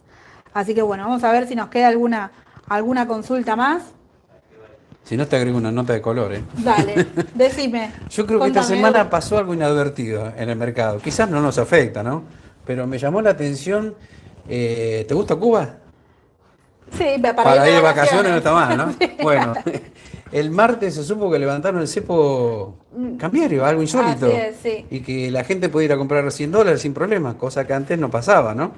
Así 0.54 0.74
que 0.74 0.82
bueno, 0.82 1.04
vamos 1.04 1.24
a 1.26 1.32
ver 1.34 1.48
si 1.48 1.56
nos 1.56 1.68
queda 1.70 1.88
alguna, 1.90 2.32
alguna 2.70 3.06
consulta 3.08 3.56
más. 3.58 3.84
Si 5.08 5.16
no, 5.16 5.26
te 5.26 5.38
agrego 5.38 5.58
una 5.58 5.72
nota 5.72 5.94
de 5.94 6.02
color. 6.02 6.34
¿eh? 6.34 6.44
Dale, 6.58 7.08
decime. 7.34 7.92
Yo 8.10 8.26
creo 8.28 8.42
que 8.42 8.48
esta 8.48 8.64
semana 8.64 9.10
pasó 9.10 9.38
algo 9.38 9.54
inadvertido 9.54 10.34
en 10.36 10.50
el 10.50 10.58
mercado. 10.58 11.00
Quizás 11.00 11.30
no 11.30 11.40
nos 11.40 11.58
afecta, 11.58 12.04
¿no? 12.04 12.24
Pero 12.66 12.86
me 12.88 12.98
llamó 12.98 13.22
la 13.22 13.30
atención. 13.30 13.96
eh, 14.50 15.06
¿Te 15.08 15.14
gusta 15.14 15.38
Cuba? 15.38 15.76
Sí, 16.92 17.06
para, 17.22 17.36
Para, 17.36 17.70
ir 17.70 17.76
de 17.76 17.82
vacaciones 17.82 18.32
no 18.32 18.38
está 18.38 18.52
mal, 18.52 18.78
¿no? 18.78 18.96
Bueno, 19.24 19.54
el 20.34 20.52
martes 20.52 20.96
se 20.96 21.06
supo 21.06 21.32
que 21.32 21.40
levantaron 21.40 21.80
el 21.80 21.88
cepo 21.88 22.76
cambiario, 23.18 23.66
algo 23.66 23.82
insólito. 23.82 24.26
Así 24.26 24.36
es, 24.36 24.56
sí. 24.62 24.86
Y 24.90 25.00
que 25.00 25.32
la 25.32 25.46
gente 25.46 25.70
puede 25.70 25.86
ir 25.86 25.94
a 25.94 25.98
comprar 25.98 26.30
100 26.30 26.52
dólares 26.52 26.82
sin 26.82 26.94
problema, 26.94 27.38
cosa 27.38 27.66
que 27.66 27.74
antes 27.74 27.98
no 27.98 28.12
pasaba, 28.12 28.54
¿no? 28.54 28.74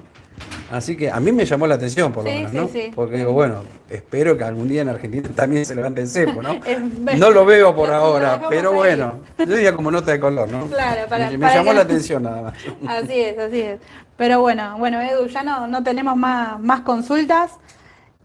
Así 0.70 0.96
que 0.96 1.10
a 1.10 1.18
mí 1.18 1.32
me 1.32 1.44
llamó 1.44 1.66
la 1.66 1.74
atención, 1.74 2.12
por 2.12 2.24
lo 2.24 2.30
Sí, 2.30 2.36
menos, 2.36 2.50
sí, 2.52 2.56
¿no? 2.58 2.68
sí. 2.68 2.92
Porque 2.94 3.16
digo, 3.16 3.32
bueno, 3.32 3.64
espero 3.88 4.38
que 4.38 4.44
algún 4.44 4.68
día 4.68 4.82
en 4.82 4.88
Argentina 4.88 5.28
también 5.34 5.66
se 5.66 5.74
levante 5.74 6.00
el 6.00 6.08
cepo, 6.08 6.40
¿no? 6.42 6.60
No 7.18 7.30
lo 7.30 7.44
veo 7.44 7.74
por 7.74 7.90
ahora, 7.92 8.40
pero 8.48 8.72
bueno, 8.72 9.14
yo 9.38 9.46
diría 9.46 9.74
como 9.74 9.90
nota 9.90 10.12
de 10.12 10.20
color, 10.20 10.48
¿no? 10.48 10.66
Claro, 10.66 11.08
para- 11.08 11.26
me, 11.30 11.38
me 11.38 11.46
para 11.46 11.54
llamó 11.56 11.70
que- 11.70 11.76
la 11.76 11.82
atención 11.82 12.22
nada 12.22 12.42
más. 12.42 12.54
Así 12.86 13.20
es, 13.20 13.38
así 13.38 13.60
es. 13.62 13.80
Pero 14.16 14.40
bueno, 14.40 14.76
bueno, 14.78 15.00
Edu, 15.00 15.26
ya 15.26 15.42
no, 15.42 15.66
no 15.66 15.82
tenemos 15.82 16.16
más, 16.16 16.60
más 16.60 16.80
consultas. 16.82 17.52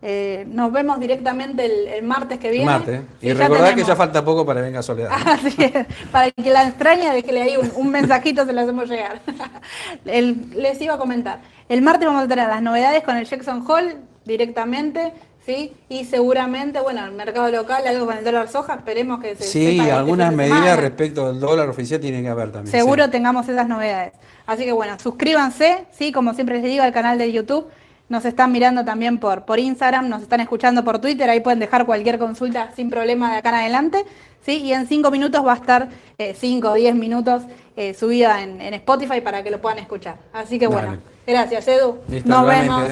Eh, 0.07 0.45
nos 0.47 0.71
vemos 0.71 0.99
directamente 0.99 1.65
el, 1.65 1.87
el 1.87 2.03
martes 2.03 2.37
que 2.37 2.51
viene. 2.51 2.65
Mate. 2.65 3.01
Sí, 3.19 3.27
Y 3.27 3.33
recordad 3.33 3.73
que 3.73 3.83
ya 3.83 3.95
falta 3.95 4.23
poco 4.23 4.45
para 4.45 4.59
que 4.59 4.65
venga 4.67 4.83
Soledad. 4.83 5.09
¿no? 5.09 5.31
Así 5.31 5.55
es. 5.57 5.87
Para 6.11 6.29
que 6.29 6.51
la 6.51 6.67
extraña, 6.67 7.11
déjele 7.11 7.41
ahí 7.41 7.57
un, 7.57 7.71
un 7.75 7.89
mensajito, 7.89 8.45
se 8.45 8.53
lo 8.53 8.61
hacemos 8.61 8.87
llegar. 8.87 9.19
El- 10.05 10.51
les 10.55 10.79
iba 10.81 10.93
a 10.93 10.97
comentar. 10.99 11.39
El 11.69 11.81
martes 11.81 12.05
vamos 12.07 12.23
a 12.23 12.27
tener 12.27 12.47
las 12.47 12.61
novedades 12.61 13.01
con 13.03 13.17
el 13.17 13.25
Jackson 13.25 13.65
Hall 13.67 13.95
directamente, 14.25 15.11
¿sí? 15.43 15.73
Y 15.89 16.05
seguramente, 16.05 16.79
bueno, 16.81 17.03
el 17.05 17.11
mercado 17.13 17.49
local, 17.49 17.87
algo 17.87 18.05
con 18.05 18.17
el 18.17 18.23
dólar 18.23 18.47
soja, 18.47 18.75
esperemos 18.75 19.19
que 19.19 19.35
se 19.35 19.43
Sí, 19.43 19.71
sepa 19.71 19.83
este 19.83 19.91
algunas 19.91 20.29
de 20.29 20.35
medidas 20.35 20.59
semana. 20.59 20.75
respecto 20.75 21.25
al 21.27 21.39
dólar 21.39 21.69
oficial 21.69 21.99
tienen 21.99 22.23
que 22.23 22.29
haber 22.29 22.51
también. 22.51 22.71
Seguro 22.71 23.05
sí. 23.05 23.11
tengamos 23.11 23.49
esas 23.49 23.67
novedades. 23.67 24.13
Así 24.45 24.65
que 24.65 24.71
bueno, 24.71 24.99
suscríbanse, 24.99 25.85
sí, 25.91 26.11
como 26.11 26.35
siempre 26.35 26.57
les 26.57 26.65
digo, 26.65 26.83
al 26.83 26.93
canal 26.93 27.17
de 27.17 27.31
YouTube. 27.31 27.65
Nos 28.07 28.23
están 28.25 28.51
mirando 28.51 28.85
también 28.85 29.17
por, 29.17 29.45
por 29.45 29.57
Instagram, 29.59 30.09
nos 30.09 30.21
están 30.21 30.39
escuchando 30.39 30.83
por 30.83 30.99
Twitter, 30.99 31.29
ahí 31.29 31.39
pueden 31.39 31.59
dejar 31.59 31.85
cualquier 31.85 32.19
consulta 32.19 32.71
sin 32.75 32.89
problema 32.89 33.31
de 33.31 33.37
acá 33.37 33.49
en 33.49 33.55
adelante. 33.55 34.05
¿sí? 34.45 34.57
Y 34.57 34.73
en 34.73 34.87
cinco 34.87 35.09
minutos 35.09 35.45
va 35.45 35.53
a 35.53 35.55
estar, 35.55 35.89
eh, 36.17 36.35
cinco 36.37 36.71
o 36.71 36.73
diez 36.75 36.93
minutos, 36.93 37.43
eh, 37.75 37.93
subida 37.93 38.43
en, 38.43 38.61
en 38.61 38.75
Spotify 38.75 39.21
para 39.21 39.41
que 39.43 39.49
lo 39.49 39.59
puedan 39.59 39.79
escuchar. 39.79 40.17
Así 40.33 40.59
que 40.59 40.67
bueno, 40.67 40.89
Dale. 40.89 41.01
gracias 41.25 41.67
Edu. 41.67 41.97
Listo, 42.07 42.29
Nos 42.29 42.47
vemos. 42.47 42.83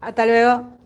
Hasta 0.00 0.26
luego. 0.26 0.77